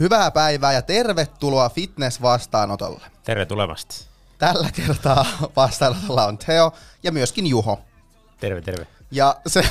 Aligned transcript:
Hyvää 0.00 0.30
päivää 0.30 0.72
ja 0.72 0.82
tervetuloa 0.82 1.68
fitness-vastaanotolle. 1.68 3.04
Terve 3.24 3.46
tulevasti. 3.46 4.06
Tällä 4.38 4.68
kertaa 4.72 5.26
vastaanotolla 5.56 6.24
on 6.24 6.38
Teo 6.38 6.72
ja 7.02 7.12
myöskin 7.12 7.46
Juho. 7.46 7.80
Terve, 8.40 8.60
terve. 8.60 8.86
Ja 9.10 9.36
se, 9.46 9.62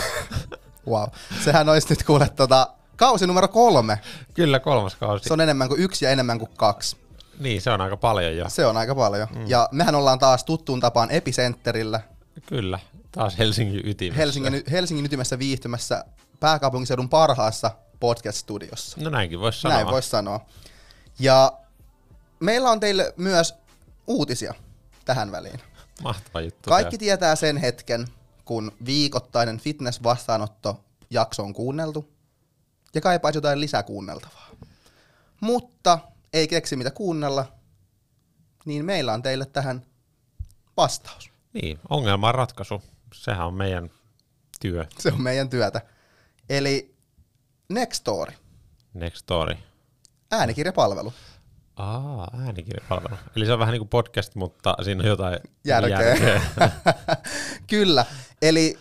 wow, 0.89 1.07
sehän 1.43 1.69
olisi 1.69 1.87
nyt 1.89 2.03
kuule 2.03 2.29
tota, 2.35 2.67
kausi 2.95 3.27
numero 3.27 3.47
kolme. 3.47 3.99
Kyllä, 4.33 4.59
kolmas 4.59 4.95
kausi. 4.95 5.27
Se 5.27 5.33
on 5.33 5.41
enemmän 5.41 5.67
kuin 5.67 5.81
yksi 5.81 6.05
ja 6.05 6.11
enemmän 6.11 6.39
kuin 6.39 6.51
kaksi. 6.57 6.97
Niin, 7.39 7.61
se 7.61 7.71
on 7.71 7.81
aika 7.81 7.97
paljon 7.97 8.37
jo. 8.37 8.49
Se 8.49 8.65
on 8.65 8.77
aika 8.77 8.95
paljon. 8.95 9.27
Mm. 9.35 9.47
Ja 9.47 9.69
mehän 9.71 9.95
ollaan 9.95 10.19
taas 10.19 10.43
tuttuun 10.43 10.79
tapaan 10.79 11.11
Epicentterillä. 11.11 11.99
Kyllä, 12.45 12.79
taas 13.11 13.37
Helsingin 13.37 13.81
ytimessä. 13.85 14.17
Helsingin, 14.17 14.63
Helsingin 14.71 15.05
ytimessä 15.05 15.39
viihtymässä 15.39 16.05
pääkaupunkiseudun 16.39 17.09
parhaassa 17.09 17.71
podcast-studiossa. 18.03 19.01
No 19.01 19.09
näinkin 19.09 19.39
voisi 19.39 19.61
sanoa. 19.61 19.77
Näin 19.77 19.87
voisi 19.87 20.09
sanoa. 20.09 20.45
Ja 21.19 21.53
meillä 22.39 22.71
on 22.71 22.79
teille 22.79 23.13
myös 23.17 23.55
uutisia 24.07 24.53
tähän 25.05 25.31
väliin. 25.31 25.59
Mahtava 26.03 26.41
juttu. 26.41 26.69
Kaikki 26.69 26.97
tietää 26.97 27.35
sen 27.35 27.57
hetken, 27.57 28.07
kun 28.45 28.71
viikoittainen 28.85 29.59
fitness-vastaanotto 29.59 30.83
jakso 31.09 31.43
on 31.43 31.53
kuunneltu 31.53 32.09
ja 32.93 33.01
kaipaisi 33.01 33.37
jotain 33.37 33.59
lisäkuunneltavaa. 33.59 34.49
Mutta 35.41 35.99
ei 36.33 36.47
keksi 36.47 36.75
mitä 36.75 36.91
kuunnella, 36.91 37.45
niin 38.65 38.85
meillä 38.85 39.13
on 39.13 39.21
teille 39.21 39.45
tähän 39.45 39.85
vastaus. 40.77 41.29
Niin, 41.53 41.79
ongelman 41.89 42.35
ratkaisu. 42.35 42.81
Sehän 43.13 43.47
on 43.47 43.53
meidän 43.53 43.89
työ. 44.59 44.85
Se 44.99 45.11
on 45.11 45.21
meidän 45.21 45.49
työtä. 45.49 45.81
Eli 46.49 46.92
Nextory, 47.69 48.33
Next 48.93 49.17
story. 49.17 49.55
äänikirjapalvelu. 50.31 51.13
Aa, 51.75 52.27
äänikirjapalvelu. 52.45 53.15
Eli 53.35 53.45
se 53.45 53.53
on 53.53 53.59
vähän 53.59 53.71
niin 53.71 53.79
kuin 53.79 53.89
podcast, 53.89 54.35
mutta 54.35 54.75
siinä 54.83 55.01
on 55.03 55.07
jotain 55.07 55.39
Järkeä. 55.65 56.15
Kyllä. 57.67 58.05
Eli 58.41 58.77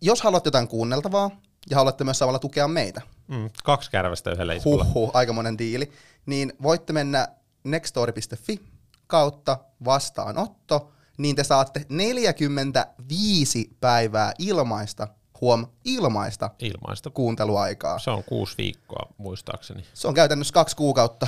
jos 0.00 0.22
haluat 0.22 0.44
jotain 0.44 0.68
kuunneltavaa 0.68 1.30
ja 1.70 1.76
haluatte 1.76 2.04
myös 2.04 2.18
samalla 2.18 2.38
tukea 2.38 2.68
meitä, 2.68 3.02
Mm, 3.28 3.50
kaksi 3.64 3.90
kärvästä 3.90 4.30
yhdellä 4.30 4.52
iskulla. 4.54 4.84
huhhuh, 4.84 5.10
aikamoinen 5.14 5.58
diili, 5.58 5.92
niin 6.26 6.52
voitte 6.62 6.92
mennä 6.92 7.28
nextory.fi 7.64 8.60
kautta 9.06 9.58
vastaanotto, 9.84 10.92
niin 11.18 11.36
te 11.36 11.44
saatte 11.44 11.86
45 11.88 13.76
päivää 13.80 14.32
ilmaista, 14.38 15.08
huom, 15.40 15.66
ilmaista 15.84 16.50
Ilmaista. 16.58 17.10
kuunteluaikaa. 17.10 17.98
Se 17.98 18.10
on 18.10 18.24
kuusi 18.24 18.54
viikkoa, 18.58 19.12
muistaakseni. 19.18 19.84
Se 19.94 20.08
on 20.08 20.14
käytännössä 20.14 20.52
kaksi 20.54 20.76
kuukautta. 20.76 21.26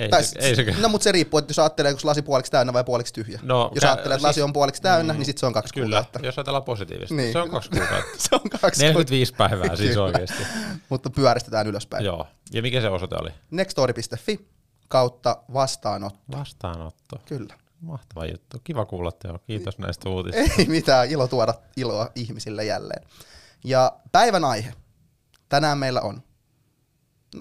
Ei, 0.00 0.08
Tai 0.08 0.24
se, 0.24 0.38
ei 0.38 0.56
se, 0.56 0.64
no 0.80 0.88
mutta 0.88 1.04
se 1.04 1.12
riippuu, 1.12 1.38
että 1.38 1.50
jos 1.50 1.58
ajattelee, 1.58 1.90
onko 1.90 2.00
lasi 2.04 2.22
puoliksi 2.22 2.52
täynnä 2.52 2.72
vai 2.72 2.84
puoliksi 2.84 3.12
tyhjä. 3.14 3.40
No, 3.42 3.70
jos 3.74 3.84
kä- 3.84 3.86
ajattelee, 3.86 4.14
että 4.16 4.26
lasi 4.26 4.34
siis- 4.34 4.44
on 4.44 4.52
puoliksi 4.52 4.82
täynnä, 4.82 5.12
niin 5.12 5.24
sitten 5.24 5.40
se 5.40 5.46
on 5.46 5.52
kaksi 5.52 5.74
Kyllä, 5.74 5.86
kuukautta. 5.86 6.18
jos 6.22 6.38
ajatellaan 6.38 6.64
positiivisesti. 6.64 7.14
Niin. 7.14 7.32
Se 7.32 7.38
on 7.38 7.50
kaksi 7.50 7.70
kuukautta. 7.70 8.10
se 8.28 8.28
on 8.32 8.60
kaksi 8.60 8.82
45 8.84 9.34
päivää 9.34 9.76
siis 9.76 9.90
Kyllä. 9.90 10.04
oikeasti. 10.04 10.42
Mutta 10.88 11.10
pyöristetään 11.10 11.66
ylöspäin. 11.66 12.04
Joo. 12.04 12.26
Ja 12.52 12.62
mikä 12.62 12.80
se 12.80 12.88
osoite 12.88 13.16
oli? 13.20 13.30
Nextory.fi 13.50 14.48
kautta 14.88 15.36
vastaanotto. 15.52 16.38
Vastaanotto. 16.38 17.16
Kyllä. 17.24 17.54
Mahtava 17.82 18.26
juttu. 18.26 18.56
Kiva 18.64 18.84
kuulla, 18.86 19.12
Teo. 19.12 19.38
Kiitos 19.38 19.78
näistä 19.78 20.08
uutisista. 20.10 20.54
Ei 20.58 20.66
mitään, 20.66 21.10
ilo 21.10 21.28
tuoda 21.28 21.54
iloa 21.76 22.08
ihmisille 22.14 22.64
jälleen. 22.64 23.02
Ja 23.64 23.92
päivän 24.12 24.44
aihe. 24.44 24.74
Tänään 25.48 25.78
meillä 25.78 26.00
on. 26.00 26.22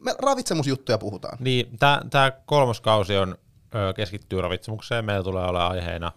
Me 0.01 0.15
ravitsemusjuttuja 0.19 0.97
puhutaan. 0.97 1.37
Niin, 1.41 1.77
tämä 2.09 2.31
kolmas 2.45 2.81
kausi 2.81 3.17
on, 3.17 3.35
ö, 3.75 3.93
keskittyy 3.93 4.41
ravitsemukseen. 4.41 5.05
Meillä 5.05 5.23
tulee 5.23 5.45
olla 5.45 5.67
aiheena 5.67 6.11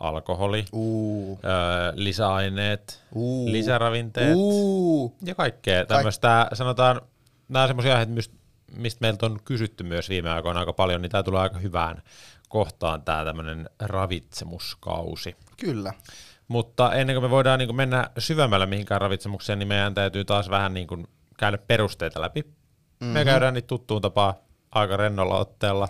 alkoholi, 0.00 0.64
Uu. 0.72 1.40
ö, 1.44 1.48
lisäaineet, 1.94 3.02
Uu. 3.14 3.52
lisäravinteet 3.52 4.34
Uu. 4.36 5.16
ja 5.24 5.34
kaikkea 5.34 5.86
tämmöistä. 5.86 6.48
Sanotaan, 6.52 7.00
nämä 7.48 7.62
on 7.62 7.68
semmoisia 7.68 7.92
aiheita, 7.92 8.12
mistä- 8.12 8.34
mistä 8.76 8.98
meiltä 9.00 9.26
on 9.26 9.40
kysytty 9.44 9.84
myös 9.84 10.08
viime 10.08 10.30
aikoina 10.30 10.60
aika 10.60 10.72
paljon, 10.72 11.02
niin 11.02 11.10
tämä 11.10 11.22
tulee 11.22 11.40
aika 11.40 11.58
hyvään 11.58 12.02
kohtaan 12.50 13.02
tämä 13.02 13.24
tämmöinen 13.24 13.70
ravitsemuskausi. 13.80 15.36
Kyllä. 15.60 15.92
Mutta 16.48 16.94
ennen 16.94 17.16
kuin 17.16 17.24
me 17.24 17.30
voidaan 17.30 17.58
niin 17.58 17.68
kuin 17.68 17.76
mennä 17.76 18.10
syvemmälle 18.18 18.66
mihinkään 18.66 19.00
ravitsemukseen, 19.00 19.58
niin 19.58 19.68
meidän 19.68 19.94
täytyy 19.94 20.24
taas 20.24 20.50
vähän 20.50 20.74
niin 20.74 20.86
kuin 20.86 21.06
käydä 21.38 21.58
perusteita 21.58 22.20
läpi. 22.20 22.42
Mm-hmm. 22.42 23.06
Me 23.06 23.24
käydään 23.24 23.54
niitä 23.54 23.66
tuttuun 23.66 24.02
tapaan 24.02 24.34
aika 24.72 24.96
rennolla 24.96 25.38
otteella. 25.38 25.88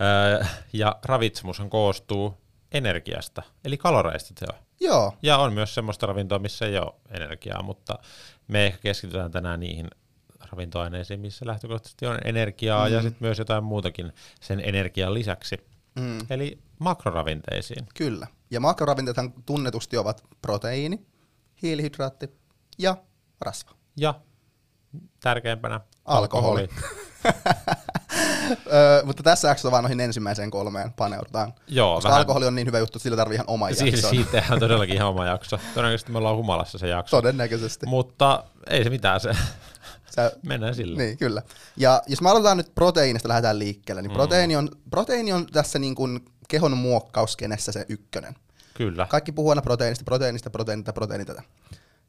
Öö, 0.00 0.44
ja 0.72 0.96
ravitsemushan 1.04 1.70
koostuu 1.70 2.34
energiasta, 2.72 3.42
eli 3.64 3.76
kaloreista 3.76 4.34
se 4.36 4.46
on. 4.52 4.58
Joo. 4.80 5.14
Ja 5.22 5.38
on 5.38 5.52
myös 5.52 5.74
semmoista 5.74 6.06
ravintoa, 6.06 6.38
missä 6.38 6.66
ei 6.66 6.78
ole 6.78 6.94
energiaa, 7.10 7.62
mutta 7.62 7.98
me 8.48 8.66
ehkä 8.66 8.78
keskitytään 8.82 9.30
tänään 9.30 9.60
niihin 9.60 9.88
ravintoaineisiin, 10.52 11.20
missä 11.20 11.46
lähtökohtaisesti 11.46 12.06
on 12.06 12.18
energiaa 12.24 12.88
mm. 12.88 12.94
ja 12.94 13.02
sitten 13.02 13.18
myös 13.20 13.38
jotain 13.38 13.64
muutakin 13.64 14.12
sen 14.40 14.60
energian 14.64 15.14
lisäksi. 15.14 15.56
Mm. 16.00 16.18
Eli 16.30 16.58
makroravinteisiin. 16.78 17.86
Kyllä. 17.94 18.26
Ja 18.50 18.60
makroravinteethan 18.60 19.32
tunnetusti 19.46 19.96
ovat 19.96 20.24
proteiini, 20.42 21.06
hiilihydraatti 21.62 22.28
ja 22.78 22.96
rasva. 23.40 23.70
Ja 23.96 24.14
tärkeimpänä 25.20 25.80
Alkoholi. 26.04 26.60
alkoholi. 26.60 26.68
Mutta 29.04 29.22
tässä 29.22 29.48
jaksossa 29.48 29.70
vaan 29.70 29.84
noihin 29.84 30.00
ensimmäiseen 30.00 30.50
kolmeen 30.50 30.92
paneudutaan. 30.92 31.54
Joo, 31.66 31.94
Koska 31.94 32.08
vähän. 32.08 32.18
alkoholi 32.20 32.46
on 32.46 32.54
niin 32.54 32.66
hyvä 32.66 32.78
juttu, 32.78 32.98
että 32.98 33.02
sillä 33.02 33.16
tarvii 33.16 33.34
ihan 33.34 33.48
oma 33.48 33.72
Si- 33.72 33.86
jakson. 33.90 34.10
siitä 34.10 34.30
tehdään 34.30 34.60
todellakin 34.60 34.94
ihan 34.96 35.08
oma 35.08 35.26
jakso. 35.26 35.58
Todennäköisesti 35.74 36.12
me 36.12 36.18
ollaan 36.18 36.36
humalassa 36.36 36.78
se 36.78 36.88
jakso. 36.88 37.16
Todennäköisesti. 37.16 37.86
Mutta 37.86 38.44
ei 38.70 38.84
se 38.84 38.90
mitään, 38.90 39.20
se 39.20 39.30
Sä, 40.22 40.32
mennään 40.42 40.74
sillä. 40.74 40.98
niin, 40.98 41.18
kyllä. 41.18 41.42
Ja 41.76 42.02
jos 42.06 42.20
me 42.20 42.30
aloitetaan 42.30 42.56
nyt 42.56 42.74
proteiinista, 42.74 43.28
lähdetään 43.28 43.58
liikkeelle, 43.58 44.02
niin 44.02 44.12
proteiini 44.12 44.56
on, 44.56 44.68
proteiini 44.90 45.32
on 45.32 45.46
tässä 45.46 45.78
niin 45.78 45.94
kuin 45.94 46.20
kehon 46.48 46.76
muokkauskenessä 46.76 47.72
se 47.72 47.86
ykkönen. 47.88 48.34
Kyllä. 48.74 49.06
Kaikki 49.06 49.32
puhuu 49.32 49.50
aina 49.50 49.62
proteiinista, 49.62 50.04
proteiinista, 50.04 50.50
proteiinista, 50.50 50.92
proteiinista. 50.92 51.42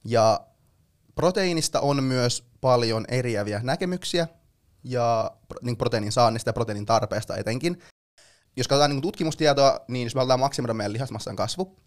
Ja 0.04 0.40
proteiinista 1.16 1.80
on 1.80 2.04
myös 2.04 2.44
paljon 2.62 3.06
eriäviä 3.08 3.60
näkemyksiä 3.64 4.28
ja 4.84 5.32
niin 5.62 5.78
proteiinin 5.78 6.12
saannista 6.12 6.50
ja 6.50 6.54
proteiinin 6.54 6.86
tarpeesta 6.86 7.38
etenkin. 7.38 7.80
Jos 8.56 8.68
katsotaan 8.68 8.92
niin 8.92 9.02
tutkimustietoa, 9.02 9.80
niin 9.88 10.04
jos 10.06 10.16
me 10.16 10.20
halutaan 10.20 10.40
maksimoida 10.40 10.74
meidän 10.74 10.94
lihasmassan 10.94 11.36
kasvu, 11.36 11.80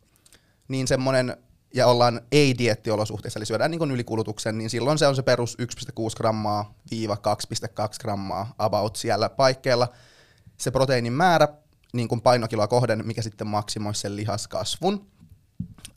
niin 0.69 0.89
semmoinen, 0.89 1.37
ja 1.75 1.87
ollaan 1.87 2.21
ei-diettiolosuhteissa, 2.33 3.39
eli 3.39 3.47
syödään 3.47 3.71
niin 3.71 3.91
ylikulutuksen, 3.91 4.59
niin 4.59 4.71
silloin 4.71 4.99
se 4.99 5.07
on 5.07 5.17
se 5.17 5.23
perus 5.23 5.57
1,6 5.63 5.67
grammaa 6.17 6.75
viiva 6.91 7.15
2,2 7.15 7.89
grammaa 8.01 8.55
about 8.59 8.97
siellä 8.97 9.29
paikkeilla. 9.29 9.89
Se 10.57 10.71
proteiinin 10.71 11.13
määrä 11.13 11.49
niin 11.93 12.09
kuin 12.09 12.21
painokiloa 12.21 12.69
kohden, 12.69 13.07
mikä 13.07 13.23
sitten 13.23 13.47
maksimoisi 13.47 14.01
sen 14.01 14.17
lihaskasvun. 14.17 15.07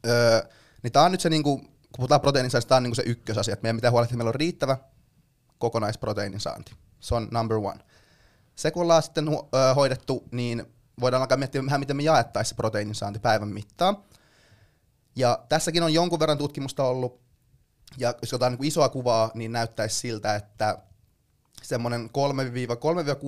Öö, 0.08 0.42
niin 0.84 0.94
tää 0.94 1.04
on 1.04 1.12
nyt 1.12 1.22
se, 1.22 1.30
niin 1.30 1.44
kuin, 1.44 1.62
kun 1.62 1.72
puhutaan 1.98 2.22
proteiinista, 2.22 2.60
niin 2.60 2.68
tää 2.68 2.78
on 2.78 2.84
niin 2.84 2.92
kuin 2.92 3.06
se 3.06 3.12
ykkösasia, 3.12 3.54
että 3.54 3.64
meidän 3.64 3.78
pitää 3.78 3.92
huolehtia, 3.92 4.14
että 4.14 4.18
meillä 4.18 4.30
on 4.30 4.36
riittävä 4.36 4.78
kokonaisproteiinin 5.58 6.40
saanti. 6.40 6.74
Se 7.00 7.16
on 7.16 7.28
number 7.32 7.58
one. 7.58 7.80
Se 8.56 8.72
kun 8.72 8.84
ollaan 8.84 9.04
sitten 9.04 9.28
hoidettu, 9.76 10.24
niin 10.32 10.66
voidaan 11.00 11.22
alkaa 11.22 11.38
miettiä 11.38 11.66
vähän, 11.66 11.80
miten 11.80 11.96
me 11.96 12.04
jaettaisiin 12.04 12.50
se 12.50 12.56
proteiinin 12.56 12.96
saanti 12.96 13.20
päivän 13.20 13.48
mittaan. 13.48 13.98
Ja 15.16 15.46
tässäkin 15.50 15.84
on 15.84 15.94
jonkun 15.94 16.20
verran 16.20 16.38
tutkimusta 16.38 16.84
ollut, 16.84 17.22
ja 17.98 18.14
jos 18.22 18.34
otetaan 18.34 18.54
niin 18.54 18.68
isoa 18.68 18.90
kuvaa, 18.90 19.32
niin 19.34 19.52
näyttäisi 19.52 20.00
siltä, 20.00 20.36
että 20.36 20.78
semmoinen 21.64 22.10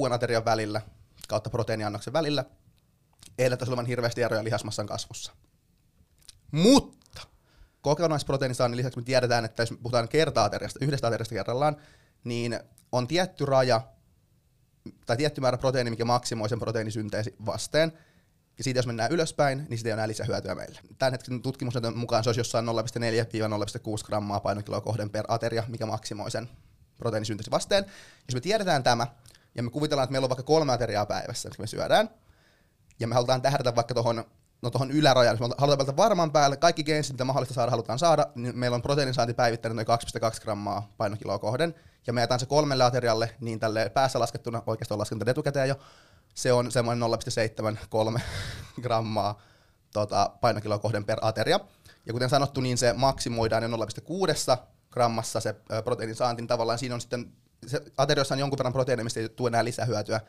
3-6 0.10 0.14
aterian 0.14 0.46
välillä, 0.46 0.82
kautta 1.28 1.50
proteiiniannoksen 1.50 2.14
välillä, 2.14 2.46
ei 3.38 3.50
näyttäisi 3.50 3.72
olevan 3.72 3.86
hirveästi 3.86 4.22
eroja 4.22 4.44
lihasmassan 4.44 4.88
kasvussa. 4.88 5.32
Mutta 6.52 7.22
kokonaisproteiinisaannin 7.82 8.78
lisäksi 8.78 9.00
me 9.00 9.06
tiedetään, 9.06 9.46
että 9.46 9.64
jos 9.64 9.74
puhutaan 9.84 10.10
kerta-ateriasta, 10.10 10.80
yhdestä 10.86 11.08
ateriasta 11.08 11.36
kerrallaan, 11.36 11.78
niin 12.24 12.60
on 12.92 13.08
tietty 13.08 13.46
raja, 13.46 13.82
tai 15.06 15.18
tietty 15.18 15.42
määrä 15.42 15.58
proteiini, 15.58 15.90
mikä 15.90 16.06
maksimoi 16.06 16.50
sen 16.50 16.60
proteiinisynteesi 16.60 17.36
vasteen. 17.46 17.94
Ja 18.58 18.64
siitä 18.64 18.78
jos 18.78 18.88
mennään 18.88 19.12
ylöspäin, 19.12 19.58
niin 19.70 19.78
siitä 19.78 19.90
ei 19.90 19.92
ole 19.92 19.98
enää 19.98 20.08
lisähyötyä 20.08 20.56
meille. 20.56 20.80
Tämän 20.98 21.12
hetken 21.12 21.42
tutkimusten 21.42 21.98
mukaan 21.98 22.24
se 22.24 22.30
olisi 22.30 22.40
jossain 22.40 22.66
0,4-0,6 22.66 24.06
grammaa 24.06 24.40
painokiloa 24.40 24.82
kohden 24.82 25.10
per 25.10 25.26
ateria, 25.28 25.64
mikä 25.68 25.86
maksimoi 25.86 26.32
sen 26.32 26.50
proteiinisynteesi 26.98 27.52
vasteen. 27.52 27.86
Jos 28.28 28.36
me 28.36 28.42
tiedetään 28.42 28.84
tämä, 28.84 29.08
ja 29.56 29.64
me 29.64 29.70
kuvitellaan, 29.70 30.04
että 30.04 30.12
meillä 30.12 30.26
on 30.26 30.30
vaikka 30.30 30.44
kolme 30.44 30.74
ateriaa 30.74 31.06
päivässä, 31.06 31.50
että 31.50 31.62
me 31.62 31.68
syödään, 31.68 32.10
ja 33.00 33.08
me 33.08 33.14
halutaan 33.14 33.42
tähdätä 33.42 33.76
vaikka 33.76 33.94
tuohon 33.94 34.26
no 34.62 34.70
tuohon 34.70 34.92
ylärajaan, 34.92 35.34
jos 35.34 35.50
me 35.50 35.56
halutaan 35.58 35.78
välttää 35.78 35.98
varman 35.98 36.32
päälle, 36.32 36.58
kaikki 36.58 36.84
geensit, 36.84 37.14
mitä 37.14 37.24
mahdollista 37.24 37.54
saada, 37.54 37.72
halutaan 37.72 38.00
saada, 38.00 38.28
niin 38.36 38.58
meillä 38.58 38.76
on 38.76 38.82
proteiinisaanti 38.82 39.34
päivittäinen 39.34 39.76
noin 39.76 40.00
2,2 40.34 40.42
grammaa 40.42 40.94
painokiloa 40.98 41.40
kohden, 41.40 41.76
ja 42.08 42.14
me 42.14 42.22
jätään 42.22 42.40
se 42.40 42.46
kolmelle 42.46 42.84
aterialle, 42.84 43.36
niin 43.40 43.60
tälle 43.60 43.90
päässä 43.90 44.20
laskettuna, 44.20 44.64
oikeastaan 44.66 44.96
on 44.96 45.00
laskenut 45.00 45.28
etukäteen 45.28 45.70
jo, 45.70 45.76
se 46.38 46.54
on 46.54 46.72
semmoinen 46.72 47.10
0,73 48.16 48.22
grammaa 48.84 49.42
tota, 49.94 50.32
painokiloa 50.42 50.80
kohden 50.80 51.06
per 51.06 51.18
ateria. 51.22 51.60
Ja 52.06 52.14
kuten 52.14 52.30
sanottu, 52.30 52.62
niin 52.62 52.78
se 52.78 52.94
maksimoidaan 52.94 53.64
jo 53.64 53.70
0,6 53.70 54.58
grammassa 54.92 55.40
se 55.40 55.56
proteiinin 55.84 56.16
saanti, 56.16 56.42
niin 56.42 56.48
tavallaan 56.48 56.80
siinä 56.80 56.96
on 56.96 57.02
sitten, 57.02 57.34
se 57.68 57.82
ateriossa 57.98 58.36
on 58.36 58.40
jonkun 58.40 58.58
verran 58.58 58.74
proteiinia, 58.74 59.04
mistä 59.04 59.20
ei 59.20 59.30
tule 59.30 59.48
enää 59.48 59.64
lisähyötyä 59.64 60.22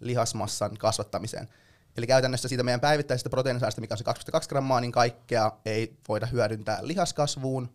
lihasmassan 0.00 0.76
kasvattamiseen. 0.78 1.48
Eli 1.96 2.06
käytännössä 2.06 2.48
siitä 2.48 2.62
meidän 2.62 2.80
päivittäisestä 2.80 3.30
proteiinisaasta, 3.30 3.80
mikä 3.80 3.94
on 3.94 3.98
se 3.98 4.04
22 4.04 4.48
grammaa, 4.48 4.80
niin 4.80 4.92
kaikkea 4.92 5.52
ei 5.64 5.96
voida 6.08 6.26
hyödyntää 6.26 6.78
lihaskasvuun, 6.82 7.72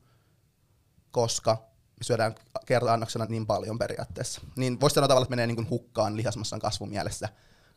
koska 1.11 1.51
me 1.99 2.03
syödään 2.03 2.35
kerta-annoksena 2.65 3.25
niin 3.25 3.47
paljon 3.47 3.79
periaatteessa. 3.79 4.41
Niin 4.55 4.79
voisi 4.79 4.93
sanoa 4.93 5.07
tavallaan, 5.07 5.25
että 5.25 5.35
menee 5.35 5.47
niin 5.47 5.55
kuin 5.55 5.69
hukkaan 5.69 6.17
lihasmassan 6.17 6.59
kasvun 6.59 6.89
mielessä. 6.89 7.29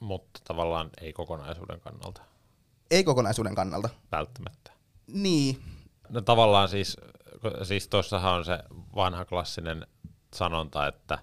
Mutta 0.03 0.41
tavallaan 0.45 0.91
ei 1.01 1.13
kokonaisuuden 1.13 1.81
kannalta 1.81 2.23
Ei 2.91 3.05
kokonaisuuden 3.05 3.55
kannalta. 3.55 3.89
välttämättä. 4.13 4.73
Niin, 5.07 5.63
No 6.09 6.21
tavallaan 6.21 6.69
siis, 6.69 6.97
siis 7.63 7.89
tuossahan 7.89 8.33
on 8.35 8.45
se 8.45 8.59
vanha 8.97 9.25
klassinen 9.25 9.87
sanonta, 10.35 10.87
että, 10.87 11.19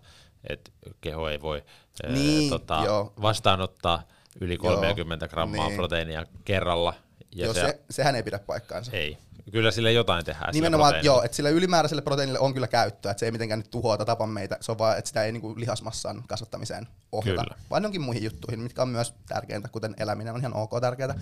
että 0.49 0.71
keho 1.01 1.27
ei 1.29 1.41
voi 1.41 1.63
ää, 2.03 2.11
Niin, 2.11 2.49
tota, 2.49 2.81
joo. 2.85 3.13
vastaanottaa 3.21 4.03
yli 4.41 4.57
Joo, 4.63 4.75
30 4.75 5.27
grammaa 5.27 5.67
niin. 5.67 5.75
proteiinia 5.75 6.25
kerralla. 6.45 6.93
Ja 7.35 7.45
Joo, 7.45 7.53
se, 7.53 7.61
se, 7.61 7.79
sehän 7.89 8.15
ei 8.15 8.23
pidä 8.23 8.39
paikkaansa. 8.39 8.91
ei. 8.91 9.17
Kyllä 9.51 9.71
sille 9.71 9.91
jotain 9.91 10.25
tehdään. 10.25 10.53
sillä 10.53 10.67
Nimenomaan, 10.67 10.93
joo, 11.03 11.23
että 11.23 11.35
sillä 11.35 11.49
ylimääräiselle 11.49 12.01
proteiinille 12.01 12.39
on 12.39 12.53
kyllä 12.53 12.67
käyttöä, 12.67 13.11
että 13.11 13.19
se 13.19 13.25
ei 13.25 13.31
mitenkään 13.31 13.59
nyt 13.59 13.71
tuhoa 13.71 13.97
tapa 13.97 14.27
meitä, 14.27 14.57
se 14.61 14.71
on 14.71 14.77
vaan, 14.77 14.97
että 14.97 15.07
sitä 15.07 15.23
ei 15.23 15.31
niinku 15.31 15.53
lihasmassan 15.57 16.23
kasvattamiseen 16.27 16.87
ohjata, 17.11 17.43
Kyllä. 17.43 17.55
vaan 17.69 17.83
jonkin 17.83 18.01
muihin 18.01 18.23
juttuihin, 18.23 18.59
mitkä 18.59 18.81
on 18.81 18.89
myös 18.89 19.13
tärkeintä, 19.27 19.67
kuten 19.67 19.95
eläminen 19.97 20.33
on 20.33 20.39
ihan 20.39 20.53
ok 20.55 20.71
tärkeää, 20.81 21.19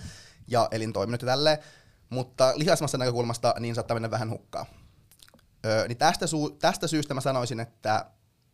ja 0.48 0.68
elintoiminnot 0.70 1.22
ja 1.22 1.26
tälleen, 1.26 1.58
mutta 2.10 2.52
lihasmassan 2.56 2.98
näkökulmasta 3.00 3.54
niin 3.60 3.74
saattaa 3.74 3.94
mennä 3.94 4.10
vähän 4.10 4.30
hukkaa. 4.30 4.66
Öö, 5.66 5.88
niin 5.88 5.98
tästä, 5.98 6.26
su- 6.26 6.56
tästä 6.58 6.86
syystä 6.86 7.14
mä 7.14 7.20
sanoisin, 7.20 7.60
että 7.60 8.06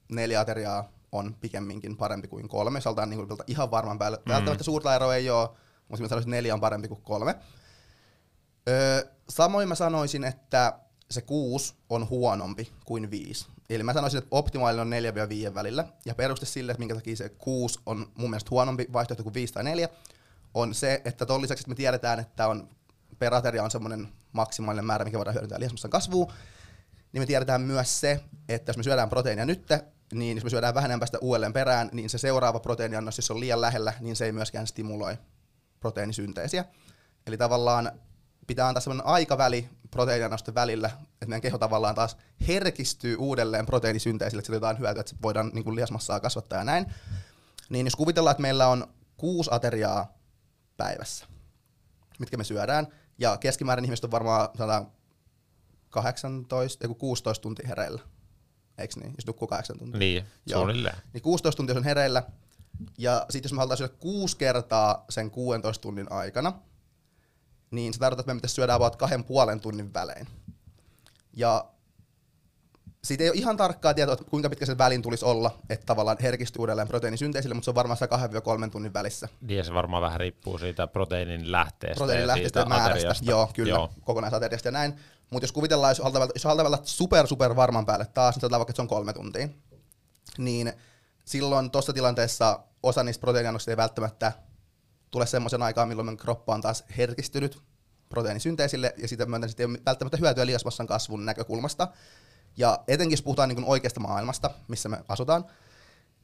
neljä 0.09 0.41
ateriaa 0.41 0.89
on 1.13 1.37
pikemminkin 1.41 1.97
parempi 1.97 2.29
kuin 2.29 2.49
kolme, 2.49 2.77
jos 2.77 2.85
halutaan 2.85 3.11
niinku 3.11 3.37
ihan 3.47 3.71
varman 3.71 3.99
päälle. 3.99 4.19
Mm. 4.27 4.33
Välttämättä 4.33 4.65
suurta 4.65 4.95
eroa 4.95 5.15
ei 5.15 5.31
ole, 5.31 5.49
mutta 5.89 6.03
mä 6.03 6.09
sanoisin, 6.09 6.29
että 6.29 6.37
neljä 6.37 6.55
on 6.55 6.61
parempi 6.61 6.89
kuin 6.89 7.03
kolme. 7.03 7.35
Öö, 8.69 9.05
samoin 9.29 9.69
mä 9.69 9.75
sanoisin, 9.75 10.25
että 10.25 10.79
se 11.11 11.23
kuusi 11.23 11.75
on 11.91 12.09
huonompi 12.09 12.73
kuin 12.85 13.11
viisi. 13.11 13.47
Eli 13.71 13.83
mä 13.83 13.93
sanoisin, 13.93 14.19
että 14.19 14.29
optimaalinen 14.31 15.07
on 15.09 15.51
4-5 15.51 15.55
välillä. 15.55 15.85
Ja 16.05 16.15
peruste 16.15 16.47
sille, 16.47 16.73
että 16.73 16.79
minkä 16.79 16.95
takia 16.95 17.17
se 17.17 17.29
kuusi 17.29 17.79
on 17.87 18.13
mun 18.15 18.31
mielestä 18.31 18.51
huonompi 18.51 18.87
vaihtoehto 18.93 19.23
kuin 19.23 19.35
5 19.35 19.53
tai 19.53 19.65
4, 19.65 19.89
on 20.55 20.75
se, 20.75 21.03
että 21.05 21.27
ton 21.27 21.43
lisäksi, 21.43 21.63
että 21.63 21.69
me 21.69 21.75
tiedetään, 21.75 22.21
että 22.21 22.49
on 22.49 22.69
per 23.19 23.35
ateria 23.35 23.65
on 23.65 23.71
semmoinen 23.71 24.09
maksimaalinen 24.33 24.85
määrä, 24.85 25.05
mikä 25.05 25.19
voidaan 25.19 25.35
hyödyntää 25.35 25.61
lihasmassan 25.61 25.91
kasvuun, 25.91 26.33
niin 27.13 27.23
me 27.23 27.27
tiedetään 27.27 27.61
myös 27.61 28.01
se, 28.01 28.21
että 28.49 28.71
jos 28.71 28.77
me 28.77 28.83
syödään 28.83 29.09
proteiinia 29.09 29.47
nyt, 29.47 29.69
niin 30.13 30.37
jos 30.37 30.45
me 30.45 30.51
syödään 30.51 30.75
vähän 30.75 31.01
päästä 31.01 31.19
uudelleen 31.21 31.53
perään, 31.53 31.91
niin 31.93 32.11
se 32.11 32.19
seuraava 32.19 32.61
proteiiniannos, 32.61 33.19
jos 33.19 33.27
se 33.27 33.33
on 33.33 33.41
liian 33.41 33.61
lähellä, 33.61 33.93
niin 34.01 34.17
se 34.17 34.25
ei 34.25 34.33
myöskään 34.33 34.67
stimuloi 34.67 35.19
proteiinisynteesiä. 35.85 36.65
Eli 37.27 37.37
tavallaan 37.37 37.93
pitää 38.47 38.69
antaa 38.69 38.81
sellainen 38.81 39.07
aikaväli 39.07 39.69
proteiiniannosten 39.91 40.55
välillä, 40.55 40.87
että 40.87 41.27
meidän 41.27 41.41
keho 41.41 41.59
tavallaan 41.59 41.95
taas 41.95 42.17
herkistyy 42.49 43.17
uudelleen 43.17 43.67
proteiinisynteesille, 43.67 44.41
että 44.41 44.53
jotain 44.53 44.79
hyötyä, 44.79 45.01
että 45.01 45.17
voidaan 45.23 45.51
niin 45.55 45.65
kuin 45.65 45.77
lihasmassaa 45.77 46.21
kasvattaa 46.21 46.59
ja 46.59 46.65
näin. 46.65 46.87
Niin 47.69 47.87
jos 47.87 47.97
kuvitellaan, 47.97 48.33
että 48.33 48.43
meillä 48.43 48.69
on 48.69 48.87
kuusi 49.17 49.51
ateriaa 49.53 50.19
päivässä, 50.77 51.27
mitkä 52.19 52.37
me 52.37 52.45
syödään, 52.45 52.87
ja 53.19 53.37
keskimäärin 53.37 53.85
ihmiset 53.85 54.05
on 54.05 54.11
varmaan 54.11 54.49
sanotaan 54.59 54.87
18, 55.91 56.85
ei 56.85 56.89
kun 56.89 56.97
16 56.97 57.43
tuntia 57.43 57.69
hereillä. 57.69 58.01
Eikö 58.79 58.95
niin? 59.01 59.15
Jos 59.19 59.27
nukkuu 59.27 59.49
8 59.49 59.79
tuntia. 59.79 59.99
Niin, 59.99 60.25
Joo. 60.47 60.59
suunnilleen. 60.59 60.97
Niin 61.13 61.23
16 61.23 61.57
tuntia 61.57 61.77
on 61.77 61.85
hereillä. 61.85 62.23
Ja 62.99 63.27
sitten 63.31 63.49
jos 63.49 63.53
me 63.53 63.59
halutaan 63.59 63.79
syödä 63.79 63.95
kuusi 64.01 64.37
kertaa 64.37 65.05
sen 65.09 65.31
16 65.31 65.83
tunnin 65.83 66.13
aikana, 66.13 66.53
niin 67.71 67.93
se 67.93 67.99
tarkoittaa, 67.99 68.23
että 68.23 68.35
me 68.35 68.39
pitäisi 68.39 68.55
syödä 68.55 68.75
about 68.75 68.97
kahden 68.97 69.25
puolen 69.25 69.61
tunnin 69.61 69.95
välein. 69.95 70.27
Ja 71.37 71.65
siitä 73.05 73.25
ei 73.25 73.31
ole 73.31 73.39
ihan 73.39 73.57
tarkkaa 73.57 73.95
tietoa, 73.95 74.13
että 74.13 74.25
kuinka 74.25 74.51
pitkä 74.51 74.67
se 74.67 74.79
välin 74.79 75.03
tulisi 75.03 75.25
olla, 75.25 75.59
että 75.71 75.87
tavallaan 75.87 76.17
herkistyy 76.23 76.61
uudelleen 76.61 76.89
proteiinisynteesille, 76.89 77.55
mutta 77.55 77.65
se 77.65 77.71
on 77.71 77.75
varmaan 77.75 77.97
sitä 77.97 78.09
kahden 78.09 78.43
kolmen 78.43 78.71
tunnin 78.71 78.93
välissä. 78.93 79.29
Niin 79.41 79.59
ja 79.59 79.65
se 79.65 79.75
varmaan 79.75 80.03
vähän 80.03 80.21
riippuu 80.21 80.59
siitä 80.59 80.87
proteiinin 80.87 81.53
lähteestä 81.53 81.99
proteiinin 81.99 82.27
lähteestä 82.27 82.61
ja 82.61 82.67
määrästä. 82.67 82.93
ateriasta. 82.93 83.31
Joo, 83.31 83.51
kyllä, 83.55 83.71
Joo. 83.71 83.91
Kokonaisateriasta 84.01 84.69
ja 84.69 84.73
näin. 84.73 84.95
Mutta 85.31 85.45
jos 85.45 85.53
kuvitellaan, 85.53 85.91
jos 85.91 85.99
halutaan, 85.99 86.29
jos 86.35 86.45
halutaan 86.45 86.79
super, 86.85 87.27
super 87.27 87.57
varman 87.57 87.87
päälle 87.87 88.07
taas, 88.07 88.35
niin 88.35 88.41
sanotaan 88.41 88.61
vaikka, 88.61 88.71
että 88.71 88.77
se 88.77 88.83
on 88.83 88.89
kolme 88.89 89.13
tuntia, 89.13 89.49
niin 90.39 90.73
silloin 91.25 91.71
tuossa 91.71 91.93
tilanteessa 91.93 92.61
osa 92.83 93.03
niistä 93.03 93.21
proteiiniannoksista 93.21 93.71
ei 93.71 93.77
välttämättä 93.77 94.33
tule 95.11 95.27
semmoisen 95.27 95.63
aikaan, 95.63 95.89
milloin 95.89 96.07
meidän 96.07 96.17
kroppa 96.17 96.55
on 96.55 96.61
taas 96.61 96.85
herkistynyt 96.97 97.63
proteiinisynteesille, 98.09 98.95
ja 98.97 99.09
siitä 99.09 99.27
myötä 99.27 99.49
sitten 99.49 99.65
ei 99.65 99.71
ole 99.71 99.79
välttämättä 99.87 100.17
hyötyä 100.17 100.47
lihasmassan 100.47 100.87
kasvun 100.87 101.27
näkökulmasta. 101.27 101.89
Ja 102.57 102.79
etenkin 102.89 103.13
jos 103.13 103.23
puhutaan 103.23 103.49
niin 103.49 103.65
oikeasta 103.65 104.01
maailmasta, 104.01 104.51
missä 104.69 104.89
me 104.89 104.99
asutaan, 105.09 105.45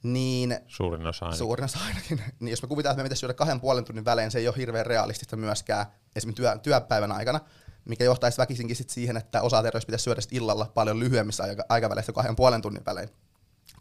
niin 0.03 0.59
Suurin 0.67 1.07
osa 1.07 1.25
ainakin. 1.25 1.39
Suurin 1.39 1.65
osa 1.65 1.79
ainakin. 1.87 2.23
Niin 2.41 2.51
jos 2.51 2.63
me 2.63 2.69
kuvitaan, 2.69 2.93
että 2.93 3.03
me 3.03 3.05
pitäisi 3.05 3.21
syödä 3.21 3.35
kahden 3.35 3.61
puolen 3.61 3.85
tunnin 3.85 4.05
välein, 4.05 4.31
se 4.31 4.39
ei 4.39 4.49
ole 4.49 4.57
hirveän 4.57 4.87
realistista 4.87 5.37
myöskään 5.37 5.87
esimerkiksi 6.17 6.43
työ, 6.43 6.59
työpäivän 6.59 7.13
aikana, 7.13 7.41
mikä 7.85 8.05
johtaisi 8.05 8.39
väkisinkin 8.39 8.77
sit 8.77 8.91
siihen, 8.91 9.17
että 9.17 9.43
osa 9.43 9.59
aterioista 9.59 9.87
pitäisi 9.87 10.03
syödä 10.03 10.21
illalla 10.31 10.71
paljon 10.75 11.01
lyhyemmissä 11.01 11.43
aika- 11.43 11.65
aikaväleissä 11.69 12.13
kahden 12.13 12.37
puolen 12.37 12.63
tunnin 12.63 12.85
välein. 12.87 13.09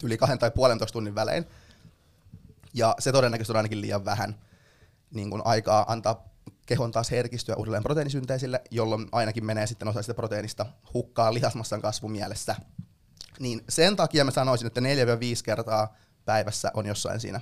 Yli 0.03 0.17
kahden 0.17 0.39
tai 0.39 0.51
puolentoista 0.51 0.93
tunnin 0.93 1.15
välein. 1.15 1.45
Ja 2.73 2.95
se 2.99 3.11
todennäköisesti 3.11 3.51
on 3.51 3.57
ainakin 3.57 3.81
liian 3.81 4.05
vähän 4.05 4.35
niin 5.13 5.29
kuin 5.29 5.41
aikaa 5.45 5.85
antaa 5.91 6.29
kehon 6.65 6.91
taas 6.91 7.11
herkistyä 7.11 7.55
uudelleen 7.55 7.83
proteiinisynteesille, 7.83 8.61
jolloin 8.71 9.07
ainakin 9.11 9.45
menee 9.45 9.67
sitten 9.67 9.87
osa 9.87 10.01
sitä 10.01 10.13
proteiinista 10.13 10.65
hukkaan 10.93 11.33
lihasmassan 11.33 11.81
kasvun 11.81 12.11
mielessä. 12.11 12.55
Niin 13.39 13.61
sen 13.69 13.95
takia 13.95 14.25
mä 14.25 14.31
sanoisin, 14.31 14.67
että 14.67 14.81
4-5 14.81 14.83
kertaa 15.43 15.95
päivässä 16.25 16.71
on 16.73 16.85
jossain 16.85 17.19
siinä 17.19 17.41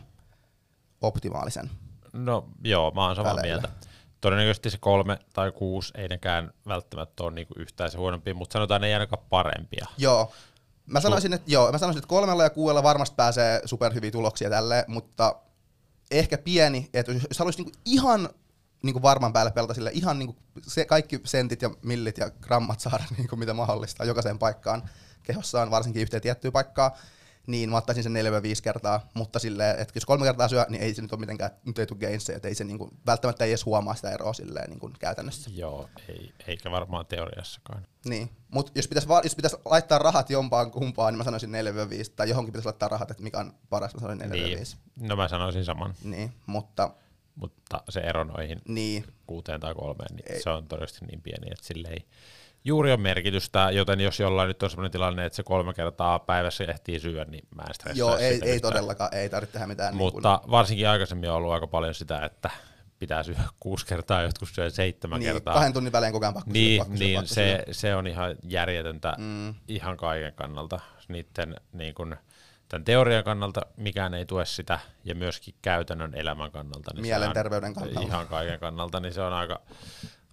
optimaalisen. 1.02 1.72
No 2.14 2.50
joo, 2.64 2.92
mä 2.92 3.06
oon 3.06 3.16
samaa 3.16 3.36
Väleillä. 3.36 3.62
mieltä. 3.62 3.88
Todennäköisesti 4.22 4.70
se 4.70 4.78
kolme 4.78 5.20
tai 5.34 5.52
kuusi 5.52 5.94
ei 5.96 6.08
nekään 6.08 6.54
välttämättä 6.68 7.24
ole 7.24 7.32
niinku 7.32 7.54
yhtään 7.58 7.92
se 7.92 7.98
huonompia, 7.98 8.34
mutta 8.34 8.54
sanotaan 8.54 8.82
ne 8.82 8.88
ei 8.88 8.94
ainakaan 8.94 9.26
parempia. 9.30 9.86
Joo. 9.98 10.34
Mä 10.88 11.02
sanoisin, 11.02 11.34
että, 11.34 11.52
joo, 11.52 11.72
mä 11.72 11.78
sanoisin, 11.78 12.00
että 12.00 12.08
kolmella 12.08 12.44
ja 12.44 12.50
kuudella 12.50 12.84
varmasti 12.84 13.16
pääsee 13.16 13.62
superhyviä 13.66 14.12
tuloksia 14.12 14.50
tälle, 14.50 14.86
mutta 14.88 15.36
ehkä 16.12 16.38
pieni, 16.38 16.90
että 16.94 17.12
jos, 17.12 17.28
jos 17.30 17.40
haluaisi 17.40 17.64
niinku 17.64 17.80
ihan 17.86 18.30
niinku 18.84 19.02
varman 19.02 19.34
päälle 19.34 19.52
pelata 19.52 19.74
sille 19.74 19.92
ihan 19.94 20.20
niinku 20.20 20.36
se, 20.62 20.86
kaikki 20.86 21.22
sentit 21.24 21.62
ja 21.62 21.70
millit 21.82 22.18
ja 22.18 22.30
grammat 22.30 22.80
saada 22.80 23.04
niinku 23.18 23.36
mitä 23.36 23.54
mahdollista 23.54 24.06
jokaiseen 24.06 24.40
paikkaan 24.40 24.90
kehossaan, 25.24 25.72
varsinkin 25.72 26.02
yhteen 26.02 26.22
tiettyyn 26.22 26.54
paikkaan, 26.54 26.92
niin 27.48 27.70
mä 27.70 27.78
ottaisin 27.78 28.04
sen 28.04 28.14
4-5 28.14 28.18
kertaa, 28.64 29.10
mutta 29.14 29.40
silleen, 29.40 29.80
että 29.80 29.92
jos 29.96 30.06
kolme 30.06 30.26
kertaa 30.26 30.48
syö, 30.48 30.66
niin 30.70 30.84
ei 30.84 30.94
se 30.94 31.02
nyt 31.02 31.12
ole 31.12 31.20
mitenkään, 31.20 31.52
nyt 31.66 31.80
ei 31.80 31.86
tule 31.86 32.00
gainsia, 32.00 32.36
että 32.36 32.48
ei 32.48 32.56
se 32.56 32.64
niinku, 32.64 32.90
välttämättä 33.06 33.46
ei 33.46 33.52
edes 33.52 33.66
huomaa 33.66 33.96
sitä 33.96 34.12
eroa 34.12 34.34
silleen 34.34 34.70
niinku 34.70 34.92
käytännössä. 35.00 35.50
Joo, 35.54 35.90
ei, 36.10 36.34
eikä 36.48 36.72
varmaan 36.72 37.06
teoriassakaan. 37.06 37.88
Niin, 38.06 38.30
mutta 38.52 38.72
jos 38.76 38.88
pitäisi, 38.88 39.08
jos 39.24 39.36
pitäisi 39.36 39.58
laittaa 39.66 40.00
rahat 40.00 40.30
jompaan 40.30 40.72
kumpaan, 40.72 41.14
niin 41.14 41.18
mä 41.18 41.24
sanoisin 41.24 41.52
4-5, 41.52 41.54
tai 42.16 42.30
johonkin 42.30 42.52
pitäisi 42.52 42.68
laittaa 42.68 42.90
rahat, 42.90 43.12
että 43.12 43.24
mikä 43.24 43.40
on 43.40 43.54
paras, 43.70 43.94
mä 43.94 44.02
sanoisin 44.02 44.30
4-5. 44.30 44.34
Niin. 44.34 44.58
Niin. 44.96 45.10
No 45.10 45.16
mä 45.16 45.28
sanoisin 45.28 45.66
saman, 45.66 45.94
niin, 46.04 46.34
mutta 46.46 46.92
mutta 47.36 47.84
se 47.90 48.00
ero 48.00 48.24
noihin 48.24 48.62
niin, 48.68 49.06
kuuteen 49.28 49.60
tai 49.60 49.74
kolmeen, 49.76 50.16
niin 50.16 50.32
Ei. 50.32 50.42
se 50.42 50.50
on 50.50 50.68
todennäköisesti 50.68 51.06
niin 51.06 51.22
pieni, 51.22 51.48
että 51.52 51.66
sille 51.66 51.88
ei 51.88 52.06
juuri 52.68 52.92
ole 52.92 52.98
merkitystä, 53.00 53.70
joten 53.72 54.00
jos 54.00 54.20
jollain 54.20 54.48
nyt 54.48 54.64
on 54.64 54.70
sellainen 54.70 54.92
tilanne, 54.92 55.26
että 55.26 55.36
se 55.36 55.44
kolme 55.44 55.74
kertaa 55.74 56.20
päivässä 56.20 56.64
ehtii 56.64 57.00
syödä, 57.00 57.26
niin 57.26 57.48
mä 57.56 57.64
en 57.68 57.74
stressaa 57.74 58.08
joo, 58.08 58.18
ei, 58.18 58.40
ei 58.44 58.60
todellakaan, 58.60 59.14
ei 59.16 59.30
tarvitse 59.30 59.54
tehdä 59.54 59.68
mitään. 59.68 59.96
Mutta 59.96 60.42
varsinkin 60.52 60.90
aikaisemmin 60.90 61.30
on 61.30 61.36
ollut 61.36 61.52
aika 61.54 61.68
paljon 61.68 61.94
sitä, 61.94 62.20
että 62.26 62.50
pitää 63.00 63.24
syödä 63.24 63.42
kuusi 63.60 63.86
kertaa, 63.86 64.22
jotkut 64.22 64.50
syö 64.54 64.70
seitsemän 64.70 65.20
niin, 65.20 65.34
kertaa. 65.34 65.54
kahden 65.54 65.74
tunnin 65.74 65.94
välein 65.94 66.14
koko 66.14 66.26
ajan 66.26 66.34
pakko 66.34 66.52
syödä, 66.52 66.60
Niin, 66.60 66.80
pakko 66.80 66.96
syödä, 66.98 67.06
niin 67.06 67.18
pakko 67.20 67.28
se, 67.28 67.34
syödä. 67.34 67.64
se 67.74 67.96
on 67.96 68.08
ihan 68.08 68.36
järjetöntä 68.44 69.14
Mm. 69.18 69.54
ihan 69.68 69.98
kaiken 69.98 70.34
kannalta. 70.34 70.80
Niiden 71.08 71.56
niin 71.74 71.94
kun, 71.96 72.16
tämän 72.70 72.86
teorian 72.86 73.24
kannalta 73.24 73.62
mikään 73.78 74.14
ei 74.14 74.26
tue 74.26 74.46
sitä, 74.46 74.80
ja 75.04 75.16
myöskin 75.16 75.56
käytännön 75.62 76.16
elämän 76.16 76.52
kannalta. 76.52 76.92
Niin 76.94 77.02
Mielenterveyden 77.02 77.68
on, 77.70 77.74
kannalta. 77.76 78.02
Ihan 78.02 78.28
kaiken 78.28 78.60
kannalta, 78.60 79.00
niin 79.00 79.14
se 79.14 79.22
on 79.22 79.34
aika, 79.34 79.62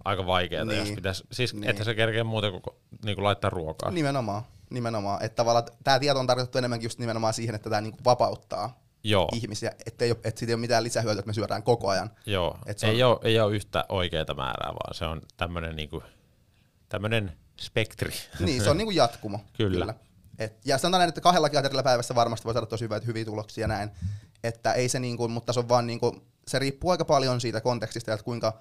aika 0.04 0.26
vaikeaa, 0.26 0.64
niin. 0.64 0.78
jos 0.78 0.90
pitäisi, 0.90 1.24
siis 1.32 1.54
Niin. 1.54 1.70
että 1.70 1.84
se 1.84 1.94
kerkee 1.94 2.22
muuten 2.22 2.52
kuin, 2.52 2.62
niin 3.04 3.14
kuin 3.16 3.24
laittaa 3.24 3.50
ruokaa. 3.50 3.90
Nimenomaan, 3.90 4.42
nimenomaan. 4.70 5.22
Että 5.24 5.36
tavallaan 5.36 5.64
tämä 5.84 5.98
tieto 5.98 6.20
on 6.20 6.26
tarkoitettu 6.26 6.58
enemmänkin 6.58 6.86
just 6.86 6.98
nimenomaan 6.98 7.34
siihen, 7.34 7.54
että 7.54 7.70
tämä 7.70 7.80
niinku 7.80 7.98
vapauttaa 8.04 8.80
Joo, 9.04 9.28
ihmisiä, 9.32 9.72
ettei 9.86 10.10
ole, 10.10 10.18
että 10.24 10.38
siitä 10.38 10.50
ei 10.50 10.54
ole 10.54 10.60
mitään 10.60 10.84
lisähyötyä, 10.84 11.18
että 11.18 11.26
me 11.28 11.32
syödään 11.34 11.62
koko 11.62 11.88
ajan. 11.88 12.10
joo. 12.26 12.58
Et 12.66 12.78
se 12.78 12.86
Ei, 12.86 13.02
on- 13.02 13.10
ole, 13.10 13.18
ei 13.22 13.40
ole 13.40 13.54
yhtä 13.56 13.84
oikeaa 13.88 14.34
määrää, 14.36 14.68
vaan 14.72 14.94
se 14.94 15.04
on 15.04 15.22
tämmöinen 15.36 15.76
niinku, 15.76 16.02
tämmönen 16.88 17.32
spektri. 17.60 18.12
Niin, 18.40 18.62
se 18.62 18.70
on 18.70 18.76
niinku 18.76 18.90
jatkumo. 18.90 19.40
Kyllä. 19.56 19.94
Et, 20.38 20.56
ja 20.64 20.78
sanotaan 20.78 20.98
näin, 21.00 21.08
että 21.08 21.20
kahdella 21.20 21.46
aterilla 21.58 21.82
päivässä 21.82 22.14
varmasti 22.14 22.44
voi 22.44 22.52
saada 22.54 22.66
tosi 22.66 22.84
hyviä, 22.84 23.00
hyviä 23.06 23.24
tuloksia 23.24 23.68
näin. 23.68 23.90
Että 24.44 24.72
ei 24.72 24.88
se 24.88 24.98
niinku, 25.00 25.28
mutta 25.28 25.52
se 25.52 25.60
on 25.60 25.68
vaan 25.68 25.86
niinku, 25.86 26.16
se 26.48 26.58
riippuu 26.58 26.90
aika 26.90 27.04
paljon 27.04 27.40
siitä 27.40 27.60
kontekstista, 27.60 28.12
että 28.12 28.24
kuinka 28.24 28.52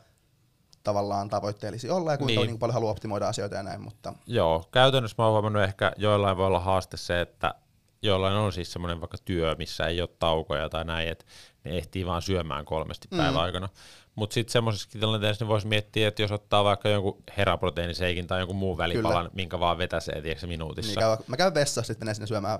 tavallaan 0.83 1.29
tavoitteellisia 1.29 1.95
olla 1.95 2.11
ja 2.11 2.17
kuinka 2.17 2.29
Niin. 2.31 2.39
niin. 2.39 2.47
Niin 2.47 2.59
paljon 2.59 2.73
haluaa 2.73 2.91
optimoida 2.91 3.27
asioita 3.27 3.55
ja 3.55 3.63
näin, 3.63 3.81
mutta 3.81 4.13
Joo, 4.27 4.67
käytännössä 4.71 5.15
mä 5.17 5.25
oon 5.25 5.31
huomannut 5.33 5.63
ehkä 5.63 5.91
joillain 5.97 6.37
voi 6.37 6.47
olla 6.47 6.59
haaste 6.59 6.97
se, 6.97 7.21
että 7.21 7.55
joillain 8.01 8.35
on 8.35 8.53
siis 8.53 8.73
semmoinen 8.73 9.01
vaikka 9.01 9.17
työ, 9.25 9.55
missä 9.57 9.87
ei 9.87 10.01
ole 10.01 10.09
taukoja 10.19 10.69
tai 10.69 10.85
näin, 10.85 11.09
että 11.09 11.25
ne 11.63 11.77
ehtii 11.77 12.05
vaan 12.05 12.21
syömään 12.21 12.65
kolmesti 12.65 13.07
mm. 13.11 13.17
päivän 13.17 13.41
aikana. 13.41 13.69
Mutta 14.15 14.33
sitten 14.33 14.51
semmoisessakin 14.51 15.01
tilanteessa 15.01 15.45
ne 15.45 15.49
voisi 15.49 15.67
miettiä, 15.67 16.07
että 16.07 16.21
jos 16.21 16.31
ottaa 16.31 16.63
vaikka 16.63 16.89
jonkun 16.89 17.17
heraproteiiniseikin 17.37 18.27
tai 18.27 18.39
jonkun 18.41 18.55
muun 18.55 18.77
välipalan, 18.77 19.23
Kyllä. 19.25 19.35
minkä 19.35 19.59
vaan 19.59 19.77
vetäsee 19.77 20.21
tiedätkö, 20.21 20.47
minuutissa, 20.47 20.89
niin 21.01 21.17
käy, 21.17 21.25
mä 21.27 21.37
käyn 21.37 21.53
vessassa 21.53 21.87
sitten 21.93 22.05
menen 22.05 22.15
sinne 22.15 22.27
syömään 22.27 22.59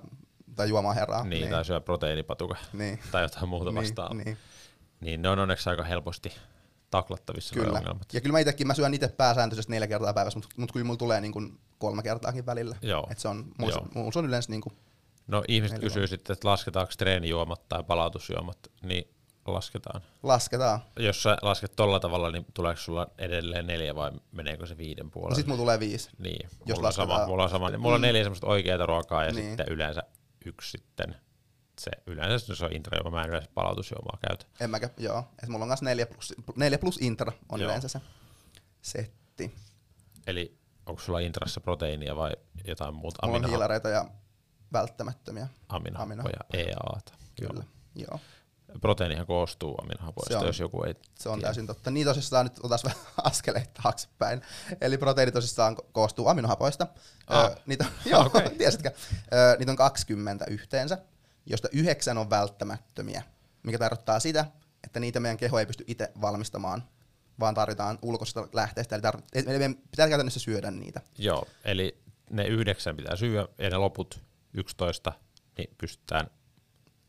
tai 0.56 0.70
juomaan 0.70 0.96
herraa. 0.96 1.24
niin, 1.24 1.50
tai 1.50 1.66
syö 1.66 1.80
proteiinipatuka 1.82 2.56
Niin. 2.74 3.00
tai 3.12 3.24
jotain 3.24 3.50
muuta 3.50 3.70
niin, 3.72 3.76
vastaavaa. 3.76 4.14
Niin. 4.14 4.26
niin, 4.26 4.38
niin 5.02 5.22
ne 5.22 5.30
on 5.30 5.40
onneksi 5.40 5.70
aika 5.70 5.84
helposti 5.84 6.34
taklattavissa 6.98 7.54
kyllä. 7.56 7.78
ongelmat. 7.78 8.14
Ja 8.14 8.22
kyllä 8.22 8.34
mä 8.34 8.40
itsekin, 8.40 8.68
mä 8.68 8.74
syön 8.74 8.94
itse 8.94 9.08
pääsääntöisesti 9.08 9.72
neljä 9.72 9.88
kertaa 9.88 10.14
päivässä, 10.14 10.40
mutta, 10.40 10.56
mutta 10.58 10.74
kyllä 10.74 10.86
mulla 10.86 10.98
tulee 10.98 11.22
niin 11.22 11.32
kuin 11.32 11.60
kolme 11.80 12.04
kertaakin 12.04 12.46
välillä. 12.46 12.76
Joo. 12.82 13.08
Et 13.12 13.20
se 13.20 13.28
on, 13.28 13.46
mulla, 13.58 13.74
Joo. 13.74 13.88
mulla 13.96 14.12
se 14.12 14.20
on 14.20 14.26
yleensä 14.26 14.52
niin 14.52 14.62
kuin, 14.62 14.74
No 15.28 15.44
ihmiset 15.48 15.80
kysyy 15.80 16.08
sitten, 16.08 16.34
että 16.34 16.48
lasketaanko 16.48 16.94
treenijuomat 16.98 17.70
tai 17.70 17.84
palautusjuomat, 17.84 18.58
niin 18.82 19.08
lasketaan. 19.46 20.02
lasketaan. 20.24 20.80
Jos 21.00 21.24
sä 21.24 21.38
lasket 21.42 21.76
tolla 21.76 22.00
tavalla, 22.00 22.32
niin 22.32 22.46
tuleeko 22.54 22.80
sulla 22.82 23.08
edelleen 23.18 23.68
neljä 23.68 23.96
vai 23.96 24.12
meneekö 24.32 24.66
se 24.66 24.78
viiden 24.78 25.06
No 25.06 25.10
puolelle? 25.12 25.36
sit 25.36 25.48
mulla 25.48 25.60
tulee 25.60 25.80
viisi. 25.80 26.10
niin, 26.18 26.50
jos 26.66 26.78
mulla, 26.78 26.88
on 26.88 26.94
sama, 26.94 27.26
mulla 27.28 27.44
on 27.44 27.50
sama. 27.50 27.78
Mulla 27.78 27.96
on 27.96 28.02
neljä 28.02 28.24
semmoista 28.24 28.48
oikeaa 28.48 28.86
ruokaa 28.86 29.26
ja 29.26 29.32
Niin. 29.32 29.46
sitten 29.48 29.66
yleensä 29.70 30.04
yksi 30.46 30.72
sitten. 30.72 31.16
Se, 31.80 31.92
yleensä 32.08 32.56
se 32.56 32.66
on 32.66 32.74
intrajuoma, 32.74 33.18
mä 33.18 33.24
en 33.24 33.30
yleensä 33.30 33.50
palautusjuomaa 33.54 34.18
käytä. 34.28 34.46
En 34.60 34.70
mäkä, 34.70 34.90
joo. 34.98 35.24
Et 35.44 35.50
mulla 35.50 35.64
on 35.66 35.70
kanssa 35.70 35.86
neljä 35.86 36.06
plus, 36.06 36.34
neljä 36.56 36.78
plus 36.78 36.98
intra 37.02 37.32
on 37.50 37.60
Joo. 37.60 37.68
yleensä 37.68 37.88
se 37.88 38.02
setti. 38.82 39.56
Eli 40.28 40.58
onko 40.86 41.02
sulla 41.02 41.20
intrassa 41.20 41.62
proteiinia 41.62 42.16
vai 42.16 42.32
jotain 42.68 42.96
muuta 42.96 43.20
Mulla 43.28 43.38
on 43.38 43.44
aminoha- 43.44 43.50
hiilareita 43.50 43.90
ja 43.90 44.06
välttämättömiä. 44.74 45.48
aminohappoja, 45.70 46.40
EAta? 46.54 47.14
Kyllä, 47.40 47.64
joo. 47.96 48.20
Proteiinihan 48.82 49.26
koostuu 49.28 49.76
aminohapoista, 49.84 50.40
on- 50.40 50.46
jos 50.48 50.60
joku 50.60 50.84
ei 50.84 50.96
Se 51.16 51.30
on 51.30 51.36
tiedä. 51.40 51.48
täysin 51.48 51.68
totta. 51.68 51.92
Niin 51.92 52.08
tosissaan 52.08 52.46
nyt 52.46 52.60
otas 52.64 52.84
vähän 52.84 52.98
askeleita 53.24 53.82
taaksepäin. 53.84 54.42
Eli 54.82 54.98
proteiini 54.98 55.32
tosissaan 55.32 55.78
ko- 55.78 55.86
koostuu 55.92 56.28
aminohapoista. 56.28 56.88
Ah. 57.28 57.46
Ö, 57.52 57.56
niitä, 57.66 57.86
on- 57.86 57.92
joo, 58.12 58.22
Okei. 58.26 58.50
tiesitkö? 58.58 58.92
Ö, 59.34 59.56
niitä 59.60 59.72
on 59.72 59.76
20 59.78 60.46
yhteensä, 60.50 60.98
josta 61.46 61.68
yhdeksän 61.72 62.18
on 62.18 62.30
välttämättömiä, 62.30 63.24
mikä 63.64 63.80
tarkoittaa 63.80 64.20
sitä, 64.20 64.46
että 64.84 65.00
niitä 65.00 65.20
meidän 65.20 65.38
keho 65.38 65.60
ei 65.60 65.66
pysty 65.66 65.84
itse 65.88 66.12
valmistamaan, 66.22 66.84
vaan 67.40 67.56
tarvitaan 67.56 68.00
ulkoisesta 68.02 68.48
lähteestä. 68.54 68.96
Eli 69.34 69.46
meidän 69.46 69.76
pitää 69.76 70.10
käytännössä 70.10 70.40
syödä 70.40 70.72
niitä. 70.72 71.02
Joo, 71.18 71.48
eli 71.66 71.98
ne 72.30 72.46
yhdeksän 72.48 72.98
pitää 72.98 73.16
syödä 73.16 73.48
ja 73.58 73.70
ne 73.70 73.78
loput 73.78 74.22
11 74.54 75.14
niin 75.58 75.76
pystytään 75.78 76.28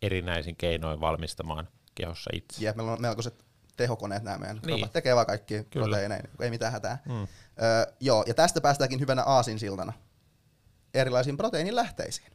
erinäisin 0.02 0.56
keinoin 0.56 1.00
valmistamaan 1.00 1.68
kehossa 1.94 2.30
itse. 2.32 2.64
Ja 2.64 2.72
meillä 2.76 2.92
on 2.92 3.00
melkoiset 3.00 3.44
tehokoneet 3.76 4.22
nämä 4.22 4.38
meidän 4.38 4.56
Niin. 4.56 4.66
niin. 4.66 4.78
kropat 4.78 4.92
tekee 4.92 5.14
vaan 5.16 5.26
kaikki 5.26 5.64
Kyllä. 5.64 5.84
proteiineja, 5.84 6.22
ei 6.40 6.50
mitään 6.50 6.72
hätää. 6.72 7.02
Mm. 7.08 7.14
Öö, 7.62 7.92
joo, 8.00 8.24
ja 8.26 8.34
tästä 8.34 8.60
päästäänkin 8.60 9.00
hyvänä 9.00 9.22
aasinsiltana 9.22 9.92
erilaisiin 10.94 11.36
proteiinilähteisiin. 11.36 12.30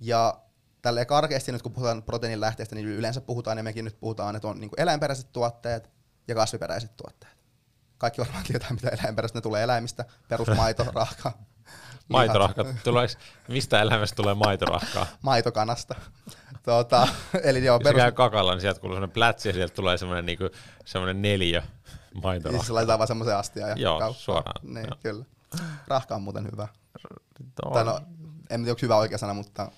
Ja 0.00 0.40
tälleen 0.82 1.06
karkeasti 1.06 1.52
nyt 1.52 1.62
kun 1.62 1.72
puhutaan 1.72 2.02
proteiinilähteistä, 2.02 2.74
niin 2.74 2.88
yleensä 2.88 3.20
puhutaan, 3.20 3.56
ja 3.58 3.64
mekin 3.64 3.84
nyt 3.84 4.00
puhutaan, 4.00 4.36
että 4.36 4.48
on 4.48 4.60
niin 4.60 4.70
eläinperäiset 4.76 5.32
tuotteet 5.32 5.90
ja 6.28 6.34
kasviperäiset 6.34 6.96
tuotteet. 6.96 7.36
Kaikki 7.98 8.20
varmaan 8.20 8.44
tietää, 8.44 8.70
mitä 8.70 8.88
eläinperäiset, 8.88 9.34
ne 9.34 9.40
tulee 9.40 9.62
eläimistä, 9.62 10.04
perusmaito, 10.28 10.84
rahka, 10.94 11.32
Maitorahka, 12.08 12.64
tuleeko, 12.84 13.14
mistä 13.48 13.80
elämästä 13.82 14.16
tulee 14.16 14.34
maitorahkaa? 14.34 15.06
maitokanasta. 15.22 15.94
Tuota, 16.64 17.08
eli 17.42 17.64
joo, 17.64 17.76
Jos 17.76 17.82
perus, 17.82 18.02
käy 18.02 18.12
kakalla, 18.12 18.52
niin 18.52 18.60
sieltä 18.60 18.80
kuuluu 18.80 18.94
semmoinen 18.96 19.14
plätsi 19.14 19.48
ja 19.48 19.52
sieltä 19.52 19.74
tulee 19.74 19.98
semmoinen, 19.98 20.26
niinku, 20.26 20.48
semmoinen 20.84 21.22
neljä 21.22 21.60
siis 21.62 22.22
maitorahkaa. 22.22 22.64
se 22.66 22.72
laitetaan 22.72 22.98
vaan 22.98 23.06
semmoiseen 23.08 23.36
astiaan 23.36 23.70
ja 23.70 23.76
Joo, 23.78 23.98
kauppaan. 23.98 24.20
suoraan, 24.22 24.74
Niin, 24.74 24.86
joo. 24.90 24.98
kyllä. 25.02 25.24
Rahka 25.88 26.14
on 26.14 26.22
muuten 26.22 26.48
hyvä. 26.52 26.68
On. 27.64 27.72
Tai 27.72 27.84
no, 27.84 28.00
en 28.50 28.60
tiedä, 28.60 28.70
onko 28.70 28.78
hyvä 28.82 28.96
oikea 28.96 29.18
sana, 29.18 29.34
mutta 29.34 29.70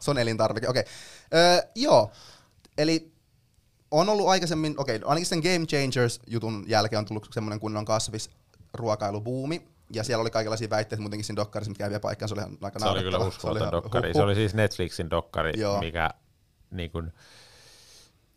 se 0.00 0.10
on 0.10 0.18
elintarvike. 0.18 0.68
Okei. 0.68 0.84
Öö, 1.34 1.58
joo, 1.74 2.10
eli 2.78 3.12
on 3.90 4.08
ollut 4.08 4.28
aikaisemmin, 4.28 4.74
okei, 4.76 5.00
ainakin 5.04 5.26
sen 5.26 5.38
Game 5.40 5.66
Changers-jutun 5.66 6.64
jälkeen 6.68 6.98
on 6.98 7.04
tullut 7.04 7.28
semmoinen 7.32 7.60
kunnon 7.60 7.84
kasvisruokailubuumi, 7.84 9.68
ja 9.90 10.04
siellä 10.04 10.22
oli 10.22 10.30
kaikenlaisia 10.30 10.70
väitteitä 10.70 11.02
muutenkin 11.02 11.24
siinä 11.24 11.36
dokkarissa, 11.36 11.70
mitkä 11.70 11.90
vie 11.90 11.98
paikkaan, 11.98 12.28
se 12.28 12.34
oli 12.34 12.40
ihan 12.40 12.58
aika 12.62 12.78
Se 12.78 12.86
oli 12.88 13.02
kyllä 13.02 13.18
uskomaton 13.18 13.72
dokkari. 13.72 14.08
huhhuh. 14.08 14.20
Se 14.20 14.22
oli 14.24 14.34
siis 14.34 14.54
Netflixin 14.54 15.10
dokkari, 15.10 15.52
Joo. 15.60 15.78
mikä 15.80 16.10
niin 16.70 16.90
kuin, 16.90 17.12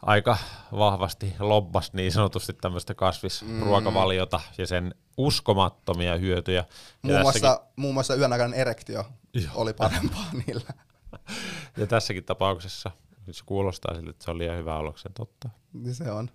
aika 0.01 0.37
vahvasti 0.71 1.33
lobbasi 1.39 1.89
niin 1.93 2.11
sanotusti 2.11 2.53
tämmöistä 2.53 2.95
kasvisruokavaliota 2.95 4.39
ja 4.57 4.67
sen 4.67 4.95
uskomattomia 5.17 6.17
hyötyjä. 6.17 6.59
Ja 6.59 6.65
Muun 7.01 7.17
tässäkin, 7.17 7.41
muassa, 7.41 7.65
muun 7.75 7.93
muassa 7.93 8.15
yön 8.15 8.33
aikainen 8.33 8.59
erektio 8.59 9.05
Joo. 9.33 9.51
oli 9.55 9.73
parempaa 9.73 10.25
niillä. 10.47 10.73
Ja 11.77 11.87
tässäkin 11.87 12.23
tapauksessa 12.23 12.91
nyt 13.27 13.35
se 13.35 13.43
kuulostaa 13.45 13.95
siltä, 13.95 14.09
että 14.09 14.25
se 14.25 14.31
on 14.31 14.37
liian 14.37 14.57
hyvä 14.57 14.77
ollakseen 14.77 15.13
totta. 15.13 15.49
Niin 15.73 15.95
se 15.95 16.11
on. 16.11 16.29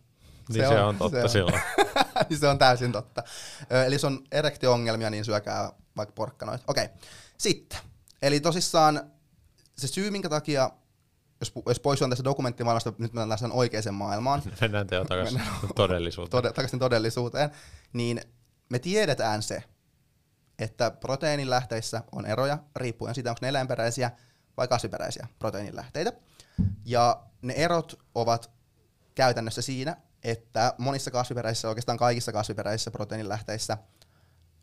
Niin 0.48 0.68
se, 0.68 0.80
on 0.80 0.96
totta 0.96 1.16
se 1.18 1.22
on. 1.22 1.28
silloin. 1.30 1.60
niin 2.30 2.38
se 2.38 2.48
on 2.48 2.58
täysin 2.58 2.92
totta. 2.92 3.22
Ö, 3.72 3.84
Eli 3.84 3.94
jos 3.94 4.04
on 4.04 4.24
erektio-ongelmia, 4.32 5.10
niin 5.10 5.24
syökää 5.24 5.72
vaikka 5.96 6.12
porkkanoita. 6.12 6.64
Okei, 6.68 6.88
sitten. 7.38 7.78
Eli 8.22 8.40
tosissaan 8.40 9.10
se 9.78 9.88
syy, 9.88 10.10
minkä 10.10 10.28
takia, 10.28 10.70
jos, 11.40 11.52
jos 11.66 11.80
pois 11.80 12.02
on 12.02 12.10
tästä 12.10 12.24
dokumenttimaailmasta, 12.24 12.92
nyt 12.98 13.12
mennään 13.12 13.38
tähän 13.38 13.52
oikeaan 13.56 13.94
maailmaan, 13.94 14.42
Mennään 14.60 14.86
teo 14.86 15.04
takaisin 15.04 15.42
todellisuuteen. 15.74 16.30
tode, 16.30 16.52
takaisin 16.52 16.78
todellisuuteen, 16.78 17.50
niin 17.92 18.20
me 18.68 18.78
tiedetään 18.78 19.42
se, 19.42 19.62
että 20.58 20.90
proteiinilähteissä 20.90 22.02
on 22.12 22.26
eroja 22.26 22.58
riippuen 22.76 23.14
siitä, 23.14 23.30
onko 23.30 23.38
ne 23.42 23.48
eläinperäisiä 23.48 24.10
vai 24.56 24.68
kasviperäisiä 24.68 25.26
proteiinilähteitä. 25.38 26.12
Ja 26.84 27.22
ne 27.42 27.52
erot 27.52 27.98
ovat 28.14 28.50
käytännössä 29.14 29.62
siinä, 29.62 29.96
että 30.24 30.74
monissa 30.78 31.10
kasviperäisissä, 31.10 31.68
oikeastaan 31.68 31.98
kaikissa 31.98 32.32
kasviperäisissä 32.32 32.90
proteiinilähteissä, 32.90 33.78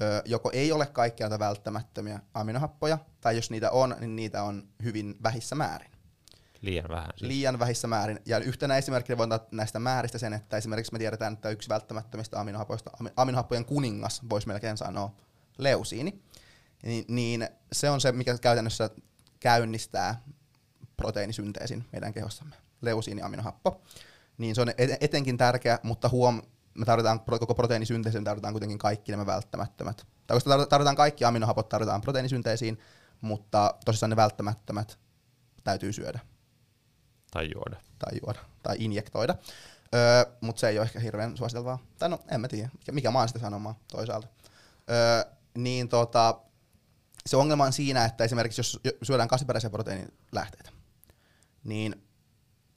ö, 0.02 0.22
joko 0.26 0.50
ei 0.54 0.72
ole 0.72 0.86
kaikkia 0.86 1.30
näitä 1.30 1.46
välttämättömiä 1.46 2.20
aminohappoja, 2.34 2.98
tai 3.22 3.36
jos 3.36 3.52
niitä 3.52 3.72
on, 3.72 3.96
niin 4.00 4.16
niitä 4.16 4.44
on 4.44 4.68
hyvin 4.84 5.16
vähissä 5.24 5.56
määrin 5.56 5.92
Liian 6.62 6.90
vähän. 6.90 7.10
Siis. 7.18 7.28
liian 7.28 7.60
vähissä 7.60 7.88
määrin. 7.88 8.20
Ja 8.26 8.40
yhtenä 8.40 8.78
esimerkkinä 8.78 9.18
voin 9.18 9.32
antaa 9.32 9.48
näistä 9.52 9.80
määristä 9.80 10.18
sen, 10.18 10.34
että 10.34 10.58
esimerkiksi 10.58 10.94
me 10.94 11.00
tiedetään, 11.00 11.34
että 11.34 11.50
yksi 11.50 11.70
välttämättömistä 11.70 12.40
aminohapoista, 12.40 12.92
ami- 13.00 13.14
aminohappojen 13.16 13.66
kuningas, 13.66 14.22
voisi 14.30 14.48
melkein 14.48 14.78
sanoa, 14.78 15.16
leusiini, 15.58 16.22
niin, 16.84 17.06
niin 17.08 17.50
se 17.72 17.90
on 17.90 18.02
se, 18.02 18.12
mikä 18.12 18.38
käytännössä 18.38 18.90
käynnistää 19.40 20.22
proteiinisynteesin 20.98 21.86
meidän 21.92 22.14
kehossamme, 22.14 22.56
leusiiniaminohappo. 22.82 23.82
Niin 24.38 24.56
se 24.56 24.62
on 24.62 24.70
et- 24.78 25.04
etenkin 25.04 25.38
tärkeä, 25.38 25.80
mutta 25.84 26.10
huom, 26.10 26.42
me 26.74 26.86
tarvitaan 26.86 27.20
koko 27.20 27.56
proteiinisynteesiin, 27.56 28.24
tarvitaan 28.24 28.54
kuitenkin 28.54 28.78
kaikki 28.78 29.12
nämä 29.12 29.26
välttämättömät. 29.26 30.08
Tai 30.28 30.36
koska 30.36 30.58
tar- 30.58 30.68
tarvitaan 30.68 30.96
kaikki 30.96 31.26
aminohapot, 31.26 31.70
tarvitaan 31.70 32.02
proteiinisynteesiin, 32.02 32.80
mutta 33.22 33.74
tosissaan 33.86 34.10
ne 34.10 34.16
välttämättömät 34.16 35.00
täytyy 35.64 35.94
syödä 35.94 36.20
Tai 37.32 37.50
juoda. 37.56 37.76
tai 38.00 38.20
juoda 38.26 38.40
tai 38.64 38.76
injektoida. 38.80 39.36
Öö, 39.96 40.26
Mutta 40.42 40.60
se 40.60 40.68
ei 40.68 40.78
ole 40.80 40.86
ehkä 40.86 41.00
hirveän 41.00 41.38
suositeltavaa. 41.38 41.80
Tai 42.00 42.10
no, 42.10 42.20
en 42.32 42.42
mä 42.42 42.48
tiedä, 42.48 42.70
mikä, 42.78 42.92
mikä 42.92 43.12
mä 43.12 43.20
oon 43.20 43.28
sitä 43.28 43.40
sanomaan 43.40 43.76
toisaalta. 43.92 44.28
Öö, 44.90 45.32
niin 45.58 45.90
tota, 45.90 46.40
se 47.26 47.38
ongelma 47.38 47.66
on 47.66 47.74
siinä, 47.74 48.06
että 48.06 48.24
esimerkiksi 48.24 48.60
jos 48.60 48.80
jo- 48.84 48.92
syödään 49.04 49.30
kasviperäisiä 49.30 49.70
proteiinilähteitä, 49.70 50.72
niin 51.64 52.04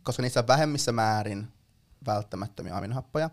koska 0.02 0.22
niissä 0.22 0.40
on 0.40 0.46
vähemmissä 0.46 0.92
määrin 0.92 1.48
välttämättömiä 2.06 2.76
aminohappoja, 2.76 3.30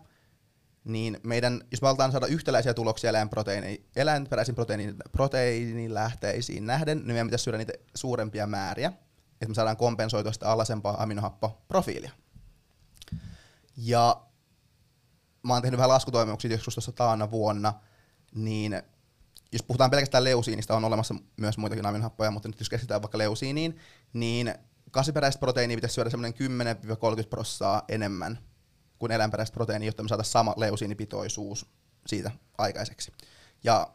niin 0.84 1.20
meidän, 1.22 1.60
jos 1.70 1.82
me 1.82 1.86
halutaan 1.86 2.12
saada 2.12 2.26
yhtäläisiä 2.26 2.74
tuloksia 2.74 3.10
eläinproteiini, 3.10 3.84
eläinperäisiin 3.96 4.54
proteiinin, 4.54 4.96
proteiinilähteisiin 5.12 6.66
nähden, 6.66 6.98
niin 6.98 7.06
meidän 7.06 7.26
pitäisi 7.26 7.42
syödä 7.42 7.58
niitä 7.58 7.72
suurempia 7.94 8.46
määriä, 8.46 8.92
että 9.32 9.48
me 9.48 9.54
saadaan 9.54 9.76
kompensoitua 9.76 10.32
sitä 10.32 10.50
alhaisempaa 10.50 11.02
aminohappoprofiilia. 11.02 12.10
Ja 13.76 14.22
mä 15.42 15.52
oon 15.52 15.62
tehnyt 15.62 15.78
vähän 15.78 15.88
laskutoimuksia 15.88 16.50
joskus 16.50 16.74
tuossa 16.74 16.92
taana 16.92 17.30
vuonna, 17.30 17.74
niin 18.34 18.82
jos 19.52 19.62
puhutaan 19.62 19.90
pelkästään 19.90 20.24
leusiinista, 20.24 20.76
on 20.76 20.84
olemassa 20.84 21.14
myös 21.36 21.58
muitakin 21.58 21.86
aminohappoja, 21.86 22.30
mutta 22.30 22.48
nyt 22.48 22.60
jos 22.60 22.68
keskitytään 22.68 23.02
vaikka 23.02 23.18
leusiiniin, 23.18 23.78
niin 24.12 24.54
kasviperäistä 24.90 25.40
proteiinia 25.40 25.76
pitäisi 25.76 25.94
syödä 25.94 26.10
semmoinen 26.10 26.34
10-30 27.24 27.26
prossaa 27.30 27.82
enemmän 27.88 28.38
kuin 28.98 29.12
eläinperäistä 29.12 29.54
proteiinia, 29.54 29.88
jotta 29.88 30.02
me 30.02 30.08
saataisiin 30.08 30.32
sama 30.32 30.54
leusiinipitoisuus 30.56 31.66
siitä 32.06 32.30
aikaiseksi. 32.58 33.12
Ja 33.64 33.86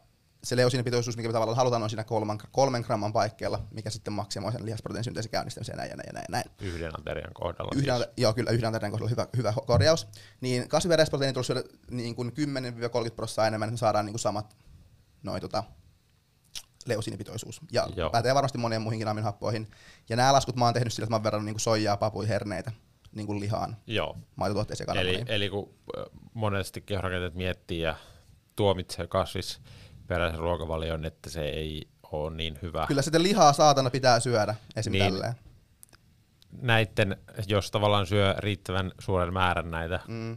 se 0.44 0.56
leusiinipitoisuus, 0.56 1.16
mikä 1.16 1.28
me 1.28 1.32
tavallaan 1.32 1.56
halutaan, 1.56 1.82
on 1.82 1.90
siinä 1.90 2.04
kolman, 2.04 2.38
kolmen 2.50 2.82
gramman 2.82 3.12
paikkeilla, 3.12 3.66
mikä 3.70 3.90
sitten 3.90 4.12
maksimoi 4.12 4.52
sen 4.52 4.66
lihasproteiinisynteesin 4.66 5.30
käynnistämisen 5.30 5.76
näin 5.76 5.90
ja 5.90 5.96
näin 5.96 6.06
ja 6.06 6.12
näin. 6.12 6.26
näin. 6.30 6.50
Yhden 6.60 7.00
aterian 7.00 7.34
kohdalla. 7.34 7.70
Yhden, 7.76 7.96
siis. 7.96 8.08
Joo, 8.16 8.32
kyllä 8.32 8.50
yhden 8.50 8.68
aterian 8.68 8.90
kohdalla 8.92 9.10
hyvä, 9.10 9.26
hyvä 9.36 9.54
korjaus. 9.66 10.08
Niin 10.40 10.68
kasviperäistä 10.68 11.10
proteiinia 11.10 11.32
tulisi 11.32 11.46
syödä 11.46 11.62
niin 11.90 12.14
kuin 12.14 12.32
10-30 13.10 13.14
prosenttia 13.16 13.46
enemmän, 13.46 13.68
että 13.68 13.72
me 13.72 13.76
saadaan 13.76 14.06
niin 14.06 14.12
kuin 14.12 14.20
samat 14.20 14.56
noin 15.26 15.40
tota, 15.40 15.64
leusiinipitoisuus. 16.86 17.60
Ja 17.72 17.86
Joo. 17.96 18.10
pätee 18.10 18.34
varmasti 18.34 18.58
monien 18.58 18.82
muihinkin 18.82 19.08
aminohappoihin. 19.08 19.70
Ja 20.08 20.16
nämä 20.16 20.32
laskut 20.32 20.56
mä 20.56 20.64
oon 20.64 20.74
tehnyt 20.74 20.92
sillä, 20.92 21.04
että 21.04 21.10
mä 21.12 21.16
oon 21.16 21.24
verrannut 21.24 21.52
niin 21.52 21.60
soijaa, 21.60 21.96
papuja, 21.96 22.28
herneitä 22.28 22.72
niin 23.12 23.26
kuin 23.26 23.40
lihaan, 23.40 23.76
Joo. 23.86 24.16
maitotuotteisiin 24.36 24.86
ja 24.94 25.00
Eli, 25.00 25.24
eli 25.26 25.50
kun 25.50 25.74
monesti 26.34 26.80
kehonrakenteet 26.80 27.34
miettii 27.34 27.80
ja 27.80 27.96
tuomitsee 28.56 29.06
kasvisperäisen 29.06 30.40
ruokavalion, 30.40 31.04
että 31.04 31.30
se 31.30 31.40
ei 31.48 31.88
ole 32.12 32.34
niin 32.36 32.58
hyvä. 32.62 32.86
Kyllä 32.88 33.02
sitten 33.02 33.22
lihaa 33.22 33.52
saatana 33.52 33.90
pitää 33.90 34.20
syödä, 34.20 34.54
esim. 34.76 34.92
Niin. 34.92 35.04
tälleen. 35.04 35.34
Näitten, 36.60 37.16
jos 37.46 37.70
tavallaan 37.70 38.06
syö 38.06 38.34
riittävän 38.38 38.92
suuren 38.98 39.32
määrän 39.32 39.70
näitä, 39.70 40.00
Mm. 40.08 40.36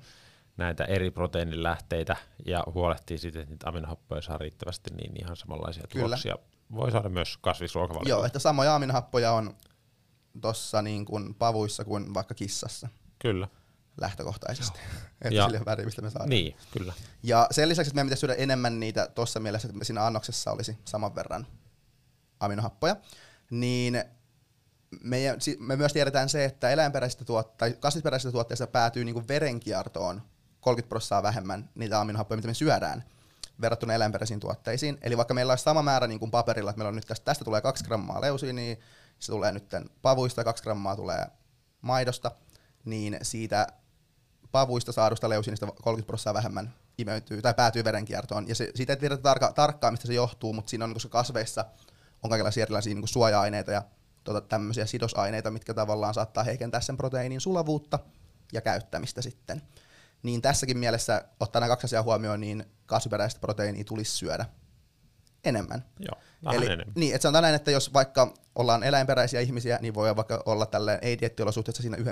Näitä 0.59 0.85
eri 0.85 1.11
proteiinilähteitä 1.11 2.15
ja 2.45 2.63
huolehtii 2.73 3.17
siitä, 3.17 3.39
että 3.39 3.51
niitä 3.51 3.69
aminohappoja 3.69 4.21
saa 4.21 4.37
riittävästi, 4.37 4.89
niin 4.93 5.21
ihan 5.21 5.35
samanlaisia 5.35 5.83
Kyllä. 5.89 6.05
tuloksia 6.05 6.35
voi 6.75 6.91
saada 6.91 7.09
myös 7.09 7.37
kasvisruokavaliolla. 7.37 8.19
Joo, 8.19 8.25
että 8.25 8.39
samoja 8.39 8.75
aminohappoja 8.75 9.31
on 9.31 9.57
tossa 10.41 10.81
niin 10.81 11.05
kuin 11.05 11.35
pavuissa 11.35 11.85
kuin 11.85 12.13
vaikka 12.13 12.33
kissassa 12.33 12.87
Kyllä. 13.19 13.47
lähtökohtaisesti. 14.01 14.79
Että 15.21 15.45
sillä 15.45 15.65
väriä, 15.65 15.85
mistä 15.85 16.01
me 16.01 16.09
saadaan. 16.09 16.29
Niin, 16.29 16.55
kyllä. 16.71 16.93
Ja 17.23 17.47
sen 17.51 17.69
lisäksi, 17.69 17.89
että 17.89 17.95
meidän 17.95 18.07
pitäisi 18.07 18.19
syödä 18.19 18.33
enemmän 18.33 18.79
niitä 18.79 19.07
tuossa 19.15 19.39
mielessä, 19.39 19.67
että 19.67 19.85
siinä 19.85 20.05
annoksessa 20.05 20.51
olisi 20.51 20.77
saman 20.85 21.15
verran 21.15 21.47
aminohappoja, 22.39 22.95
niin 23.51 24.03
si- 25.39 25.57
me 25.59 25.75
myös 25.75 25.93
tiedetään 25.93 26.29
se, 26.29 26.45
että 26.45 26.69
eläinperäisistä 26.69 27.25
tuot, 27.25 27.57
tai 27.57 27.73
kasvisperäisistä 27.79 28.31
tuotteista 28.31 28.67
päätyy 28.67 29.05
niin 29.05 29.27
verenkiertoon 29.27 30.21
30 30.61 30.89
prosenttia 30.89 31.23
vähemmän 31.23 31.69
niitä 31.75 32.01
aminohappoja, 32.01 32.37
mitä 32.37 32.47
me 32.47 32.53
syödään 32.53 33.03
verrattuna 33.61 33.93
eläinperäisiin 33.93 34.39
tuotteisiin. 34.39 34.97
Eli 35.01 35.17
vaikka 35.17 35.33
meillä 35.33 35.51
olisi 35.51 35.63
sama 35.63 35.81
määrä 35.81 36.07
niin 36.07 36.19
kuin 36.19 36.31
paperilla, 36.31 36.69
että 36.69 36.77
meillä 36.77 36.89
on 36.89 36.95
nyt 36.95 37.07
tästä, 37.07 37.25
tästä 37.25 37.45
tulee 37.45 37.61
2 37.61 37.83
grammaa 37.83 38.21
leusiiniä, 38.21 38.75
se 39.19 39.31
tulee 39.31 39.51
nyt 39.51 39.71
pavuista, 40.01 40.43
2 40.43 40.63
grammaa 40.63 40.95
tulee 40.95 41.25
maidosta, 41.81 42.31
niin 42.85 43.17
siitä 43.21 43.67
pavuista 44.51 44.91
saadusta 44.91 45.29
leusiinista 45.29 45.65
30 45.65 46.07
prosenttia 46.07 46.33
vähemmän 46.33 46.73
imeytyy 46.97 47.41
tai 47.41 47.53
päätyy 47.53 47.83
verenkiertoon. 47.83 48.47
Ja 48.47 48.55
se, 48.55 48.71
siitä 48.75 48.93
ei 48.93 48.97
tiedetä 48.97 49.23
tarka, 49.23 49.51
tarkkaan, 49.53 49.93
mistä 49.93 50.07
se 50.07 50.13
johtuu, 50.13 50.53
mutta 50.53 50.69
siinä 50.69 50.85
on, 50.85 50.93
koska 50.93 51.09
kasveissa 51.09 51.65
on 52.23 52.29
kaikenlaisia 52.29 52.61
erilaisia 52.61 52.93
niin 52.93 53.01
kuin 53.01 53.09
suoja-aineita 53.09 53.71
ja 53.71 53.81
tuota, 54.23 54.41
tämmöisiä 54.41 54.85
sidosaineita, 54.85 55.51
mitkä 55.51 55.73
tavallaan 55.73 56.13
saattaa 56.13 56.43
heikentää 56.43 56.81
sen 56.81 56.97
proteiinin 56.97 57.41
sulavuutta 57.41 57.99
ja 58.53 58.61
käyttämistä 58.61 59.21
sitten. 59.21 59.61
Niin 60.23 60.41
tässäkin 60.41 60.77
mielessä, 60.77 61.25
ottaa 61.39 61.59
nämä 61.59 61.69
kaksi 61.69 61.85
asiaa 61.85 62.03
huomioon, 62.03 62.39
niin 62.39 62.65
kasviperäistä 62.85 63.39
proteiinia 63.39 63.83
tulisi 63.83 64.11
syödä 64.11 64.45
enemmän. 65.43 65.85
Joo, 65.99 66.21
vähän 66.43 66.57
Eli, 66.57 66.65
enemmän. 66.65 66.93
Niin, 66.95 67.15
että 67.15 67.23
sanotaan 67.23 67.41
näin, 67.41 67.55
että 67.55 67.71
jos 67.71 67.93
vaikka 67.93 68.33
ollaan 68.55 68.83
eläinperäisiä 68.83 69.39
ihmisiä, 69.39 69.79
niin 69.81 69.93
voi 69.93 70.15
vaikka 70.15 70.43
olla 70.45 70.65
tälleen 70.65 70.99
ei-diettiolosuhteessa 71.01 71.81
siinä 71.81 71.97
1,6 71.97 72.03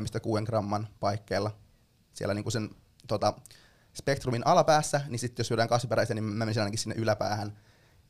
gramman 0.46 0.88
paikkeilla 1.00 1.52
siellä 2.14 2.34
niinku 2.34 2.52
sen 2.52 2.70
tota, 3.08 3.34
spektrumin 3.94 4.48
alapäässä, 4.48 5.02
niin 5.08 5.20
sitten 5.20 5.44
jos 5.44 5.48
syödään 5.48 5.70
kasviperäistä, 5.70 6.14
niin 6.14 6.24
mä 6.24 6.46
menisin 6.46 6.62
ainakin 6.62 6.80
sinne 6.80 6.96
yläpäähän, 6.96 7.58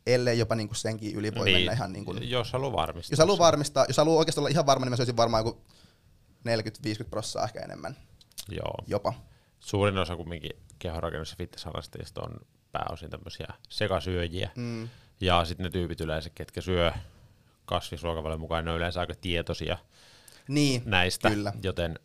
ellei 0.08 0.40
jopa 0.40 0.56
niinku 0.56 0.74
senkin 0.74 1.16
yli 1.16 1.36
voi 1.36 1.54
mennä 1.54 1.72
ihan 1.72 1.94
niin 1.94 2.06
kuin, 2.06 2.30
jos 2.30 2.54
haluaa 2.54 2.74
varmistaa. 2.74 3.14
jos 3.14 3.20
haluaa 3.20 3.40
varmistaa, 3.40 3.86
jos 3.88 3.98
haluaa 3.98 4.20
oikeasti 4.20 4.40
olla 4.40 4.50
ihan 4.50 4.66
varma, 4.66 4.86
niin 4.86 4.92
mä 4.92 4.96
syöisin 4.96 5.18
varmaan 5.18 5.46
joku 5.46 5.62
40-50 7.04 7.10
prosenttia 7.10 7.44
ehkä 7.44 7.60
enemmän 7.60 7.98
Joo. 8.50 8.76
jopa. 8.88 9.14
Suurin 9.60 9.98
osa 9.98 10.16
kumminkin 10.16 10.52
kehonrakennus- 10.80 11.32
ja 11.32 11.36
fitnessharrastajista 11.38 12.22
on 12.22 12.36
pääosin 12.72 13.10
tämmöisiä 13.10 13.48
sekasyöjiä. 13.70 14.50
Mm, 14.56 14.90
Ja 15.22 15.46
sitten 15.46 15.64
ne 15.64 15.70
tyypit 15.70 16.02
yleensä, 16.02 16.30
ketkä 16.36 16.62
syö 16.62 16.92
kasvisruokavalion 17.66 18.40
mukaan, 18.40 18.66
ne 18.66 18.72
on 18.72 18.78
yleensä 18.78 19.00
aika 19.00 19.14
tietoisia 19.22 19.78
niin, 20.48 20.82
näistä. 20.86 21.30
kyllä, 21.30 21.54
Joten 21.64 22.00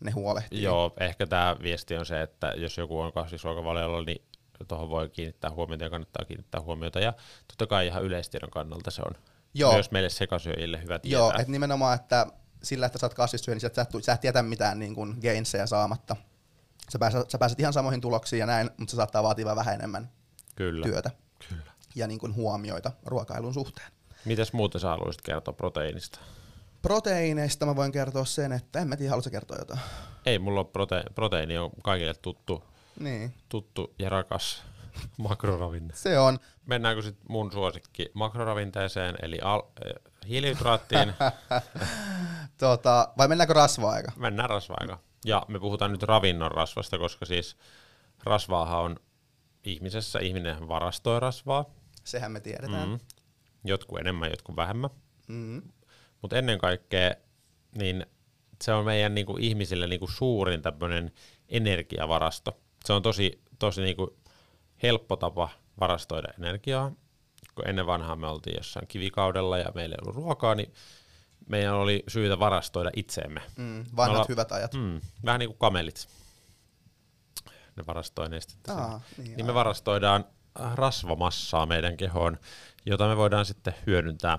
ne 0.00 0.10
huolehtii. 0.10 0.62
joo, 0.62 0.92
ehkä 1.00 1.26
tämä 1.26 1.56
viesti 1.62 1.96
on 1.96 2.06
se, 2.06 2.22
että 2.22 2.52
jos 2.56 2.78
joku 2.78 3.00
on 3.00 3.12
kasvisruokavaliolla, 3.12 4.02
niin 4.04 4.22
tuohon 4.68 4.88
voi 4.90 5.08
kiinnittää 5.08 5.50
huomiota 5.50 5.84
ja 5.84 5.90
kannattaa 5.90 6.24
kiinnittää 6.24 6.60
huomiota. 6.60 7.00
Ja 7.00 7.12
totta 7.48 7.66
kai 7.66 7.86
ihan 7.86 8.02
yleistiedon 8.04 8.50
kannalta 8.50 8.90
se 8.90 9.02
on 9.06 9.14
Joo. 9.54 9.72
myös 9.72 9.90
meille 9.90 10.08
sekasyöjille 10.08 10.82
hyvä 10.82 10.98
tietää. 10.98 11.18
Joo, 11.20 11.30
että 11.38 11.52
nimenomaan, 11.52 11.94
että 11.94 12.26
sillä, 12.62 12.86
että 12.86 12.98
sä 12.98 13.06
oot 13.06 13.14
kasvissyöjä, 13.14 13.54
niin 13.54 13.60
sä 13.60 13.66
et, 13.82 14.04
sä, 14.04 14.12
et, 14.12 14.24
jätä 14.24 14.42
mitään 14.42 14.78
niin 14.78 14.94
kuin 14.94 15.16
gainsseja 15.22 15.66
saamatta. 15.66 16.16
Sä 16.92 16.98
pääset, 16.98 17.30
sä 17.30 17.38
pääset 17.38 17.60
ihan 17.60 17.72
samoihin 17.72 18.00
tuloksiin 18.00 18.40
ja 18.40 18.46
näin, 18.46 18.70
mutta 18.78 18.90
se 18.90 18.96
saattaa 18.96 19.22
vaatia 19.22 19.56
vähän 19.56 19.74
enemmän 19.74 20.10
Kyllä. 20.56 20.86
työtä 20.86 21.10
Kyllä. 21.48 21.72
ja 21.94 22.06
niin 22.06 22.20
kuin 22.20 22.34
huomioita 22.34 22.92
ruokailun 23.06 23.54
suhteen. 23.54 23.88
Mitäs 24.24 24.52
muuta 24.52 24.78
sä 24.78 24.88
haluaisit 24.88 25.22
kertoa 25.22 25.54
proteiinista? 25.54 26.18
Proteiineista 26.82 27.66
mä 27.66 27.76
voin 27.76 27.92
kertoa 27.92 28.24
sen, 28.24 28.52
että 28.52 28.78
en 28.80 28.88
mä 28.88 28.96
tiedä, 28.96 29.10
haluatko 29.10 29.30
kertoa 29.30 29.56
jotain? 29.58 29.80
Ei, 30.26 30.38
mulla 30.38 30.60
on 30.60 30.66
prote- 30.66 31.12
proteiini 31.14 31.58
on 31.58 31.70
kaikille 31.82 32.14
tuttu, 32.14 32.64
Niin, 33.00 33.34
tuttu 33.48 33.94
ja 33.98 34.08
rakas 34.08 34.62
makroravinne. 35.18 35.94
se 35.96 36.18
on. 36.18 36.38
Mennäänkö 36.66 37.02
sitten 37.02 37.26
mun 37.28 37.52
suosikki 37.52 38.10
makroravinteeseen, 38.14 39.14
eli 39.22 39.38
al- 39.42 39.62
äh, 39.86 39.92
hiilihydraattiin? 40.28 41.12
Tota, 42.58 43.08
vai 43.18 43.28
mennäänkö 43.28 43.52
rasva-aika? 43.54 44.12
Mennään 44.16 44.50
rasvaa 44.50 44.78
Ja 45.24 45.42
me 45.48 45.58
puhutaan 45.60 45.92
nyt 45.92 46.02
ravinnon 46.02 46.50
rasvasta, 46.50 46.98
koska 46.98 47.26
siis 47.26 47.56
rasvaahan 48.24 48.80
on 48.80 48.96
ihmisessä, 49.64 50.18
ihminen 50.18 50.68
varastoi 50.68 51.20
rasvaa, 51.20 51.64
Sehän 52.04 52.32
me 52.32 52.40
tiedetään. 52.40 52.88
mm. 52.88 52.98
jotkut 53.64 53.98
enemmän, 53.98 54.30
jotkut 54.30 54.56
vähemmän. 54.56 54.90
Mm. 55.28 55.62
Mutta 56.22 56.36
ennen 56.36 56.58
kaikkea 56.58 57.14
niin 57.74 58.06
se 58.62 58.72
on 58.72 58.84
meidän 58.84 59.14
niinku, 59.14 59.36
ihmisille 59.40 59.86
niinku, 59.86 60.06
suurin 60.06 60.62
tämmöinen 60.62 61.12
energiavarasto. 61.48 62.60
Se 62.84 62.92
on 62.92 63.02
tosi, 63.02 63.42
tosi 63.58 63.82
niinku, 63.82 64.16
helppo 64.82 65.16
tapa 65.16 65.48
varastoida 65.80 66.28
energiaa. 66.38 66.92
Kun 67.54 67.68
ennen 67.68 67.86
vanhaa 67.86 68.16
me 68.16 68.26
oltiin 68.26 68.56
jossain 68.56 68.86
kivikaudella 68.86 69.58
ja 69.58 69.72
meillä 69.74 69.94
ei 69.94 69.98
ollut 70.02 70.16
ruokaa, 70.16 70.54
niin 70.54 70.72
meidän 71.50 71.74
oli 71.74 72.04
syytä 72.08 72.38
varastoida 72.38 72.90
itseemme. 72.96 73.42
Mm. 73.56 73.84
Vanhat 73.96 74.16
olla- 74.16 74.26
hyvät 74.28 74.52
ajat. 74.52 74.74
Mm, 74.74 75.00
vähän 75.24 75.38
niin 75.38 75.48
kuin 75.48 75.58
kamelit. 75.58 76.08
Ne 77.76 77.86
varastoi 77.86 78.28
nestettä. 78.28 78.72
Aa, 78.74 78.84
Aa, 78.84 79.00
niin, 79.16 79.36
niin 79.36 79.46
me 79.46 79.54
varastoidaan 79.54 80.24
rasvamassaa 80.74 81.66
meidän 81.66 81.96
kehoon, 81.96 82.38
jota 82.86 83.08
me 83.08 83.16
voidaan 83.16 83.46
sitten 83.46 83.74
hyödyntää 83.86 84.38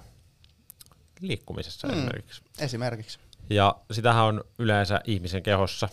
liikkumisessa 1.20 1.88
mm. 1.88 1.94
esimerkiksi. 1.94 2.42
Esimerkiksi. 2.60 3.20
Ja 3.50 3.76
sitähän 3.92 4.24
on 4.26 4.44
yleensä 4.60 5.02
ihmisen 5.06 5.44
kehossa, 5.44 5.90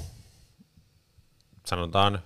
sanotaan 1.67 2.19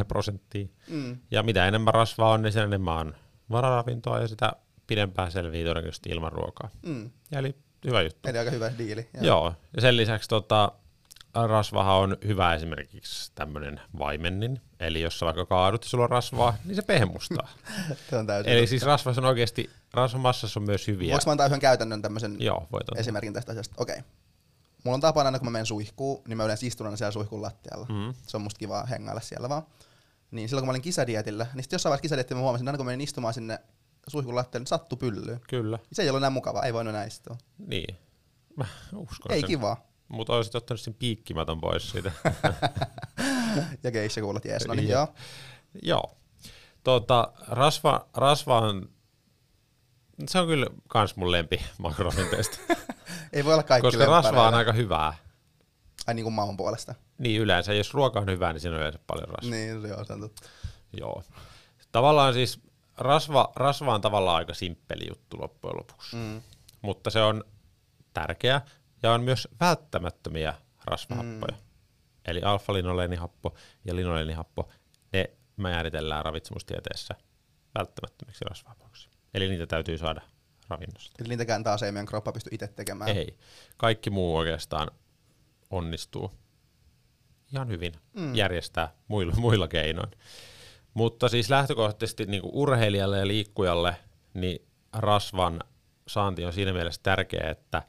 10-30 0.00 0.04
prosenttia. 0.08 0.66
Mm. 0.88 1.18
Ja 1.30 1.42
mitä 1.42 1.66
enemmän 1.68 1.94
rasvaa 1.94 2.30
on, 2.32 2.42
niin 2.42 2.52
sen 2.52 2.64
enemmän 2.64 2.94
on 2.94 3.14
vararavintoa 3.50 4.20
ja 4.20 4.28
sitä 4.28 4.52
pidempään 4.86 5.32
selvii 5.32 5.64
todennäköisesti 5.64 6.10
ilman 6.10 6.32
ruokaa. 6.32 6.70
Mm. 6.82 7.10
Eli 7.32 7.54
hyvä 7.84 8.02
juttu. 8.02 8.28
Eli 8.28 8.38
aika 8.38 8.50
hyvä 8.50 8.72
diili. 8.78 9.08
Joo. 9.14 9.24
Joo. 9.24 9.54
Ja 9.76 9.82
sen 9.82 9.96
lisäksi 9.96 10.28
tota, 10.28 10.72
rasvahan 11.44 11.96
on 11.96 12.16
hyvä 12.26 12.54
esimerkiksi 12.54 13.32
tämmöinen 13.34 13.80
vaimennin. 13.98 14.60
Eli 14.80 15.00
jos 15.00 15.18
sä 15.18 15.26
vaikka 15.26 15.46
kaadut 15.46 15.84
ja 15.84 15.88
sulla 15.88 16.04
on 16.04 16.10
rasvaa, 16.10 16.56
niin 16.64 16.76
se 16.76 16.82
pehmustaa. 16.82 17.48
Se 18.10 18.16
on 18.16 18.26
täysin. 18.26 18.52
Eli 18.52 18.66
siis 18.66 18.82
rasvassa 18.82 19.20
on 19.20 19.24
oikeasti, 19.24 19.70
rasvamassassa 19.92 20.60
on 20.60 20.66
myös 20.66 20.86
hyviä. 20.86 21.10
Voinko 21.10 21.24
mä 21.26 21.32
antaa 21.32 21.46
yhden 21.46 21.60
käytännön 21.60 22.02
tämmöisen 22.02 22.36
Joo, 22.38 22.66
voit 22.72 22.86
esimerkin 22.96 23.32
tästä 23.32 23.52
asiasta? 23.52 23.74
Okei. 23.78 23.96
Mulla 24.84 24.94
on 24.94 25.00
tapana 25.00 25.26
aina, 25.26 25.38
kun 25.38 25.46
mä 25.46 25.50
menen 25.50 25.66
suihkuun, 25.66 26.22
niin 26.28 26.36
mä 26.36 26.44
yleensä 26.44 26.66
istun 26.66 26.86
aina 26.86 26.96
siellä 26.96 27.12
suihkun 27.12 27.42
lattialla. 27.42 27.86
Mm. 27.88 28.14
Se 28.26 28.36
on 28.36 28.42
musta 28.42 28.58
kiva 28.58 28.84
hengailla 28.84 29.20
siellä 29.20 29.48
vaan. 29.48 29.62
Niin 30.30 30.48
silloin 30.48 30.62
kun 30.62 30.66
mä 30.66 30.72
olin 30.72 30.82
kisadietillä, 30.82 31.46
niin 31.54 31.64
sitten 31.64 31.74
jossain 31.74 31.90
vaiheessa 31.90 32.02
kisadietillä 32.02 32.38
mä 32.38 32.42
huomasin, 32.42 32.64
että 32.64 32.70
aina 32.70 32.76
kun 32.76 32.86
menin 32.86 33.00
istumaan 33.00 33.34
sinne 33.34 33.58
suihkun 34.08 34.34
lattialle, 34.34 34.62
niin 34.62 34.66
sattu 34.66 34.96
pyllyyn. 34.96 35.40
Kyllä. 35.48 35.78
Se 35.92 36.02
ei 36.02 36.08
ollut 36.08 36.20
enää 36.20 36.30
mukavaa, 36.30 36.62
ei 36.62 36.74
voinut 36.74 36.94
enää 36.94 37.04
istua. 37.04 37.36
Niin. 37.58 37.96
Mä 38.56 38.66
uskon 38.96 39.32
Ei 39.32 39.40
sen. 39.40 39.48
kivaa. 39.48 39.86
Mutta 40.08 40.32
olisit 40.32 40.54
ottanut 40.54 40.80
sen 40.80 40.94
piikkimaton 40.94 41.60
pois 41.60 41.90
siitä. 41.90 42.12
Ja 43.82 43.90
geisha 43.90 44.20
kuulat 44.20 44.44
jees, 44.44 44.66
no 44.66 44.74
niin 44.74 44.88
joo. 44.88 45.08
Joo. 45.82 46.16
Tota, 46.84 47.32
rasva, 47.48 48.06
rasva 48.14 48.58
on, 48.60 48.88
se 50.28 50.38
on 50.38 50.46
kyllä 50.46 50.66
kans 50.88 51.16
mun 51.16 51.32
lempi 51.32 51.60
makroravinteista, 51.78 52.58
Ei 53.32 53.44
voi 53.44 53.52
olla 53.52 53.62
kaikki 53.62 53.86
koska 53.86 54.06
rasva 54.06 54.48
on 54.48 54.54
aika 54.54 54.72
hyvää. 54.72 55.14
Ai 56.06 56.14
niin 56.14 56.24
kuin 56.24 56.32
maun 56.34 56.56
puolesta. 56.56 56.94
Niin 57.18 57.40
yleensä, 57.40 57.74
jos 57.74 57.94
ruoka 57.94 58.20
on 58.20 58.26
hyvää, 58.26 58.52
niin 58.52 58.60
siinä 58.60 58.74
on 58.74 58.80
yleensä 58.80 58.98
paljon 59.06 59.28
rasvaa. 59.28 59.50
Niin, 59.50 59.82
se 59.82 60.12
on 60.12 60.20
totta. 60.20 60.48
Joo. 60.92 61.22
Tavallaan 61.92 62.34
siis 62.34 62.60
rasva, 62.98 63.52
rasva 63.56 63.94
on 63.94 64.00
tavallaan 64.00 64.36
aika 64.36 64.54
simppeli 64.54 65.08
juttu 65.08 65.40
loppujen 65.40 65.76
lopuksi, 65.76 66.16
Mm. 66.16 66.42
mutta 66.82 67.10
se 67.10 67.22
on 67.22 67.44
tärkeä 68.14 68.60
ja 69.02 69.12
on 69.12 69.22
myös 69.22 69.48
välttämättömiä 69.60 70.54
rasvahappoja. 70.84 71.52
Mm. 71.56 71.66
Eli 72.24 72.42
alfa-linoleenihappo 72.42 73.54
ja 73.84 73.96
linoleenihappo, 73.96 74.68
ne 75.12 75.30
määritellään 75.56 76.24
ravitsemustieteessä 76.24 77.14
välttämättömiksi 77.78 78.44
rasvahapoiksi. 78.44 79.08
Eli 79.34 79.48
niitä 79.48 79.66
täytyy 79.66 79.98
saada 79.98 80.20
ravinnosta. 80.68 81.14
Eli 81.20 81.28
niitäkään 81.28 81.64
taas 81.64 81.82
ei 81.82 81.92
meidän 81.92 82.06
kroppa 82.06 82.32
pysty 82.32 82.50
itse 82.52 82.68
tekemään. 82.68 83.10
Ei. 83.16 83.38
Kaikki 83.76 84.10
muu 84.10 84.36
oikeastaan 84.36 84.90
onnistuu 85.70 86.32
ihan 87.52 87.68
hyvin 87.68 87.92
mm. 88.12 88.34
järjestää 88.34 88.92
muilla, 89.08 89.34
muilla 89.36 89.68
keinoin. 89.68 90.10
Mutta 90.96 91.28
siis 91.28 91.50
lähtökohtaisesti 91.50 92.26
niin 92.26 92.42
kuin 92.42 92.54
urheilijalle 92.54 93.18
ja 93.18 93.26
liikkujalle 93.26 93.96
niin 94.34 94.66
rasvan 94.92 95.60
saanti 96.08 96.44
on 96.44 96.52
siinä 96.52 96.72
mielessä 96.72 97.00
tärkeä, 97.02 97.50
että 97.50 97.82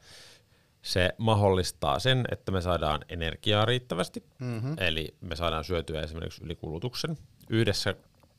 se 0.82 1.10
mahdollistaa 1.18 1.98
sen, 1.98 2.24
että 2.32 2.52
me 2.52 2.60
saadaan 2.60 3.00
energiaa 3.08 3.64
riittävästi, 3.64 4.24
mm-hmm. 4.38 4.76
eli 4.78 5.14
me 5.20 5.36
saadaan 5.36 5.64
syötyä 5.64 6.02
esimerkiksi 6.02 6.44
ylikulutuksen. 6.44 7.16
Yhdessä 7.50 7.94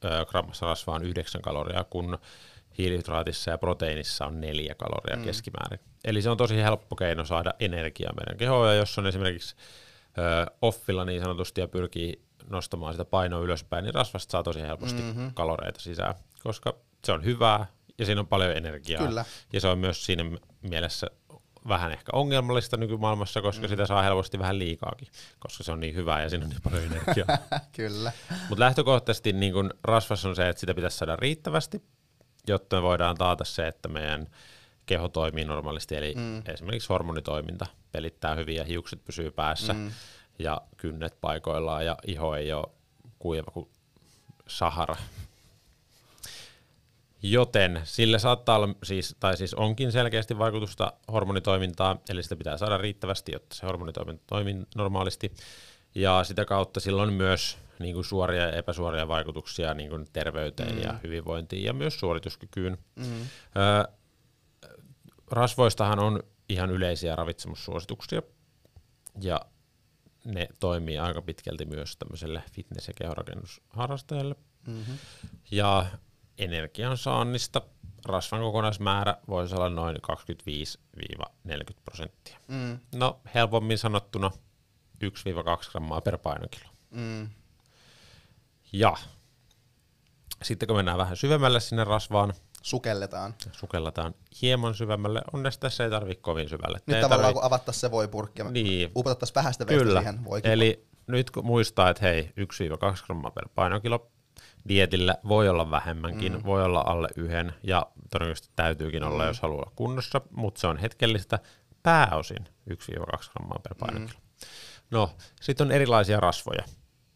ö, 0.05 0.25
grammassa 0.25 0.65
rasvaa 0.65 0.95
on 0.95 1.03
9 1.03 1.41
kaloria, 1.41 1.85
kun 1.89 2.17
hiilihydraatissa 2.77 3.51
ja 3.51 3.57
proteiinissa 3.57 4.25
on 4.25 4.41
neljä 4.41 4.75
kaloria 4.75 5.15
mm. 5.15 5.23
keskimäärin. 5.23 5.79
Eli 6.05 6.21
se 6.21 6.29
on 6.29 6.37
tosi 6.37 6.57
helppo 6.57 6.95
keino 6.95 7.25
saada 7.25 7.53
energiaa 7.59 8.13
meidän 8.13 8.37
kehoon, 8.37 8.67
ja 8.67 8.73
jos 8.73 8.97
on 8.97 9.07
esimerkiksi 9.07 9.55
offilla 10.61 11.05
niin 11.05 11.21
sanotusti 11.21 11.61
ja 11.61 11.67
pyrkii 11.67 12.21
nostamaan 12.49 12.93
sitä 12.93 13.05
painoa 13.05 13.41
ylöspäin, 13.41 13.83
niin 13.83 13.93
rasvasta 13.93 14.31
saa 14.31 14.43
tosi 14.43 14.61
helposti 14.61 15.01
mm-hmm. 15.01 15.31
kaloreita 15.33 15.79
sisään, 15.79 16.15
koska 16.43 16.75
se 17.05 17.11
on 17.11 17.25
hyvää 17.25 17.65
ja 17.97 18.05
siinä 18.05 18.21
on 18.21 18.27
paljon 18.27 18.57
energiaa. 18.57 19.07
Kyllä. 19.07 19.25
Ja 19.53 19.61
se 19.61 19.67
on 19.67 19.77
myös 19.79 20.05
siinä 20.05 20.23
mielessä 20.61 21.07
vähän 21.67 21.91
ehkä 21.91 22.09
ongelmallista 22.13 22.77
nykymaailmassa, 22.77 23.41
koska 23.41 23.67
mm. 23.67 23.69
sitä 23.69 23.85
saa 23.85 24.01
helposti 24.01 24.39
vähän 24.39 24.59
liikaakin, 24.59 25.07
koska 25.39 25.63
se 25.63 25.71
on 25.71 25.79
niin 25.79 25.95
hyvää 25.95 26.23
ja 26.23 26.29
siinä 26.29 26.45
on 26.45 26.49
niin 26.49 26.61
paljon 26.61 26.83
energiaa. 26.83 27.37
Kyllä. 27.75 28.11
Mutta 28.49 28.63
lähtökohtaisesti 28.63 29.33
niin 29.33 29.53
kun 29.53 29.73
rasvassa 29.83 30.29
on 30.29 30.35
se, 30.35 30.49
että 30.49 30.59
sitä 30.59 30.73
pitäisi 30.73 30.97
saada 30.97 31.15
riittävästi, 31.15 31.83
jotta 32.47 32.75
me 32.75 32.81
voidaan 32.81 33.17
taata 33.17 33.45
se, 33.45 33.67
että 33.67 33.89
meidän 33.89 34.27
keho 34.89 35.07
toimii 35.07 35.45
normaalisti, 35.45 35.95
eli 35.95 36.13
mm. 36.17 36.41
esimerkiksi 36.45 36.89
hormonitoiminta 36.89 37.65
pelittää 37.91 38.35
hyvin 38.35 38.55
ja 38.55 38.63
hiukset 38.63 39.05
pysyy 39.05 39.31
päässä 39.31 39.73
mm. 39.73 39.91
ja 40.39 40.61
kynnet 40.77 41.17
paikoillaan 41.21 41.85
ja 41.85 41.97
iho 42.07 42.35
ei 42.35 42.53
ole 42.53 42.67
kuiva 43.19 43.51
kuin 43.51 43.69
Sahara. 44.47 44.95
Joten 47.21 47.81
sillä 47.83 48.19
saattaa 48.19 48.55
olla 48.55 48.69
siis, 48.83 49.15
tai 49.19 49.37
siis 49.37 49.53
onkin 49.53 49.91
selkeästi 49.91 50.37
vaikutusta 50.37 50.93
hormonitoimintaan, 51.11 51.99
eli 52.09 52.23
sitä 52.23 52.35
pitää 52.35 52.57
saada 52.57 52.77
riittävästi, 52.77 53.31
jotta 53.31 53.55
se 53.55 53.65
hormonitoiminta 53.65 54.23
toimii 54.27 54.55
normaalisti. 54.75 55.33
Ja 55.95 56.23
sitä 56.23 56.45
kautta 56.45 56.79
sillä 56.79 57.01
on 57.01 57.13
myös 57.13 57.57
niin 57.79 57.93
kuin 57.93 58.05
suoria 58.05 58.41
ja 58.41 58.51
epäsuoria 58.51 59.07
vaikutuksia 59.07 59.73
niin 59.73 59.89
kuin 59.89 60.07
terveyteen 60.13 60.75
mm. 60.75 60.81
ja 60.81 60.95
hyvinvointiin 61.03 61.63
ja 61.63 61.73
myös 61.73 61.99
suorituskykyyn. 61.99 62.77
Mm. 62.95 63.21
Ö, 63.57 63.98
rasvoistahan 65.31 65.99
on 65.99 66.23
ihan 66.49 66.69
yleisiä 66.69 67.15
ravitsemussuosituksia 67.15 68.21
ja 69.21 69.39
ne 70.25 70.47
toimii 70.59 70.97
aika 70.97 71.21
pitkälti 71.21 71.65
myös 71.65 71.97
tämmöiselle 71.97 72.43
fitness- 72.51 72.87
ja 72.87 72.93
kehorakennusharrastajalle. 72.97 74.35
Mm-hmm. 74.67 74.97
Ja 75.51 75.85
energian 76.37 76.97
saannista 76.97 77.61
rasvan 78.05 78.41
kokonaismäärä 78.41 79.17
voisi 79.27 79.55
olla 79.55 79.69
noin 79.69 79.97
25-40 80.99 81.01
prosenttia. 81.85 82.37
Mm. 82.47 82.79
No 82.95 83.19
helpommin 83.35 83.77
sanottuna 83.77 84.31
1-2 85.05 85.71
grammaa 85.71 86.01
per 86.01 86.17
painokilo. 86.17 86.69
Mm. 86.91 87.29
Ja 88.73 88.97
sitten 90.43 90.67
kun 90.67 90.75
mennään 90.75 90.97
vähän 90.97 91.17
syvemmälle 91.17 91.59
sinne 91.59 91.83
rasvaan, 91.83 92.33
Sukelletaan. 92.61 93.33
sukellataan 93.51 94.13
hieman 94.41 94.75
syvemmälle. 94.75 95.21
Onneksi 95.33 95.59
tässä 95.59 95.83
ei 95.83 95.89
tarvitse 95.89 96.21
kovin 96.21 96.49
syvälle. 96.49 96.79
Nyt 96.85 96.95
Ei 96.95 97.01
tavallaan 97.01 97.25
tarvi- 97.29 97.33
kun 97.33 97.43
avattaisiin 97.43 97.81
se 97.81 97.91
voipurkki 97.91 98.43
Niin. 98.43 98.91
upotettaisiin 98.95 99.35
vähäistä 99.35 99.67
vettä 99.67 99.83
Kyllä. 99.83 99.99
siihen 99.99 100.25
voikin. 100.25 100.51
Eli 100.51 100.85
nyt 101.07 101.31
kun 101.31 101.45
muistaa, 101.45 101.89
että 101.89 102.05
hei, 102.05 102.31
1-2 102.37 103.03
grammaa 103.05 103.31
per 103.31 103.49
painokilo 103.55 104.11
dietillä 104.67 105.15
voi 105.27 105.49
olla 105.49 105.71
vähemmänkin, 105.71 106.33
mm. 106.33 106.43
voi 106.45 106.63
olla 106.63 106.83
alle 106.87 107.07
yhden 107.15 107.53
ja 107.63 107.85
todennäköisesti 108.11 108.49
täytyykin 108.55 109.03
olla, 109.03 109.25
jos 109.25 109.39
haluaa 109.41 109.61
olla 109.61 109.71
kunnossa, 109.75 110.21
mutta 110.31 110.61
se 110.61 110.67
on 110.67 110.77
hetkellistä 110.77 111.39
pääosin 111.83 112.45
1-2 112.69 113.31
grammaa 113.31 113.59
per 113.63 113.75
painokilo. 113.79 114.19
Mm. 114.19 114.47
No, 114.91 115.09
sitten 115.41 115.67
on 115.67 115.71
erilaisia 115.71 116.19
rasvoja 116.19 116.63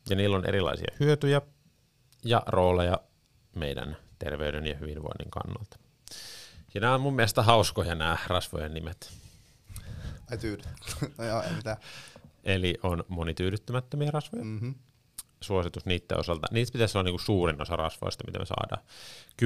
ja 0.09 0.15
niillä 0.15 0.35
on 0.37 0.45
erilaisia 0.45 0.95
hyötyjä 0.99 1.41
ja 2.25 2.43
rooleja 2.47 2.97
meidän 3.55 3.97
terveyden 4.19 4.67
ja 4.67 4.75
hyvinvoinnin 4.77 5.31
kannalta. 5.31 5.77
Ja 6.73 6.81
nämä 6.81 6.95
on 6.95 7.01
mun 7.01 7.15
mielestä 7.15 7.43
hauskoja 7.43 7.95
nämä 7.95 8.17
rasvojen 8.27 8.73
nimet. 8.73 9.13
Ai 10.31 10.37
no 11.17 11.23
joo, 11.23 11.41
ei 11.41 11.51
mitään. 11.55 11.77
Eli 12.43 12.77
on 12.83 13.03
monityydyttämättömiä 13.07 14.11
rasvoja. 14.11 14.43
Mm-hmm. 14.43 14.75
Suositus 15.41 15.85
niiden 15.85 16.19
osalta. 16.19 16.47
Niistä 16.51 16.73
pitäisi 16.73 16.97
olla 16.97 17.03
niinku 17.03 17.19
suurin 17.19 17.61
osa 17.61 17.75
rasvoista, 17.75 18.23
mitä 18.27 18.39
me 18.39 18.45
saadaan. 18.45 18.81
10-20 19.41 19.45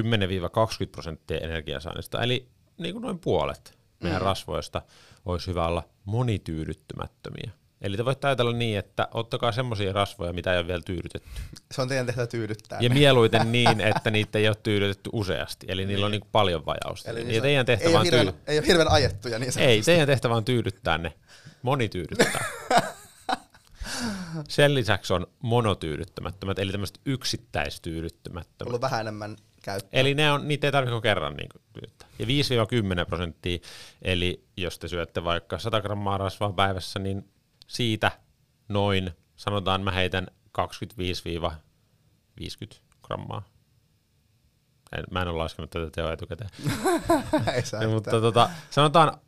prosenttia 0.92 1.38
energiasaannista. 1.38 2.22
Eli 2.22 2.48
niinku 2.78 2.98
noin 2.98 3.18
puolet 3.18 3.78
meidän 4.02 4.20
mm. 4.20 4.24
rasvoista 4.24 4.82
olisi 5.24 5.46
hyvä 5.46 5.66
olla 5.66 5.88
monityydyttämättömiä. 6.04 7.50
Eli 7.82 7.96
te 7.96 8.04
voitte 8.04 8.26
ajatella 8.26 8.52
niin, 8.52 8.78
että 8.78 9.08
ottakaa 9.14 9.52
semmoisia 9.52 9.92
rasvoja, 9.92 10.32
mitä 10.32 10.52
ei 10.52 10.58
ole 10.58 10.66
vielä 10.66 10.82
tyydytetty. 10.82 11.28
Se 11.72 11.82
on 11.82 11.88
teidän 11.88 12.06
tehtävä 12.06 12.26
tyydyttää. 12.26 12.78
Ja 12.80 12.90
mieluiten 12.90 13.52
niin, 13.52 13.80
että 13.80 14.10
niitä 14.10 14.38
ei 14.38 14.48
ole 14.48 14.56
tyydytetty 14.62 15.10
useasti. 15.12 15.66
Eli 15.68 15.86
niillä 15.86 16.06
on 16.06 16.12
niinku 16.12 16.28
paljon 16.32 16.66
vajausta. 16.66 17.10
Eli 17.10 17.24
niin 17.24 17.42
teidän 17.42 17.66
tehtävä 17.66 17.90
ei, 17.90 17.96
on 17.96 18.04
hirveän, 18.04 18.26
tyy- 18.26 18.34
ei 18.46 18.58
ole 18.58 18.66
hirveän 18.66 18.90
ajettuja 18.90 19.38
niin 19.38 19.52
ei, 19.58 19.82
teidän 19.82 20.06
tehtävä 20.06 20.34
on 20.34 20.44
tyydyttää 20.44 20.98
ne. 20.98 21.12
Monityydyttää. 21.62 22.44
Sen 24.48 24.74
lisäksi 24.74 25.12
on 25.12 25.26
monotyydyttämättömät, 25.42 26.58
eli 26.58 26.72
tämmöiset 26.72 27.00
yksittäistyydyttämättömät. 27.06 28.68
ollut 28.68 28.80
vähän 28.80 29.00
enemmän 29.00 29.36
käyttöä. 29.62 30.00
Eli 30.00 30.14
ne 30.14 30.32
on, 30.32 30.48
niitä 30.48 30.66
ei 30.66 30.72
tarvitse 30.72 30.92
kuin 30.92 31.02
kerran 31.02 31.34
niin 31.34 31.48
tyydyttää. 31.72 32.08
Ja 32.18 32.26
5-10 33.02 33.06
prosenttia, 33.06 33.58
eli 34.02 34.44
jos 34.56 34.78
te 34.78 34.88
syötte 34.88 35.24
vaikka 35.24 35.58
100 35.58 35.80
grammaa 35.80 36.18
rasvaa 36.18 36.52
päivässä, 36.52 36.98
niin 36.98 37.24
siitä 37.68 38.10
noin, 38.68 39.10
sanotaan 39.36 39.82
mä 39.82 39.90
heitän 39.90 40.26
25-50 40.58 40.62
grammaa. 43.02 43.42
En, 44.96 45.04
mä 45.10 45.22
en 45.22 45.28
ole 45.28 45.38
laskenut 45.38 45.70
tätä 45.70 45.90
teoa 45.90 46.12
etukäteen. 46.12 46.50
ei 47.54 47.66
saa 47.66 47.82
Ja, 47.82 47.88
mutta 47.88 48.20
tota, 48.20 48.50
sanotaan 48.70 49.18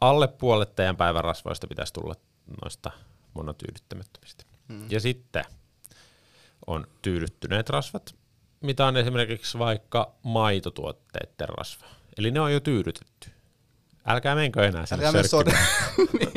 alle 0.00 0.28
puolet 0.28 0.76
teidän 0.76 0.96
päivän 0.96 1.24
rasvoista 1.24 1.66
pitäisi 1.66 1.92
tulla 1.92 2.14
noista 2.62 2.90
monotyydyttämättömistä. 3.34 4.44
Hmm. 4.68 4.86
Ja 4.90 5.00
sitten 5.00 5.44
on 6.66 6.86
tyydyttyneet 7.02 7.68
rasvat, 7.68 8.14
mitä 8.60 8.86
on 8.86 8.96
esimerkiksi 8.96 9.58
vaikka 9.58 10.14
maitotuotteiden 10.22 11.48
rasva. 11.48 11.86
Eli 12.18 12.30
ne 12.30 12.40
on 12.40 12.52
jo 12.52 12.60
tyydytetty. 12.60 13.29
Älkää 14.06 14.34
menkö 14.34 14.66
enää 14.66 14.86
sinne 14.86 15.06
Älkää 15.06 15.22
sörkkimään. 15.22 15.66
sode. 15.96 16.30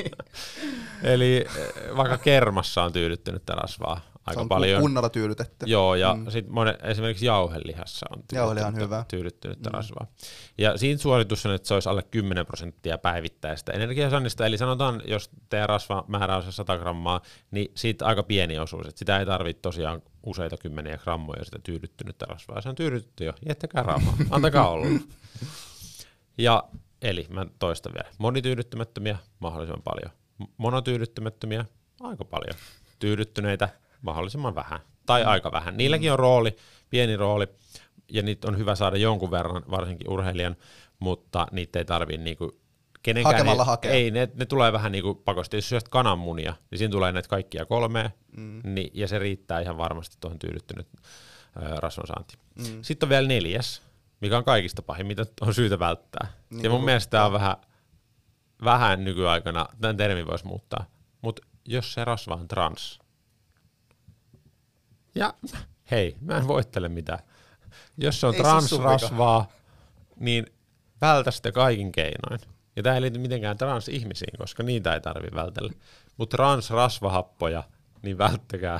Eli 1.13 1.37
eh, 1.37 1.97
vaikka 1.97 2.17
kermassa 2.17 2.83
on 2.83 2.93
tyydyttynyttä 2.93 3.53
rasvaa, 3.53 4.01
aika 4.25 4.41
on 4.41 4.49
paljon. 4.49 4.81
kunnolla 4.81 5.09
tyydytetty. 5.09 5.65
Joo, 5.65 5.95
ja 5.95 6.13
mm. 6.13 6.31
sitten 6.31 6.53
esimerkiksi 6.83 7.25
jauhelihassa 7.25 8.05
on 8.11 8.23
Jauheliha 8.31 8.67
on 8.67 8.75
hyvä. 8.75 9.05
tyydyttynyttä 9.07 9.69
mm. 9.69 9.73
rasvaa. 9.73 10.07
Ja 10.57 10.77
siinä 10.77 10.97
suoritus 10.97 11.45
on, 11.45 11.53
että 11.53 11.67
se 11.67 11.73
olisi 11.73 11.89
alle 11.89 12.03
10 12.03 12.45
prosenttia 12.45 12.97
päivittäistä 12.97 13.71
energiasannista, 13.71 14.45
eli 14.45 14.57
sanotaan, 14.57 15.01
jos 15.07 15.29
teidän 15.49 15.69
rasvamäärä 15.69 16.37
on 16.37 16.43
se 16.43 16.51
100 16.51 16.77
grammaa, 16.77 17.21
niin 17.51 17.71
siitä 17.75 18.05
aika 18.05 18.23
pieni 18.23 18.59
osuus, 18.59 18.87
että 18.87 18.99
sitä 18.99 19.19
ei 19.19 19.25
tarvitse 19.25 19.61
tosiaan 19.61 20.01
useita 20.25 20.57
kymmeniä 20.57 20.97
grammoja 20.97 21.45
sitä 21.45 21.59
tyydyttynyttä 21.63 22.25
rasvaa. 22.25 22.61
Se 22.61 22.69
on 22.69 22.75
tyydytty 22.75 23.23
jo, 23.25 23.33
jättäkää 23.47 23.83
rahaa, 23.83 24.13
antakaa 24.29 24.69
olla. 24.69 24.87
Ja 26.37 26.63
eli 27.03 27.27
mä 27.29 27.45
toistan 27.59 27.93
vielä, 27.93 28.09
monityydyttymättömiä 28.17 29.17
mahdollisimman 29.39 29.83
paljon, 29.83 30.11
monotyydyttymättömiä 30.57 31.65
aika 32.01 32.25
paljon, 32.25 32.55
tyydyttyneitä 32.99 33.69
mahdollisimman 34.01 34.55
vähän 34.55 34.79
tai 35.05 35.23
mm. 35.23 35.29
aika 35.29 35.51
vähän. 35.51 35.77
Niilläkin 35.77 36.11
on 36.11 36.19
rooli, 36.19 36.55
pieni 36.89 37.17
rooli, 37.17 37.47
ja 38.11 38.23
niitä 38.23 38.47
on 38.47 38.57
hyvä 38.57 38.75
saada 38.75 38.97
jonkun 38.97 39.31
verran, 39.31 39.63
varsinkin 39.71 40.09
urheilijan, 40.09 40.55
mutta 40.99 41.47
niitä 41.51 41.79
ei 41.79 41.85
tarvii 41.85 42.17
niinku 42.17 42.59
kenenkään. 43.03 43.35
Hakemalla 43.35 43.63
ei, 43.63 43.67
hakea. 43.67 43.91
ei 43.91 44.11
ne, 44.11 44.29
ne, 44.35 44.45
tulee 44.45 44.73
vähän 44.73 44.91
niinku 44.91 45.15
pakosti. 45.15 45.57
Jos 45.57 45.69
syöt 45.69 45.89
kananmunia, 45.89 46.53
niin 46.71 46.79
siinä 46.79 46.91
tulee 46.91 47.11
näitä 47.11 47.29
kaikkia 47.29 47.65
kolmea, 47.65 48.09
mm. 48.37 48.61
niin, 48.63 48.91
ja 48.93 49.07
se 49.07 49.19
riittää 49.19 49.59
ihan 49.59 49.77
varmasti 49.77 50.17
tuohon 50.19 50.39
tyydyttynyt 50.39 50.87
rasvan 51.55 52.07
saantiin. 52.07 52.39
Mm. 52.55 52.79
Sitten 52.81 53.07
on 53.07 53.09
vielä 53.09 53.27
neljäs, 53.27 53.81
mikä 54.23 54.37
on 54.37 54.43
kaikista 54.43 54.81
pahin, 54.81 55.07
mitä 55.07 55.25
on 55.41 55.53
syytä 55.53 55.79
välttää. 55.79 56.27
Niin, 56.49 56.63
ja 56.63 56.69
mun 56.69 56.83
mielestä 56.85 57.11
tämä 57.11 57.25
on 57.25 57.33
vähän, 57.33 57.55
vähän 58.63 59.03
nykyaikana, 59.03 59.65
tämän 59.81 59.97
termin 59.97 60.27
voisi 60.27 60.45
muuttaa, 60.47 60.85
mutta 61.21 61.47
jos 61.65 61.93
se 61.93 62.05
rasva 62.05 62.33
on 62.33 62.47
trans, 62.47 62.99
ja 65.15 65.33
hei, 65.91 66.15
mä 66.21 66.37
en 66.37 66.47
voittele 66.47 66.89
mitään. 66.89 67.19
Jos 67.97 68.21
se 68.21 68.27
on 68.27 68.33
Ei 68.33 68.41
transrasvaa, 68.41 69.47
niin 70.19 70.45
vältä 71.01 71.31
sitä 71.31 71.51
kaikin 71.51 71.91
keinoin. 71.91 72.39
Ja 72.75 72.83
tämä 72.83 72.95
ei 72.95 73.01
liity 73.01 73.19
mitenkään 73.19 73.57
transihmisiin, 73.57 74.37
koska 74.37 74.63
niitä 74.63 74.93
ei 74.93 75.01
tarvi 75.01 75.27
vältellä. 75.35 75.73
Mutta 76.17 76.37
transrasvahappoja, 76.37 77.63
niin 78.01 78.17
välttäkää 78.17 78.79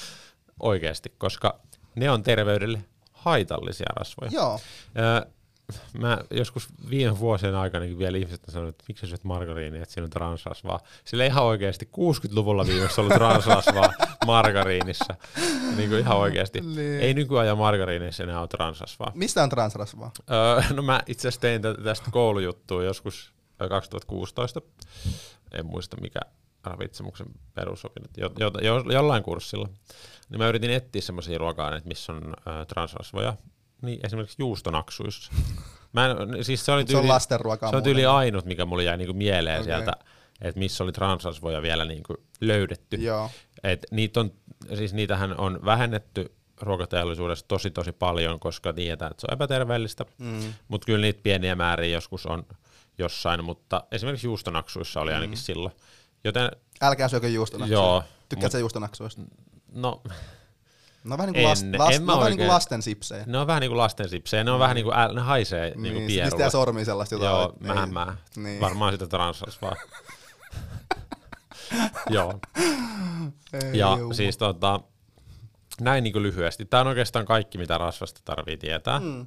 oikeasti, 0.60 1.14
koska 1.18 1.60
ne 1.94 2.10
on 2.10 2.22
terveydelle 2.22 2.84
haitallisia 3.22 3.86
rasvoja. 3.96 4.30
Joo. 4.34 4.60
Öö, 4.98 5.30
mä 5.98 6.18
joskus 6.30 6.68
viime 6.90 7.18
vuosien 7.18 7.54
aikana 7.54 7.86
vielä 7.98 8.18
ihmiset 8.18 8.44
on 8.48 8.52
sanonut, 8.52 8.74
että 8.74 8.84
miksi 8.88 9.00
sä 9.00 9.06
syöt 9.06 9.24
margariinia, 9.24 9.82
että 9.82 9.94
siinä 9.94 10.04
on 10.04 10.10
transrasvaa. 10.10 10.80
Sillä 11.04 11.24
ihan 11.24 11.44
oikeasti 11.44 11.88
60-luvulla 11.96 12.66
viimeksi 12.66 13.00
ollut 13.00 13.12
transrasvaa 13.14 13.92
margariinissa. 14.26 15.14
Niin 15.76 15.88
kuin 15.88 16.00
ihan 16.00 16.16
oikeasti. 16.16 16.60
Niin. 16.60 17.00
Ei 17.00 17.14
nykyajan 17.14 17.58
margariineissa 17.58 18.22
enää 18.22 18.40
ole 18.40 18.48
transrasvaa. 18.48 19.12
Mistä 19.14 19.42
on 19.42 19.48
transrasvaa? 19.48 20.10
Öö, 20.30 20.62
no 20.74 20.82
mä 20.82 21.00
itse 21.06 21.28
asiassa 21.28 21.40
tein 21.40 21.62
tä- 21.62 21.74
tästä 21.84 22.10
koulujuttua 22.10 22.84
joskus 22.84 23.32
ö, 23.62 23.68
2016. 23.68 24.60
En 25.52 25.66
muista 25.66 25.96
mikä 26.00 26.20
ravitsemuksen 26.64 27.26
perusopinnot, 27.54 28.16
jo, 28.16 28.30
jo, 28.38 28.50
jo, 28.62 28.84
jollain 28.92 29.22
kurssilla. 29.22 29.68
Niin 30.30 30.38
mä 30.38 30.48
yritin 30.48 30.70
etsiä 30.70 31.02
semmoisia 31.02 31.38
ruoka-aineita, 31.38 31.88
missä 31.88 32.12
on 32.12 32.34
ö, 32.46 32.64
transrasvoja. 32.64 33.36
Niin 33.82 34.00
esimerkiksi 34.06 34.36
juustonaksuissa. 34.38 35.32
Mä 35.92 36.06
en, 36.06 36.44
siis 36.44 36.64
se 36.64 36.72
oli 36.72 36.82
Se 36.82 36.86
tyyli, 36.86 37.00
on 37.00 37.08
lastenruokaa 37.08 37.70
se 37.70 37.76
on 37.76 37.82
tyyli 37.82 38.06
ainut, 38.06 38.44
mikä 38.44 38.64
mulle 38.64 38.84
jäi 38.84 38.96
niinku 38.96 39.12
mieleen 39.12 39.60
okay. 39.60 39.64
sieltä, 39.64 39.92
että 40.40 40.58
missä 40.58 40.84
oli 40.84 40.92
transrasvoja 40.92 41.62
vielä 41.62 41.84
niinku 41.84 42.14
löydetty. 42.40 42.96
Joo. 42.96 43.30
Et 43.62 43.86
niitä 43.90 44.20
on, 44.20 44.32
siis 44.74 44.92
niitähän 44.92 45.40
on 45.40 45.60
vähennetty 45.64 46.34
ruokateollisuudessa 46.60 47.48
tosi 47.48 47.70
tosi 47.70 47.92
paljon, 47.92 48.40
koska 48.40 48.72
tiedetään, 48.72 49.10
että 49.10 49.20
se 49.20 49.26
on 49.30 49.34
epäterveellistä, 49.34 50.04
mm. 50.18 50.54
mutta 50.68 50.86
kyllä 50.86 51.00
niitä 51.00 51.20
pieniä 51.22 51.54
määriä 51.54 51.94
joskus 51.94 52.26
on 52.26 52.46
jossain, 52.98 53.44
mutta 53.44 53.84
esimerkiksi 53.90 54.26
juustonaksuissa 54.26 55.00
oli 55.00 55.12
ainakin 55.12 55.38
mm. 55.38 55.42
silloin. 55.42 55.74
Joten 56.24 56.50
Älkää 56.82 57.08
syökö 57.08 57.28
juustonaksuja. 57.28 57.78
Joo, 57.78 58.02
Tykkäätkö 58.28 58.52
sä 58.52 58.58
juustonaksuista? 58.58 59.22
no, 59.72 60.02
No 61.04 61.18
vähän 61.18 61.32
niin 61.32 61.44
kuin, 61.44 61.74
En- 61.74 61.78
last, 61.78 61.94
en 61.94 62.02
mä 62.02 62.12
no, 62.12 62.18
vähän 62.18 62.30
niin 62.30 62.38
kuin 62.38 62.48
lasten 62.48 62.82
sipsejä. 62.82 63.24
ne 63.26 63.38
on 63.38 63.46
vähän 63.46 63.60
niin 63.60 63.70
kuin 63.70 63.78
lasten 63.78 64.08
sipsejä, 64.08 64.44
ne 64.44 64.50
on 64.50 64.58
vähän 64.58 64.74
niin 64.74 64.84
kuin, 64.84 64.96
äl, 64.98 65.14
ne 65.14 65.20
haisee 65.20 65.70
niin, 65.70 65.82
niin 65.82 65.94
kuin 65.94 66.06
pierulle. 66.06 66.42
jää 66.42 66.50
sormiin 66.50 66.86
sellaista 66.86 67.14
jotain. 67.14 67.30
Joo, 67.30 67.52
niin. 67.60 67.74
mähmää. 67.74 68.16
Niin. 68.36 68.60
Varmaan 68.60 68.92
sitä 68.92 69.06
transrasvaa. 69.06 69.76
Joo. 72.10 72.40
Ei 73.52 73.78
Ja 73.78 73.96
juu. 73.98 74.14
siis 74.14 74.36
tota, 74.36 74.80
näin 75.80 76.04
niin 76.04 76.12
kuin 76.12 76.22
lyhyesti. 76.22 76.64
Tämä 76.64 76.80
on 76.80 76.86
oikeastaan 76.86 77.26
kaikki, 77.26 77.58
mitä 77.58 77.78
rasvasta 77.78 78.20
tarvii 78.24 78.56
tietää. 78.56 79.00
Mm. 79.00 79.26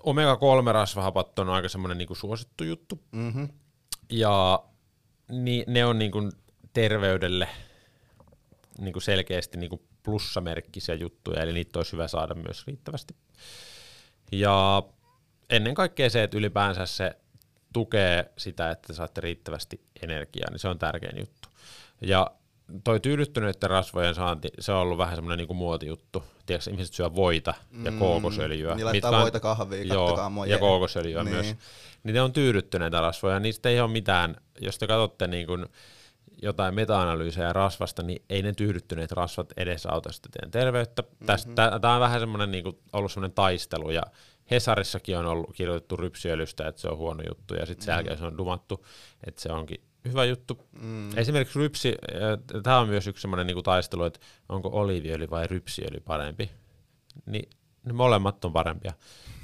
Omega-3-rasvahapat 0.00 1.38
on 1.38 1.50
aika 1.50 1.68
semmoinen 1.68 1.98
niin 1.98 2.08
kuin 2.08 2.16
suosittu 2.16 2.64
juttu. 2.64 3.00
Mhm. 3.12 3.44
Ja 4.10 4.62
ni, 5.28 5.64
ne 5.66 5.84
on 5.84 5.98
niin 5.98 6.10
kuin 6.10 6.32
terveydelle 6.72 7.48
niin 8.78 8.92
kuin 8.92 9.02
selkeästi 9.02 9.58
niin 9.58 9.70
kuin 9.70 9.82
plussamerkkisiä 10.02 10.94
juttuja, 10.94 11.42
eli 11.42 11.52
niitä 11.52 11.78
olisi 11.78 11.92
hyvä 11.92 12.08
saada 12.08 12.34
myös 12.34 12.66
riittävästi. 12.66 13.16
Ja 14.32 14.82
ennen 15.50 15.74
kaikkea 15.74 16.10
se, 16.10 16.22
että 16.22 16.38
ylipäänsä 16.38 16.86
se 16.86 17.16
tukee 17.72 18.32
sitä, 18.38 18.70
että 18.70 18.86
te 18.86 18.94
saatte 18.94 19.20
riittävästi 19.20 19.80
energiaa, 20.02 20.50
niin 20.50 20.58
se 20.58 20.68
on 20.68 20.78
tärkein 20.78 21.18
juttu. 21.18 21.48
Ja 22.00 22.30
toi 22.84 23.00
tyydyttyneiden 23.00 23.70
rasvojen 23.70 24.14
saanti, 24.14 24.48
se 24.60 24.72
on 24.72 24.78
ollut 24.78 24.98
vähän 24.98 25.14
semmoinen 25.14 25.38
niinku 25.38 25.54
muotijuttu. 25.54 26.24
Tiedätkö, 26.46 26.70
ihmiset 26.70 26.94
syö 26.94 27.14
voita 27.14 27.54
ja 27.84 27.90
Mm, 27.90 27.98
kookosöljyä. 27.98 28.74
niin 28.74 28.86
laittaa 28.86 29.10
on- 29.10 29.22
voita 29.22 29.40
kahviin, 29.40 29.88
joo, 29.88 30.30
mua, 30.30 30.46
ja 30.46 30.58
kookosöljyä 30.58 31.24
Niin. 31.24 31.34
myös. 31.34 31.56
Niin 32.02 32.14
ne 32.14 32.22
on 32.22 32.32
tyydyttyneitä 32.32 33.00
rasvoja, 33.00 33.40
niistä 33.40 33.68
ei 33.68 33.80
ole 33.80 33.90
mitään, 33.90 34.36
jos 34.60 34.78
te 34.78 34.86
katsotte 34.86 35.26
niin 35.26 35.46
kuin 35.46 35.66
jotain 36.42 36.74
meta-analyysejä 36.74 37.52
rasvasta, 37.52 38.02
niin 38.02 38.22
ei 38.30 38.42
ne 38.42 38.52
tyydyttyneet 38.52 39.12
rasvat 39.12 39.52
edesauta 39.56 40.12
sitä 40.12 40.28
teidän 40.32 40.50
terveyttä. 40.50 41.02
Mm-hmm. 41.02 41.54
Tämä 41.80 41.94
on 41.94 42.00
vähän 42.00 42.20
semmoinen 42.20 42.50
niin 42.50 42.64
kuin, 42.64 42.78
ollut 42.92 43.12
semmoinen 43.12 43.34
taistelu, 43.34 43.90
ja 43.90 44.02
Hesarissakin 44.50 45.18
on 45.18 45.26
ollut 45.26 45.50
kirjoitettu 45.54 45.96
rypsiöljystä, 45.96 46.68
että 46.68 46.80
se 46.80 46.88
on 46.88 46.96
huono 46.96 47.22
juttu, 47.28 47.54
ja 47.54 47.66
sitten 47.66 47.84
sen 47.84 47.94
Mm. 47.94 47.96
jälkeen 47.96 48.18
se 48.18 48.24
on 48.24 48.38
dumattu, 48.38 48.86
että 49.26 49.42
se 49.42 49.52
onkin 49.52 49.80
hyvä 50.08 50.24
juttu. 50.24 50.58
Mm. 50.80 51.18
Esimerkiksi 51.18 51.58
rypsi, 51.58 51.94
tämä 52.62 52.78
on 52.78 52.88
myös 52.88 53.06
yksi 53.06 53.20
semmoinen 53.20 53.46
niin 53.46 53.62
taistelu, 53.62 54.04
että 54.04 54.20
onko 54.48 54.68
oliiviöljy 54.72 55.30
vai 55.30 55.46
rypsiöljy 55.46 56.00
parempi. 56.00 56.50
Niin 57.26 57.50
ne 57.84 57.92
molemmat 57.92 58.44
on 58.44 58.52
parempia 58.52 58.92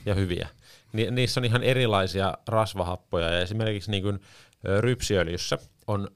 ja 0.07 0.15
hyviä. 0.15 0.49
Ni, 0.93 1.11
niissä 1.11 1.41
on 1.41 1.45
ihan 1.45 1.63
erilaisia 1.63 2.35
rasvahappoja 2.49 3.31
ja 3.31 3.41
esimerkiksi 3.41 3.91
niin 3.91 4.03
kuin, 4.03 4.21
ö, 4.69 4.81
rypsiöljyssä 4.81 5.59
on 5.87 6.09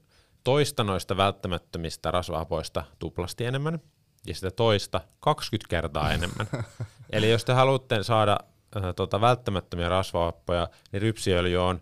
toista 0.43 0.83
noista 0.83 1.17
välttämättömistä 1.17 2.11
rasvahapoista 2.11 2.83
tuplasti 2.99 3.45
enemmän 3.45 3.79
ja 4.27 4.35
sitä 4.35 4.51
toista 4.51 5.01
20 5.19 5.69
kertaa 5.69 6.11
enemmän. 6.11 6.47
Eli 7.09 7.31
jos 7.31 7.45
te 7.45 7.53
haluatte 7.53 8.03
saada 8.03 8.39
äh, 8.77 8.83
tota, 8.95 9.21
välttämättömiä 9.21 9.89
rasvahappoja, 9.89 10.69
niin 10.91 11.01
rypsiöljy 11.01 11.57
on 11.57 11.81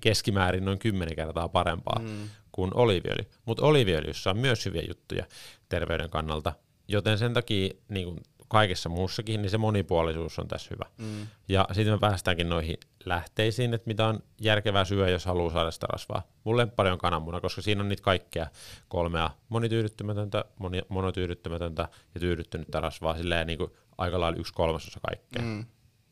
keskimäärin 0.00 0.64
noin 0.64 0.78
10 0.78 1.16
kertaa 1.16 1.48
parempaa 1.48 1.98
mm. 1.98 2.28
kuin 2.52 2.70
oliiviöljy. 2.74 3.30
Mutta 3.44 3.66
oliiviöljyssä 3.66 4.30
on 4.30 4.38
myös 4.38 4.64
hyviä 4.66 4.82
juttuja 4.88 5.24
terveyden 5.68 6.10
kannalta, 6.10 6.52
joten 6.88 7.18
sen 7.18 7.34
takia 7.34 7.74
niin 7.88 8.06
kuin 8.06 8.20
kaikessa 8.50 8.88
muussakin, 8.88 9.42
niin 9.42 9.50
se 9.50 9.58
monipuolisuus 9.58 10.38
on 10.38 10.48
tässä 10.48 10.68
hyvä. 10.70 10.86
Mm. 10.98 11.26
Ja 11.48 11.66
sitten 11.72 11.94
me 11.94 11.98
päästäänkin 11.98 12.48
noihin 12.48 12.76
lähteisiin, 13.04 13.74
että 13.74 13.86
mitä 13.86 14.06
on 14.06 14.20
järkevää 14.40 14.84
syödä, 14.84 15.10
jos 15.10 15.26
haluaa 15.26 15.52
saada 15.52 15.70
sitä 15.70 15.86
rasvaa. 15.86 16.22
Mulle 16.44 16.66
paljon 16.66 16.98
kananmuna, 16.98 17.40
koska 17.40 17.62
siinä 17.62 17.80
on 17.80 17.88
niitä 17.88 18.02
kaikkea 18.02 18.46
kolmea 18.88 19.30
monityydyttymätöntä, 19.48 20.44
moni, 20.58 20.82
monotyydyttymätöntä 20.88 21.88
ja 22.14 22.20
tyydyttynyttä 22.20 22.80
rasvaa, 22.80 23.16
silleen 23.16 23.46
niin 23.46 23.58
kuin 23.58 23.70
aika 23.98 24.20
lailla 24.20 24.38
yksi 24.38 24.52
kolmasosa 24.52 25.00
kaikkea. 25.08 25.42
Mm. 25.42 25.64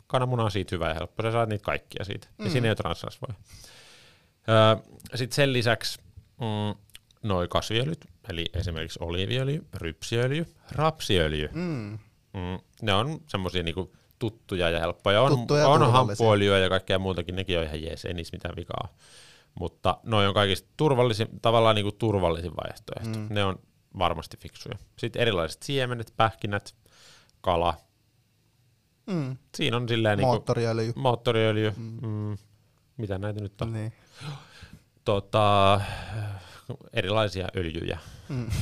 Kananmuna 0.09 0.44
on 0.44 0.51
siitä 0.51 0.75
hyvä 0.75 0.88
ja 0.88 0.94
helppo, 0.94 1.23
sä 1.23 1.33
saat 1.33 1.49
niitä 1.49 1.64
kaikkia 1.64 2.05
siitä. 2.05 2.29
Mm. 2.38 2.44
Ja 2.44 2.51
siinä 2.51 2.66
ei 2.66 2.71
ole 2.71 2.77
transrasvoja. 2.77 3.35
Sitten 5.14 5.37
sen 5.37 5.53
lisäksi 5.53 5.99
mm, 6.40 6.79
noi 7.23 7.49
kasviöljyt, 7.49 8.05
eli 8.31 8.44
esimerkiksi 8.55 8.99
oliiviöljy, 9.03 9.66
rypsiöljy, 9.75 10.47
rapsiöljy. 10.73 11.51
Mm. 11.53 11.99
Mm, 12.33 12.59
ne 12.83 12.94
on 12.94 13.21
semmoisia 13.27 13.62
niinku 13.62 13.92
tuttuja 14.18 14.71
ja 14.71 14.81
helppoja. 14.81 15.23
On, 15.23 15.31
Tuttuja 15.31 15.61
ja 15.61 15.68
on 15.68 15.92
hamppuöljyä 15.92 16.59
ja 16.59 16.68
kaikkea 16.68 16.99
muutakin, 16.99 17.37
nekin 17.37 17.59
on 17.59 17.64
ihan 17.64 17.83
jees, 17.83 18.05
ei 18.05 18.14
niissä 18.14 18.37
mitään 18.37 18.57
vikaa. 18.57 18.88
Mutta 19.55 19.99
noi 20.03 20.27
on 20.27 20.35
kaikista 20.35 20.68
turvallisin, 20.77 21.29
tavallaan 21.42 21.75
niinku 21.75 21.92
turvallisin 21.92 22.53
vaihtoehto. 22.57 23.18
Mm. 23.18 23.27
Ne 23.31 23.44
on 23.44 23.59
varmasti 23.99 24.37
fiksuja. 24.37 24.79
Sitten 24.99 25.23
erilaiset 25.23 25.62
siemenet, 25.62 26.14
pähkinät, 26.16 26.75
kala. 27.40 27.75
Mm. 29.09 29.37
Siinä 29.55 29.77
on 29.77 29.88
silleen 29.88 30.18
niinku, 30.18 30.33
Moottoriöljy. 30.33 30.92
moottoriöljy. 30.97 31.73
Mm. 31.77 31.99
Mm, 32.09 32.38
mitä 32.97 33.18
näitä 33.18 33.40
nyt 33.40 33.62
on? 33.62 33.73
Niin. 33.73 33.92
tota, 35.05 35.81
erilaisia 36.92 37.49
öljyjä. 37.57 37.99
Mm. 38.29 38.47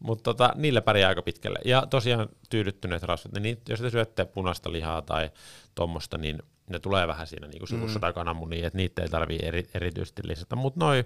Mutta 0.00 0.22
tota, 0.22 0.52
niillä 0.56 0.82
pärjää 0.82 1.08
aika 1.08 1.22
pitkälle. 1.22 1.58
Ja 1.64 1.86
tosiaan 1.90 2.28
tyydyttyneet 2.50 3.02
rasvat, 3.02 3.32
niin 3.32 3.58
jos 3.68 3.80
te 3.80 3.90
syötte 3.90 4.24
punaista 4.24 4.72
lihaa 4.72 5.02
tai 5.02 5.30
tuommoista, 5.74 6.18
niin 6.18 6.38
ne 6.70 6.78
tulee 6.78 7.06
vähän 7.06 7.26
siinä 7.26 7.46
niin 7.46 7.68
sivussa 7.68 7.98
mm. 7.98 8.00
tai 8.00 8.12
kananmunia, 8.12 8.66
että 8.66 8.76
niitä 8.76 9.02
ei 9.02 9.08
tarvitse 9.08 9.46
eri, 9.46 9.68
erityisesti 9.74 10.22
lisätä. 10.24 10.56
Mutta 10.56 10.80
noi 10.80 11.04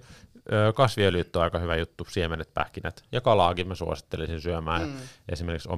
ö, 0.53 0.73
kasviöljyt 0.73 1.37
on 1.37 1.43
aika 1.43 1.59
hyvä 1.59 1.77
juttu, 1.77 2.07
siemenet, 2.11 2.55
pähkinät 2.55 3.05
ja 3.13 3.21
kalaakin 3.21 3.69
mä 3.69 3.75
suosittelisin 3.75 4.41
syömään. 4.41 4.89
Mm. 4.89 4.97
Esimerkiksi 5.29 5.69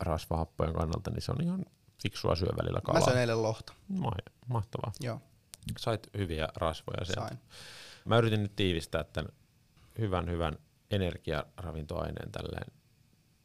omega-rasvahappojen 0.00 0.72
kannalta, 0.74 1.10
niin 1.10 1.22
se 1.22 1.32
on 1.32 1.42
ihan 1.42 1.64
fiksua 2.02 2.36
syö 2.36 2.48
välillä 2.62 2.80
kalaa. 2.84 3.00
Mä 3.00 3.04
söin 3.06 3.18
eilen 3.18 3.42
lohta. 3.42 3.72
Ma- 3.88 4.12
mahtavaa. 4.48 4.92
Joo, 5.00 5.20
Sait 5.78 6.06
hyviä 6.18 6.48
rasvoja 6.56 7.04
sieltä. 7.04 7.20
sain. 7.20 7.38
Mä 8.04 8.18
yritin 8.18 8.42
nyt 8.42 8.56
tiivistää 8.56 9.04
tämän 9.04 9.32
hyvän 9.98 10.30
hyvän 10.30 10.58
energiaravintoaineen 10.90 12.32
tälleen 12.32 12.72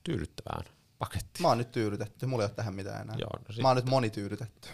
tyydyttävään 0.04 0.66
pakettiin. 1.00 1.42
Mä 1.42 1.48
oon 1.48 1.58
nyt 1.58 1.72
tyydytetty, 1.72 2.26
mulla 2.26 2.44
ei 2.44 2.48
ole 2.48 2.56
tähän 2.56 2.76
mitään 2.76 3.02
enää. 3.02 3.16
Joo, 3.20 3.30
no 3.48 3.54
sit, 3.54 3.62
Mä 3.62 3.68
oon 3.68 3.76
nyt 3.78 3.90
monityydytetty. 3.90 4.68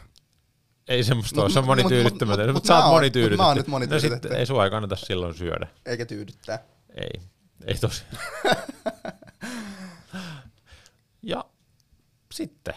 ei 0.87 1.03
semmoista 1.03 1.35
Mut- 1.35 1.43
ole, 1.43 1.49
se 1.49 1.59
on 1.59 1.65
mut- 1.65 1.67
mut- 1.75 1.83
monityydyttämätön, 1.83 2.45
mut- 2.45 2.53
mutta 2.53 2.73
mut 2.73 2.79
sä 2.79 2.85
oot 2.85 2.93
monityydytetty. 2.93 3.37
mut 3.37 3.43
mä 3.43 3.47
oon 3.47 3.57
nyt 3.57 3.67
No 3.67 3.71
monityydytetty. 3.71 4.27
sit 4.27 4.37
ei 4.37 4.45
sua 4.45 4.63
ei 4.63 4.69
kannata 4.69 4.95
silloin 4.95 5.33
syödä. 5.33 5.67
Eikä 5.85 6.05
tyydyttää. 6.05 6.59
Ei, 6.95 7.21
ei 7.65 7.75
tosiaan. 7.75 8.13
ja 11.21 11.45
sitten, 12.37 12.73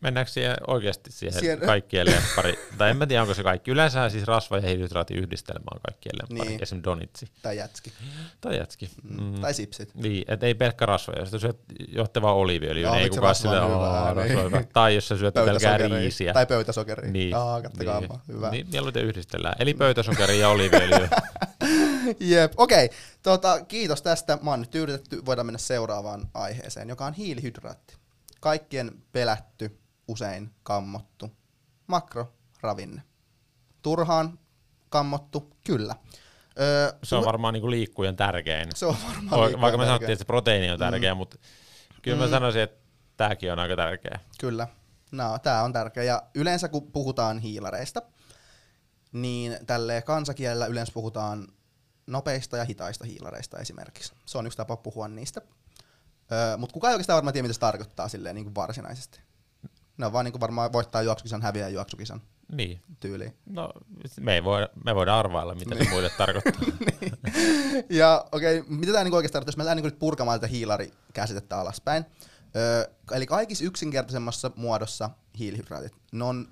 mennäänkö 0.00 0.32
siihen 0.32 0.56
oikeasti 0.66 1.12
siihen, 1.12 1.40
Siihen- 1.40 1.60
kaikkien 1.60 2.06
lemppari, 2.06 2.58
tai 2.78 2.90
en 2.90 2.96
mä 2.96 3.06
tiedä 3.06 3.22
onko 3.22 3.34
se 3.34 3.42
kaikki. 3.42 3.70
Yleensä 3.70 4.08
siis 4.08 4.24
rasva- 4.24 4.56
ja 4.56 4.60
hiilihydraattiyhdistelmä 4.68 5.64
on 5.74 5.80
kaikkien 5.86 6.14
lemppari, 6.22 6.48
Niin. 6.50 6.62
esimerkiksi 6.62 6.84
donitsi 6.84 7.26
Tai 7.42 7.56
jätski. 7.56 7.92
tai 8.40 8.56
jätski. 8.56 8.90
Mm. 9.02 9.40
Tai 9.40 9.54
sipsit. 9.54 9.94
Niin, 9.94 10.24
et 10.28 10.42
ei 10.42 10.54
pelkkä 10.54 10.86
rasvoja. 10.86 11.18
Jos 11.20 11.40
syöt 11.40 11.58
johtavaa 11.88 12.34
oliiviöljyä, 12.34 12.82
Joo, 12.86 12.94
niin 12.94 13.02
ei 13.02 13.08
kukaan 13.10 13.22
rasva 13.30 13.42
sille, 13.50 13.64
hyvää, 13.64 13.78
"Aa, 13.78 14.14
rasva 14.14 14.20
on 14.22 14.28
niin. 14.28 14.44
hyvä." 14.44 14.62
Tai 14.72 14.94
jos 14.94 15.08
sä 15.08 15.16
syöt 15.16 15.34
Pöytäsokeria. 15.34 15.88
riisiä. 15.98 16.32
Tai 16.32 16.46
pöytäsokeria. 16.46 17.10
Niin, 17.10 17.34
Aa, 17.36 17.62
kattokaa 17.62 18.00
niin, 18.00 18.10
niin. 18.10 18.20
Hyvä. 18.28 18.50
Niin, 18.50 18.66
mieluiten 18.72 19.04
yhdistellään. 19.04 19.54
Eli 19.58 19.74
pöytäsokeria 19.74 20.40
ja 20.40 20.48
oliiviöljyä. 20.48 21.08
Jep, 22.20 22.52
okei. 22.56 22.84
Okay. 22.84 22.96
Tota, 23.22 23.64
kiitos 23.64 24.02
tästä. 24.02 24.38
Mä 24.42 24.50
oon 24.50 24.60
nyt 24.60 24.70
tyydytetty. 24.70 25.26
Voidaan 25.26 25.46
mennä 25.46 25.58
seuraavaan 25.58 26.28
aiheeseen, 26.34 26.88
joka 26.88 27.06
on 27.06 27.12
hiilihydraatti. 27.14 27.97
Kaikkien 28.40 29.02
pelätty, 29.12 29.78
usein 30.08 30.50
kammottu 30.62 31.30
makroravinne. 31.86 33.02
Turhaan 33.82 34.38
kammottu, 34.88 35.50
kyllä. 35.66 35.94
Öö, 36.60 36.92
Se 37.02 37.16
on 37.16 37.24
varmaan 37.24 37.54
niinku 37.54 37.70
liikkujen 37.70 38.16
tärkein. 38.16 38.68
se 38.74 38.86
on 38.86 38.96
varmaan 39.08 39.30
Vaikka 39.40 39.58
me 39.60 39.60
tärkeä. 39.70 39.86
sanottiin, 39.86 40.10
että 40.12 40.22
se 40.22 40.26
proteiini 40.26 40.70
on 40.70 40.78
tärkeä, 40.78 41.14
Mm. 41.14 41.18
mutta 41.18 41.38
kyllä 42.02 42.16
mä 42.16 42.24
Mm. 42.26 42.30
sanoisin, 42.30 42.62
että 42.62 42.78
tämäkin 43.16 43.52
on 43.52 43.58
aika 43.58 43.76
tärkeä. 43.76 44.20
Kyllä. 44.40 44.68
No, 45.12 45.38
tämä 45.38 45.62
on 45.62 45.72
tärkeä. 45.72 46.02
Ja 46.02 46.22
yleensä 46.34 46.68
kun 46.68 46.92
puhutaan 46.92 47.38
hiilareista, 47.38 48.02
niin 49.12 49.56
tälle 49.66 50.02
kansakielellä 50.02 50.66
yleensä 50.66 50.92
puhutaan 50.92 51.48
nopeista 52.06 52.56
ja 52.56 52.64
hitaista 52.64 53.04
hiilareista 53.04 53.58
esimerkiksi. 53.58 54.12
Se 54.26 54.38
on 54.38 54.46
yksi 54.46 54.56
tapa 54.58 54.76
puhua 54.76 55.08
niistä. 55.08 55.40
Öö, 56.32 56.56
Mutta 56.56 56.72
kukaan 56.74 56.90
ei 56.90 56.94
oikeastaan 56.94 57.14
varmaan 57.16 57.32
tiedä, 57.32 57.42
mitä 57.44 57.54
se 57.54 57.60
tarkoittaa 57.60 58.08
silleen 58.08 58.34
niin 58.34 58.44
kuin 58.44 58.54
varsinaisesti. 58.54 59.20
Ne 59.96 60.06
on 60.06 60.12
vaan 60.12 60.24
niin 60.24 60.32
kuin 60.32 60.40
varmaan 60.40 60.72
voittaa 60.72 61.02
juoksukisan, 61.02 61.42
häviää 61.42 61.68
juoksukisan 61.68 62.20
Niin. 62.52 62.82
tyyliin. 63.00 63.36
No, 63.46 63.70
me, 64.20 64.34
ei 64.34 64.44
voi, 64.44 64.68
me 64.84 64.94
voidaan 64.94 65.18
arvailla, 65.18 65.54
mitä 65.54 65.74
Niin. 65.74 65.84
se 65.84 65.90
muille 65.90 66.10
tarkoittaa. 66.18 66.62
Ja 67.90 68.24
okei, 68.32 68.58
okay, 68.60 68.76
mitä 68.76 68.92
tämä 68.92 69.04
niinku 69.04 69.16
oikeastaan 69.16 69.40
tarkoittaa, 69.40 69.50
jos 69.50 69.56
me 69.56 69.64
lähdetään 69.64 69.76
niinku 69.76 69.94
nyt 69.94 69.98
purkamaan 69.98 70.40
tätä 70.40 70.50
hiilarikäsitettä 70.50 71.58
alaspäin. 71.60 72.04
Öö, 72.56 72.84
eli 73.12 73.26
kaikissa 73.26 73.64
yksinkertaisemmassa 73.64 74.50
muodossa 74.56 75.10
hiilihydraatit, 75.38 75.92
ne 76.12 76.24
on 76.24 76.48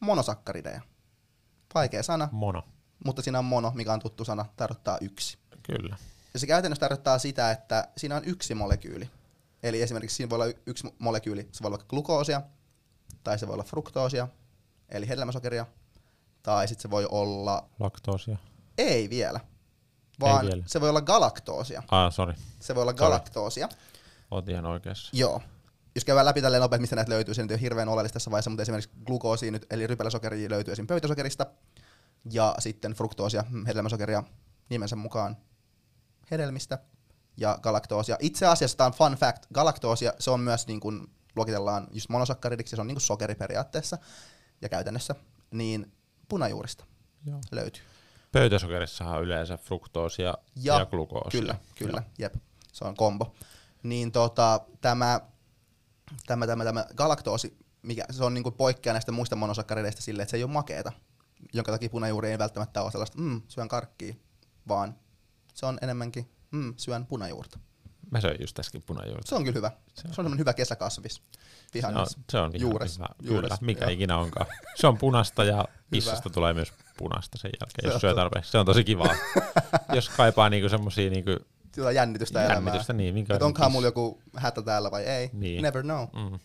monosakkarideja. 0.00 0.80
Vaikea 1.74 2.02
sana, 2.02 2.28
Mono. 2.32 2.62
mutta 3.04 3.22
siinä 3.22 3.38
on 3.38 3.44
mono, 3.44 3.72
mikä 3.74 3.92
on 3.92 4.00
tuttu 4.00 4.24
sana, 4.24 4.44
tarkoittaa 4.56 4.98
yksi. 5.00 5.38
Kyllä. 5.62 5.96
Ja 6.34 6.40
se 6.40 6.46
käytännössä 6.46 6.80
tarkoittaa 6.80 7.18
sitä, 7.18 7.50
että 7.50 7.88
siinä 7.96 8.16
on 8.16 8.22
yksi 8.24 8.54
molekyyli. 8.54 9.10
Eli 9.62 9.82
esimerkiksi 9.82 10.16
siinä 10.16 10.30
voi 10.30 10.36
olla 10.36 10.54
yksi 10.66 10.86
mo- 10.88 10.92
molekyyli, 10.98 11.48
se 11.52 11.62
voi 11.62 11.68
olla 11.68 11.84
glukoosia, 11.88 12.42
tai 13.24 13.38
se 13.38 13.46
voi 13.46 13.54
olla 13.54 13.64
fruktoosia, 13.64 14.28
eli 14.88 15.08
hedelmäsokeria, 15.08 15.66
tai 16.42 16.68
sitten 16.68 16.82
se 16.82 16.90
voi 16.90 17.06
olla, 17.10 17.68
Laktoosia. 17.80 18.36
ei 18.78 19.10
vielä, 19.10 19.40
vaan 20.20 20.46
vielä. 20.46 20.62
se 20.66 20.80
voi 20.80 20.88
olla 20.88 21.00
galaktoosia. 21.00 21.82
Ah, 21.90 22.12
sorry. 22.12 22.34
Se 22.60 22.74
voi 22.74 22.82
olla 22.82 22.92
Sorry. 22.92 22.98
galaktoosia. 22.98 23.68
Oot 24.30 24.48
ihan 24.48 24.66
oikeassa. 24.66 25.10
Joo. 25.12 25.42
Jos 25.94 26.04
käydään 26.04 26.26
läpi 26.26 26.42
tälleen 26.42 26.60
nopeasti, 26.60 26.80
mistä 26.80 26.96
näitä 26.96 27.10
löytyy, 27.10 27.34
se 27.34 27.42
nyt 27.42 27.50
ei 27.50 27.54
ole 27.54 27.60
hirveän 27.60 27.88
oleellista 27.88 28.12
tässä 28.14 28.30
vaiheessa, 28.30 28.50
mutta 28.50 28.62
esimerkiksi 28.62 28.90
glukoosia 29.06 29.50
nyt, 29.50 29.66
eli 29.70 29.86
rypälesokeria 29.86 30.50
löytyy 30.50 30.72
esim. 30.72 30.86
pöytäsokerista, 30.86 31.46
ja 32.30 32.54
sitten 32.58 32.92
fruktoosia, 32.92 33.44
mm, 33.50 33.66
hedelmäsokeria 33.66 34.22
nimensä 34.68 34.96
mukaan 34.96 35.36
hedelmistä, 36.30 36.78
ja 37.36 37.58
galaktoosia. 37.62 38.16
Itse 38.20 38.46
asiassa 38.46 38.76
tämä 38.76 38.86
on 38.86 38.92
fun 38.92 39.12
fact, 39.12 39.46
galaktoosia, 39.54 40.12
se 40.18 40.30
on 40.30 40.40
myös 40.40 40.66
niin 40.66 40.80
kuin 40.80 41.06
luokitellaan 41.36 41.88
just 41.92 42.08
monosakkaridiksi, 42.08 42.76
se 42.76 42.80
on 42.80 42.86
niin 42.86 42.94
kuin 42.94 43.02
sokeri 43.02 43.34
periaatteessa, 43.34 43.98
ja 44.62 44.68
käytännössä, 44.68 45.14
niin 45.50 45.92
punajuurista 46.28 46.84
Joo. 47.26 47.40
löytyy. 47.52 47.82
Pöytäsokerissahan 48.32 49.18
on 49.18 49.24
yleensä 49.24 49.56
fruktoosia 49.56 50.26
ja, 50.26 50.34
Ja- 50.56 50.78
ja 50.78 50.86
glukoosia. 50.86 51.40
Kyllä, 51.40 51.54
kyllä, 51.74 52.02
jep. 52.18 52.34
Se 52.72 52.84
on 52.84 52.96
kombo. 52.96 53.34
Niin 53.82 54.12
tota, 54.12 54.60
tämä, 54.80 55.20
tämä, 56.26 56.46
tämä, 56.46 56.64
tämä 56.64 56.86
galaktoosi, 56.94 57.56
mikä, 57.82 58.04
se 58.10 58.24
on 58.24 58.34
niinku 58.34 58.50
poikkea 58.50 58.92
näistä 58.92 59.12
muista 59.12 59.36
monosakkarideista 59.36 60.02
silleen, 60.02 60.22
että 60.22 60.30
se 60.30 60.36
ei 60.36 60.44
ole 60.44 60.52
makeeta, 60.52 60.92
jonka 61.52 61.72
takia 61.72 61.90
punajuuri 61.90 62.30
ei 62.30 62.38
välttämättä 62.38 62.82
ole 62.82 62.90
sellaista, 62.90 63.18
mm, 63.18 63.42
syön 63.48 63.68
karkkia, 63.68 64.14
vaan 64.68 64.94
se 65.54 65.66
on 65.66 65.78
enemmänkin, 65.82 66.28
mm, 66.50 66.74
syön 66.76 67.06
punajuurta. 67.06 67.58
Mä 68.10 68.20
söin 68.20 68.36
just 68.40 68.58
äsken 68.58 68.82
punajuurta. 68.86 69.28
Se 69.28 69.34
on 69.34 69.44
kyllä 69.44 69.54
hyvä. 69.56 69.68
Se 69.68 69.94
Se 69.94 70.02
on- 70.04 70.10
on 70.10 70.14
semmoinen 70.14 70.38
hyvä 70.38 70.52
kesäkasvis. 70.54 71.22
Se 71.80 71.86
on, 71.86 72.06
se 72.30 72.38
on 72.38 72.50
Juures. 72.60 72.96
hyvä. 72.96 73.06
Juures, 73.22 73.42
Kyllä, 73.48 73.58
mikä 73.60 73.84
joo. 73.84 73.90
ikinä 73.90 74.16
onkaan. 74.18 74.46
Se 74.76 74.86
on 74.86 74.98
punasta 74.98 75.44
ja 75.44 75.64
pissasta 75.90 76.30
tulee 76.30 76.52
myös 76.54 76.72
punasta 76.98 77.38
sen 77.38 77.50
jälkeen, 77.60 77.82
Se 77.82 77.86
on 77.88 77.92
jos 77.92 78.00
syö 78.00 78.14
tarpeeksi. 78.14 78.50
Se 78.50 78.58
on 78.58 78.66
tosi 78.66 78.84
kivaa. 78.84 79.14
jos 79.94 80.08
kaipaa 80.08 80.48
niinku 80.50 80.68
semmosia 80.68 81.10
niinku 81.10 81.30
Jotain 81.76 81.96
jännitystä 81.96 82.40
elämää. 82.44 82.56
jännitystä, 82.56 82.92
niin 82.92 83.14
minkä 83.14 83.38
onkohan 83.40 83.72
mulla 83.72 83.86
joku 83.86 84.22
hätä 84.36 84.62
täällä 84.62 84.90
vai 84.90 85.02
ei. 85.04 85.30
Niin. 85.32 85.62
Never 85.62 85.82
know. 85.82 86.06
Mm. 86.12 86.38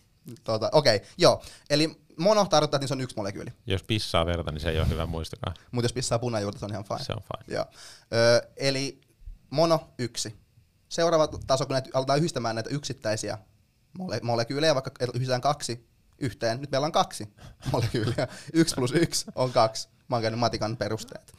Tota, 0.44 0.68
Okei, 0.72 0.96
okay, 0.96 1.08
joo. 1.18 1.42
Eli 1.70 2.00
mono 2.16 2.44
tarkoittaa, 2.44 2.78
että 2.78 2.86
se 2.86 2.94
on 2.94 3.00
yksi 3.00 3.16
molekyyli. 3.16 3.50
Jos 3.66 3.82
pissaa 3.82 4.26
verta, 4.26 4.50
niin 4.50 4.60
se 4.60 4.70
ei 4.70 4.78
ole 4.78 4.88
hyvä, 4.88 5.06
muistakaa. 5.06 5.54
Mutta 5.70 5.84
jos 5.84 5.92
pissaa 5.92 6.18
punajuurta, 6.18 6.58
se 6.58 6.64
on 6.64 6.70
ihan 6.70 6.84
fine. 6.84 7.04
Se 7.04 7.12
on 7.12 7.22
fine. 7.22 7.56
Joo. 7.56 7.64
Ö, 8.12 8.48
eli 8.56 9.00
mono 9.50 9.88
yksi. 9.98 10.36
Seuraava 10.88 11.28
taso, 11.46 11.66
kun 11.66 11.74
näitä, 11.74 11.90
aletaan 11.92 12.18
yhdistämään 12.18 12.54
näitä 12.54 12.70
yksittäisiä 12.70 13.38
mole- 13.98 14.20
molekyylejä, 14.22 14.74
vaikka 14.74 14.90
yhdistetään 15.14 15.40
kaksi 15.40 15.88
yhteen. 16.18 16.60
Nyt 16.60 16.70
meillä 16.70 16.84
on 16.84 16.92
kaksi 16.92 17.28
molekyyliä. 17.72 18.28
Yksi 18.52 18.74
plus 18.74 18.92
yksi 18.92 19.26
on 19.34 19.52
kaksi. 19.52 19.88
Mä 20.08 20.16
oon 20.16 20.22
käynyt 20.22 20.40
matikan 20.40 20.76
perusteet. 20.76 21.32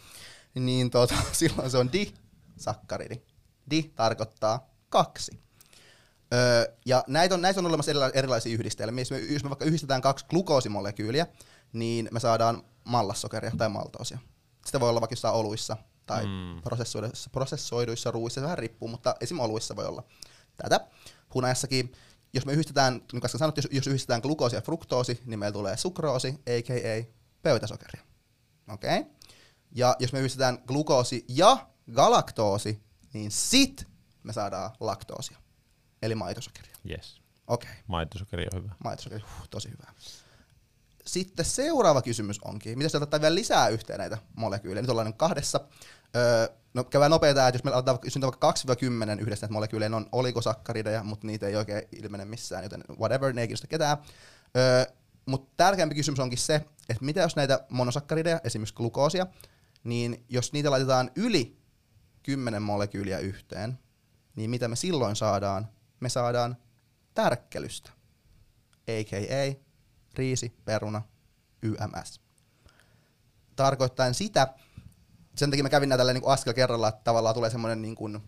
Niin 0.56 0.90
tota, 0.90 1.16
silloin 1.32 1.72
se 1.72 1.78
on 1.78 1.90
disakkaridi. 1.92 3.22
Di 3.72 3.92
tarkoittaa 3.96 4.70
kaksi. 4.90 5.49
Öö, 6.34 6.74
ja 6.86 7.04
näitä 7.08 7.36
on, 7.36 7.42
näissä 7.42 7.62
on 7.62 7.66
olemassa 7.66 7.92
erila- 7.92 8.12
erilaisia 8.14 8.54
yhdistelmiä. 8.54 9.02
Jos 9.02 9.12
me, 9.12 9.20
jos 9.20 9.44
me 9.44 9.50
vaikka 9.50 9.66
yhdistetään 9.66 10.02
kaksi 10.02 10.26
glukoosimolekyyliä, 10.26 11.28
niin 11.74 12.10
me 12.12 12.20
saadaan 12.20 12.64
mallassokeria 12.84 13.52
tai 13.58 13.70
maltoosia. 13.70 14.20
Sitä 14.66 14.80
voi 14.80 14.90
olla 14.90 15.02
vaikka 15.02 15.14
jossain 15.14 15.36
oluissa 15.36 15.78
tai 16.06 16.26
Mm. 16.26 16.62
prosessoiduissa, 16.62 17.30
prosessoiduissa 17.30 18.12
ruuissa, 18.12 18.42
se 18.42 18.44
vähän 18.44 18.58
riippuu, 18.58 18.88
mutta 18.90 19.16
esim. 19.22 19.40
oluissa 19.40 19.76
voi 19.76 19.86
olla 19.86 20.04
tätä. 20.56 20.88
Hunajassakin, 21.34 21.92
jos 22.34 22.46
me 22.46 22.52
yhdistetään, 22.54 22.94
niin 22.94 23.08
kuin 23.10 23.26
äsken 23.26 23.40
sanottiin, 23.40 23.64
jos, 23.64 23.72
jos 23.74 23.88
yhdistetään 23.88 24.22
glukoosi 24.22 24.56
ja 24.56 24.62
fruktoosi, 24.62 25.22
niin 25.26 25.40
meillä 25.40 25.54
tulee 25.54 25.78
sukroosi, 25.78 26.28
a.k.a. 26.28 27.14
pöytäsokeria. 27.42 28.02
Okei? 28.74 29.00
Okay? 29.00 29.12
Ja 29.72 29.96
jos 30.00 30.14
me 30.14 30.20
yhdistetään 30.20 30.58
glukoosi 30.68 31.26
ja 31.28 31.68
galaktoosi, 31.94 32.82
niin 33.14 33.32
sit 33.32 33.88
me 34.24 34.34
saadaan 34.34 34.72
laktoosia, 34.80 35.38
eli 36.02 36.16
maitosokeria. 36.16 36.76
Yes. 36.90 37.22
Okei, 37.48 37.70
okay. 37.70 37.84
Maitosokeri 37.88 38.46
on 38.54 38.64
hyvä. 38.64 38.76
maitosokeri, 38.84 39.22
huh, 39.22 39.48
tosi 39.50 39.70
hyvä. 39.70 39.94
Sitten 41.06 41.46
seuraava 41.46 42.02
kysymys 42.02 42.40
onkin, 42.40 42.78
mitä 42.78 42.90
sieltä 42.90 43.04
ottaa 43.04 43.22
vielä 43.22 43.36
lisää 43.36 43.68
yhteen 43.68 44.00
näitä 44.00 44.18
molekyylejä? 44.36 44.82
Nyt 44.82 44.90
ollaan 44.90 45.08
nyt 45.08 45.18
kahdessa. 45.18 45.60
Öö, 46.16 46.48
no 46.74 46.84
käydään 46.84 47.12
nopeaa, 47.12 47.48
että 47.48 47.58
jos 47.58 47.64
me 47.64 47.72
aletaan 47.72 48.00
vaikka 48.22 48.54
2-10 49.16 49.22
yhdessä 49.22 49.46
näitä 49.46 49.54
molekyylejä, 49.54 49.90
ne 49.90 49.96
on 49.96 50.10
oligosakkarideja, 50.12 51.04
mutta 51.04 51.28
niitä 51.28 51.48
ei 51.48 51.56
oikein 51.56 51.84
ilmene 51.92 52.26
missään, 52.26 52.64
joten 52.64 52.84
whatever, 53.00 53.34
ne 53.34 53.42
ei 53.42 53.48
kiinnosta 53.48 53.68
ketään. 53.68 53.98
Öö, 54.58 54.86
mutta 55.26 55.54
tärkeämpi 55.58 55.96
kysymys 55.96 56.20
onkin 56.20 56.38
se, 56.38 56.56
että 56.90 57.06
mitä 57.06 57.22
jos 57.22 57.36
näitä 57.36 57.66
monosakkarideja, 57.70 58.42
esimerkiksi 58.44 58.76
glukoosia, 58.76 59.28
niin 59.84 60.26
jos 60.30 60.54
niitä 60.54 60.72
laitetaan 60.72 61.12
yli 61.16 61.58
10 62.24 62.62
molekyyliä 62.62 63.20
yhteen, 63.20 63.80
niin 64.36 64.50
mitä 64.50 64.68
me 64.68 64.76
silloin 64.76 65.16
saadaan? 65.16 65.68
Me 66.00 66.10
saadaan 66.10 66.58
tärkkelystä, 67.14 67.92
a.k.a. 68.88 69.64
riisi, 70.16 70.56
peruna, 70.66 71.02
YMS. 71.62 72.22
Tarkoittaen 73.56 74.14
sitä, 74.14 74.54
sen 75.36 75.50
takia 75.50 75.64
mä 75.64 75.70
kävin 75.70 75.90
näitä 75.90 76.14
niin 76.14 76.24
askel 76.26 76.54
kerralla, 76.54 76.88
että 76.88 77.02
tavallaan 77.04 77.36
tulee 77.36 77.50
semmoinen 77.50 77.82
niin 77.82 77.96
kuin 77.96 78.20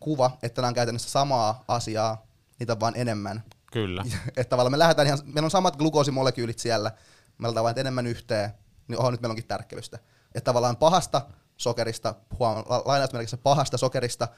kuva, 0.00 0.38
että 0.42 0.62
nämä 0.62 0.68
on 0.68 0.74
käytännössä 0.74 1.10
samaa 1.10 1.64
asiaa, 1.68 2.26
niitä 2.58 2.72
on 2.72 2.80
vaan 2.80 2.96
enemmän. 2.96 3.42
Kyllä. 3.72 4.04
että 4.28 4.50
tavallaan 4.50 4.72
me 4.72 4.78
lähdetään 4.78 5.06
ihan, 5.06 5.18
meillä 5.24 5.46
on 5.46 5.50
samat 5.50 5.76
glukoosimolekyylit 5.76 6.58
siellä, 6.58 6.90
me 7.38 7.42
laitetaan 7.42 7.64
vain 7.64 7.78
enemmän 7.78 8.06
yhteen, 8.06 8.50
niin 8.88 8.98
oho, 8.98 9.10
nyt 9.10 9.20
meillä 9.20 9.32
onkin 9.32 9.46
tärkkelystä. 9.46 9.98
Että 10.34 10.44
tavallaan 10.44 10.76
pahasta 10.76 11.22
sokerista, 11.56 12.14
huom, 12.38 12.64
lainausmerkissä 12.84 13.36
pahasta 13.36 13.78
sokerista, 13.78 14.28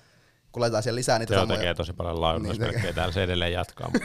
kun 0.52 0.60
laitetaan 0.60 0.82
siellä 0.82 0.98
lisää 0.98 1.18
niitä 1.18 1.34
Joo, 1.34 1.42
samoja. 1.42 1.58
tekee 1.58 1.74
tosi 1.74 1.92
paljon 1.92 2.20
lainausmerkkejä, 2.20 2.82
Niin 2.82 2.94
täällä 2.94 3.12
se 3.12 3.22
edelleen 3.22 3.52
jatkaa. 3.52 3.90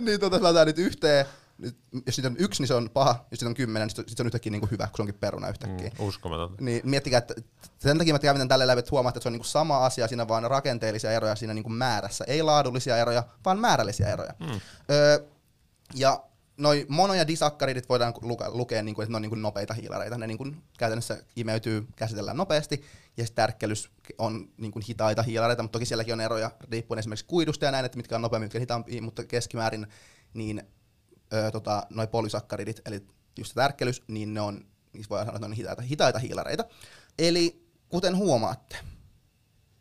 niin 0.00 0.20
tota, 0.20 0.42
laitetaan 0.42 0.66
nyt 0.66 0.78
yhteen, 0.78 1.26
nyt, 1.58 1.76
jos 2.06 2.14
siitä 2.14 2.28
on 2.28 2.36
yksi, 2.38 2.62
niin 2.62 2.68
se 2.68 2.74
on 2.74 2.90
paha, 2.90 3.26
jos 3.30 3.38
siitä 3.40 3.48
on 3.50 3.54
kymmenen, 3.54 3.88
niin 3.88 3.96
sit 4.08 4.16
se 4.16 4.22
on 4.22 4.26
yhtäkkiä 4.26 4.50
niin 4.50 4.60
kuin 4.60 4.70
hyvä, 4.70 4.86
kun 4.86 4.96
se 4.96 5.02
onkin 5.02 5.14
peruna 5.20 5.48
yhtäkkiä. 5.48 5.90
mm, 5.98 6.06
uskomatonta. 6.06 6.64
Niin 6.64 6.80
miettikää, 6.84 7.18
että 7.18 7.34
sen 7.78 7.98
takia 7.98 8.14
mä 8.14 8.18
kävin 8.18 8.48
tälle 8.48 8.66
läpi, 8.66 8.78
että 8.78 8.90
huomaatte, 8.90 9.18
että 9.18 9.22
se 9.22 9.28
on 9.28 9.32
niinku 9.32 9.46
sama 9.46 9.84
asia, 9.86 10.08
siinä 10.08 10.28
vaan 10.28 10.50
rakenteellisia 10.50 11.12
eroja 11.12 11.36
siinä 11.36 11.54
niinku 11.54 11.70
määrässä. 11.70 12.24
Ei 12.28 12.42
laadullisia 12.42 12.96
eroja, 12.96 13.22
vaan 13.44 13.58
määrällisiä 13.58 14.08
eroja. 14.08 14.34
Mm. 14.38 14.60
Öö, 14.90 15.18
ja 15.94 16.22
noi 16.60 16.86
mono- 16.88 17.14
ja 17.14 17.26
disakkaridit 17.26 17.88
voidaan 17.88 18.14
luka, 18.22 18.50
lukea, 18.52 18.82
niinku, 18.82 19.02
että 19.02 19.12
ne 19.12 19.16
on 19.16 19.22
niinku 19.22 19.34
nopeita 19.34 19.74
hiilareita. 19.74 20.18
Ne 20.18 20.26
niinku 20.26 20.46
käytännössä 20.78 21.22
imeytyy, 21.36 21.86
käsitellään 21.96 22.36
nopeasti, 22.36 22.84
ja 23.16 23.26
tärkkelys 23.34 23.90
on 24.18 24.48
niinku 24.56 24.80
hitaita 24.88 25.22
hiilareita, 25.22 25.62
mutta 25.62 25.72
toki 25.72 25.86
sielläkin 25.86 26.14
on 26.14 26.20
eroja 26.20 26.50
riippuen 26.70 26.98
esimerkiksi 26.98 27.26
kuidusta 27.26 27.64
ja 27.64 27.70
näin, 27.70 27.84
että 27.84 27.96
mitkä 27.96 28.14
on 28.14 28.22
nopeammin, 28.22 28.44
mitkä 28.44 28.58
hitaampia, 28.58 29.02
mutta 29.02 29.24
keskimäärin 29.24 29.86
niin 30.34 30.62
öö, 31.32 31.50
tota, 31.50 31.86
noi 31.90 32.06
polysakkaridit, 32.06 32.80
eli 32.86 33.06
just 33.38 33.54
tärkkelys, 33.54 34.02
niin 34.08 34.34
ne 34.34 34.40
on, 34.40 34.64
niissä 34.92 35.10
voidaan 35.10 35.26
sanoa, 35.26 35.36
että 35.36 35.48
ne 35.48 35.52
on 35.52 35.56
hitaita, 35.56 35.82
hitaita 35.82 36.18
hiilareita. 36.18 36.64
Eli 37.18 37.66
kuten 37.88 38.16
huomaatte, 38.16 38.76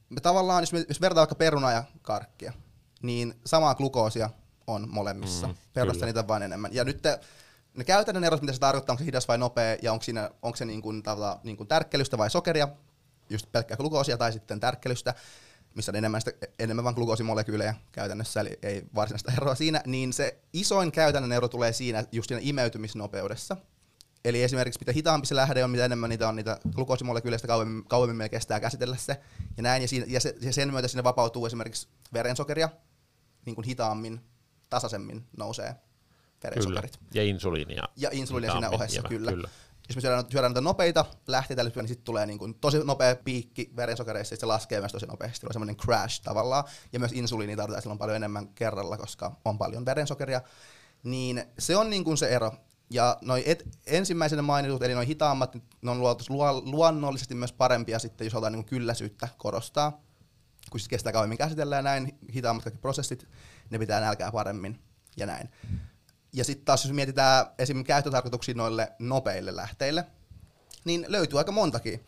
me 0.09 0.21
tavallaan, 0.21 0.63
jos, 0.63 0.73
me, 0.73 0.86
jos 0.88 1.01
vertaa 1.01 1.21
vaikka 1.21 1.36
perunaa 1.36 1.71
ja 1.71 1.84
karkkia, 2.01 2.53
niin 3.01 3.34
samaa 3.45 3.75
glukoosia 3.75 4.30
on 4.70 4.88
molemmissa. 4.89 5.47
Mm, 5.47 5.55
kyllä. 5.74 6.05
niitä 6.05 6.28
vain 6.28 6.43
enemmän. 6.43 6.74
Ja 6.74 6.84
nyt 6.84 7.01
te, 7.01 7.20
ne 7.74 7.84
käytännön 7.84 8.24
erot, 8.24 8.41
mitä 8.41 8.53
se 8.53 8.59
tarkoittaa, 8.59 8.93
onko 8.93 8.99
se 8.99 9.05
hidas 9.05 9.28
vai 9.28 9.38
nopea, 9.38 9.78
ja 9.82 9.93
onko, 9.93 10.03
siinä, 10.03 10.30
onko 10.41 10.55
se 10.55 10.65
niin 10.65 10.82
kuin, 10.82 11.03
tavallaan, 11.03 11.39
niin 11.43 11.57
kuin 11.57 11.67
tärkkelystä 11.67 12.17
vai 12.17 12.30
sokeria, 12.30 12.67
just 13.30 13.51
pelkkää 13.51 13.78
glukoosia 13.78 14.17
tai 14.17 14.34
sitten 14.34 14.59
tärkkelystä, 14.59 15.13
missä 15.76 15.91
on 15.91 15.95
enemmän, 15.95 16.22
sitä, 16.22 16.47
enemmän 16.59 16.86
vain 16.86 16.95
glukoosimolekyyleja 16.95 17.74
käytännössä, 17.91 18.41
eli 18.41 18.59
ei 18.63 18.84
varsinaista 18.95 19.32
eroa 19.38 19.55
siinä, 19.55 19.82
niin 19.86 20.13
se 20.13 20.39
isoin 20.53 20.91
käytännön 20.91 21.32
ero 21.32 21.47
tulee 21.47 21.74
siinä 21.74 22.03
just 22.11 22.28
siinä 22.28 22.41
imeytymisnopeudessa. 22.43 23.57
Eli 24.26 24.43
esimerkiksi 24.43 24.80
mitä 24.80 24.91
hitaampi 24.91 25.28
se 25.28 25.36
lähde 25.36 25.63
on, 25.63 25.70
mitä 25.70 25.86
enemmän 25.86 26.09
niitä 26.09 26.30
on 26.30 26.36
niitä 26.36 26.59
glukoosimolekyyleistä, 26.76 27.47
kauemmin, 27.47 27.86
kauemmin 27.86 28.17
meillä 28.17 28.30
kestää 28.30 28.59
käsitellä 28.59 28.97
se. 28.97 29.17
Ja, 29.57 29.63
näin, 29.63 29.82
ja, 29.82 29.88
siinä, 29.88 30.05
ja, 30.09 30.20
se, 30.20 30.36
ja 30.41 30.53
sen 30.53 30.72
myötä 30.72 30.88
sinne 30.88 31.03
vapautuu 31.03 31.45
esimerkiksi 31.45 31.88
verensokeria 32.13 32.70
niin 33.45 33.55
kuin 33.55 33.65
hitaammin, 33.65 34.22
tasaisemmin 34.70 35.28
nousee 35.38 35.76
verensokerit. 36.43 36.99
Ja 37.13 37.24
insuliinia. 37.24 37.84
Ja 37.95 38.09
insuliinia 38.11 38.51
siinä 38.51 38.70
ohessa, 38.70 39.01
kyllä. 39.01 39.32
kyllä. 39.32 39.49
Jos 39.89 39.95
me 39.95 40.01
syödään, 40.01 40.26
syödään 40.32 40.51
näitä 40.51 40.61
nopeita 40.61 41.05
lähteitä, 41.28 41.63
niin 41.63 41.88
sitten 41.88 42.05
tulee 42.05 42.26
niin 42.26 42.39
kuin 42.39 42.55
tosi 42.55 42.78
nopea 42.78 43.15
piikki 43.15 43.72
verensokereissa, 43.76 44.34
ja 44.34 44.39
se 44.39 44.45
laskee 44.45 44.80
myös 44.80 44.91
tosi 44.91 45.05
nopeasti. 45.05 45.45
On 45.45 45.53
semmoinen 45.53 45.78
crash 45.78 46.22
tavallaan. 46.24 46.63
Ja 46.93 46.99
myös 46.99 47.11
insuliini 47.11 47.55
tarvitaan 47.55 47.82
silloin 47.82 47.99
paljon 47.99 48.15
enemmän 48.15 48.47
kerralla, 48.47 48.97
koska 48.97 49.36
on 49.45 49.57
paljon 49.57 49.86
verensokeria. 49.86 50.41
Niin 51.03 51.43
se 51.59 51.78
on 51.78 51.89
niin 51.89 52.03
kuin 52.03 52.17
se 52.17 52.28
ero. 52.28 52.51
Ja 52.89 53.17
noi 53.22 53.43
et, 53.45 53.67
ensimmäisenä 53.86 54.41
mainitut, 54.41 54.84
eli 54.84 54.93
noin 54.93 55.07
hitaammat, 55.07 55.55
ne 55.82 55.91
on 55.91 55.99
luotus 55.99 56.30
luo, 56.30 56.61
luonnollisesti 56.65 57.36
myös 57.36 57.53
parempia 57.53 57.99
sitten, 57.99 58.26
jos 58.26 58.34
halutaan 58.34 58.53
niin 58.53 58.65
kylläisyyttä 58.65 59.28
korostaa. 59.38 59.91
Kun 60.72 60.80
siis 60.80 60.89
kestää 60.89 61.13
kauemmin 61.13 61.38
käsitellä 61.38 61.76
ja 61.76 61.82
näin, 61.82 62.17
hitaammat 62.34 62.63
kaikki 62.63 62.82
prosessit, 62.82 63.28
ne 63.70 63.80
pitää 63.80 63.99
nälkää 63.99 64.32
paremmin 64.32 64.80
ja 65.17 65.26
näin. 65.26 65.49
Ja 66.34 66.43
sitten 66.43 66.65
taas 66.65 66.86
jos 66.86 66.93
mietitään 66.93 67.45
esimerkiksi 67.59 67.88
käyttötarkoituksia 67.88 68.55
noille 68.55 68.91
nopeille 68.99 69.55
lähteille, 69.55 70.05
niin 70.86 71.05
löytyy 71.07 71.38
aika 71.38 71.51
montakin. 71.51 72.05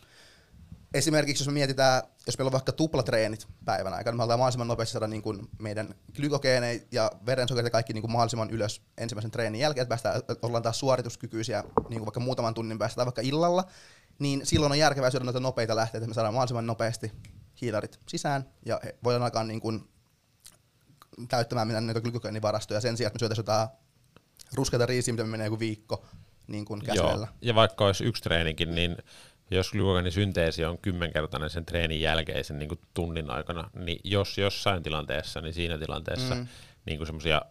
Esimerkiksi 0.94 1.42
jos 1.42 1.48
me 1.48 1.54
mietitään, 1.54 2.04
jos 2.28 2.38
meillä 2.38 2.48
on 2.48 2.52
vaikka 2.52 2.72
tuplatreenit 2.72 3.48
päivän 3.66 3.94
aikana, 3.94 4.18
me 4.18 4.22
halutaan 4.22 4.40
mahdollisimman 4.40 4.68
nopeasti 4.68 4.94
saada 4.94 5.08
niin 5.08 5.50
meidän 5.60 5.96
glykogeeneja 6.16 6.80
ja 6.92 7.12
verensokerit 7.26 7.66
ja 7.66 7.72
kaikki 7.72 7.94
niin 7.94 8.02
kuin 8.02 8.12
mahdollisimman 8.12 8.50
ylös 8.50 8.82
ensimmäisen 8.98 9.32
treenin 9.32 9.62
jälkeen, 9.62 9.82
että 9.82 9.90
päästään, 9.90 10.16
että 10.18 10.48
ollaan 10.48 10.64
taas 10.64 10.80
suorituskykyisiä 10.80 11.64
niin 11.90 12.00
kuin 12.00 12.06
vaikka 12.06 12.20
muutaman 12.20 12.54
tunnin 12.54 12.78
päästä 12.78 12.96
tai 12.96 13.06
vaikka 13.06 13.22
illalla, 13.22 13.64
niin 14.20 14.46
silloin 14.46 14.72
on 14.72 14.80
järkevää 14.80 15.10
syödä 15.12 15.26
noita 15.26 15.40
nopeita 15.40 15.76
lähteitä, 15.76 16.04
että 16.04 16.08
me 16.08 16.14
saadaan 16.14 16.34
mahdollisimman 16.34 16.68
nopeasti 16.68 17.12
hiilarit 17.62 18.00
sisään 18.08 18.46
ja 18.66 18.82
voidaan 19.04 19.24
alkaa 19.24 19.44
niin 19.44 19.62
kuin 19.62 19.91
täyttämään 21.30 21.68
meidän 21.68 21.86
näitä 21.88 22.02
glykogeenivarastoja 22.02 22.82
sen 22.82 22.98
sijaan, 22.98 23.08
että 23.08 23.16
me 23.16 23.20
syötäisiin 23.20 23.44
jotain 23.44 23.68
ruskeita 24.56 24.86
riisiä, 24.86 25.14
mitä 25.14 25.24
me 25.24 25.30
menee 25.30 25.48
joku 25.48 25.60
viikko 25.60 26.06
niin 26.48 26.66
kuin 26.66 26.82
käsitellä. 26.82 27.28
Joo. 27.28 27.38
Ja 27.42 27.56
vaikka 27.56 27.86
olisi 27.86 28.04
yksi 28.04 28.24
treenikin, 28.24 28.76
niin 28.76 28.98
jos 29.52 29.72
glukogenisynteesi 29.72 30.66
on 30.66 30.78
kymmenkertainen 30.78 31.50
sen 31.50 31.66
treenin 31.66 32.02
jälkeisen 32.02 32.60
niin 32.60 32.70
kuin 32.70 32.80
tunnin 32.94 33.30
aikana, 33.30 33.70
niin 33.74 34.00
jos 34.04 34.38
jossain 34.38 34.84
tilanteessa, 34.84 35.42
niin 35.42 35.54
siinä 35.54 35.78
tilanteessa 35.78 36.36
Mm. 36.36 36.48
niin 36.86 36.98
kuin 36.98 37.08
semmosia, 37.08 37.42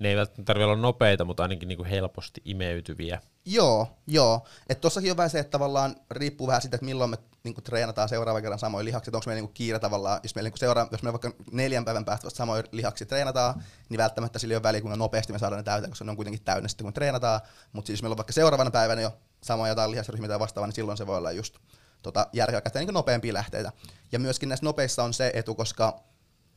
ne 0.00 0.08
ei 0.08 0.16
välttämättä 0.16 0.44
tarvitse 0.44 0.64
olla 0.64 0.76
nopeita, 0.76 1.24
mutta 1.24 1.42
ainakin 1.42 1.68
niin 1.68 1.76
kuin 1.76 1.88
helposti 1.88 2.40
imeytyviä. 2.44 3.20
Joo, 3.44 3.88
joo. 4.06 4.46
Että 4.68 4.80
tossakin 4.80 5.10
on 5.10 5.16
vähän 5.16 5.30
se, 5.30 5.38
että 5.38 5.50
tavallaan 5.50 5.96
riippuu 6.10 6.46
vähän 6.46 6.62
siitä, 6.62 6.76
että 6.76 6.84
milloin 6.84 7.10
me 7.10 7.16
niinku 7.44 7.60
treenataan 7.60 8.08
seuraavan 8.08 8.42
kerran 8.42 8.58
samoja 8.58 8.84
lihaksia, 8.84 9.10
onko 9.14 9.24
meillä 9.26 9.40
niinku 9.40 9.52
kiire 9.54 9.78
tavallaan, 9.78 10.20
jos 10.22 10.34
meillä 10.34 10.46
niinku 10.46 10.58
seura- 10.58 10.88
jos 10.90 11.02
me 11.02 11.12
vaikka 11.12 11.30
neljän 11.52 11.84
päivän 11.84 12.04
päästä 12.04 12.24
vasta 12.24 12.38
samoja 12.38 12.62
lihaksia 12.72 13.06
treenataan, 13.06 13.62
niin 13.88 13.98
välttämättä 13.98 14.38
sillä 14.38 14.52
ei 14.52 14.56
ole 14.56 14.62
väliä, 14.62 14.80
kuinka 14.80 14.96
nopeasti 14.96 15.32
me 15.32 15.38
saadaan 15.38 15.58
ne 15.58 15.62
täyteen, 15.62 15.90
koska 15.90 16.04
ne 16.04 16.10
on 16.10 16.16
kuitenkin 16.16 16.44
täynnä 16.44 16.68
sitten, 16.68 16.84
kun 16.84 16.92
treenataan. 16.92 17.40
Mutta 17.72 17.86
siis 17.86 17.96
jos 17.96 18.02
meillä 18.02 18.14
on 18.14 18.18
vaikka 18.18 18.32
seuraavana 18.32 18.70
päivänä 18.70 19.00
jo 19.00 19.12
samoja 19.42 19.70
jotain 19.70 19.90
lihasryhmiä 19.90 20.28
tai 20.28 20.40
vastaavaa, 20.40 20.66
niin 20.66 20.74
silloin 20.74 20.98
se 20.98 21.06
voi 21.06 21.18
olla 21.18 21.32
just 21.32 21.58
tota, 22.02 22.26
järkevää 22.32 22.60
käyttää 22.60 22.80
niinku 22.80 22.92
nopeampia 22.92 23.32
lähteitä. 23.32 23.72
Ja 24.12 24.18
myöskin 24.18 24.48
näissä 24.48 24.66
nopeissa 24.66 25.04
on 25.04 25.14
se 25.14 25.30
etu, 25.34 25.54
koska 25.54 26.00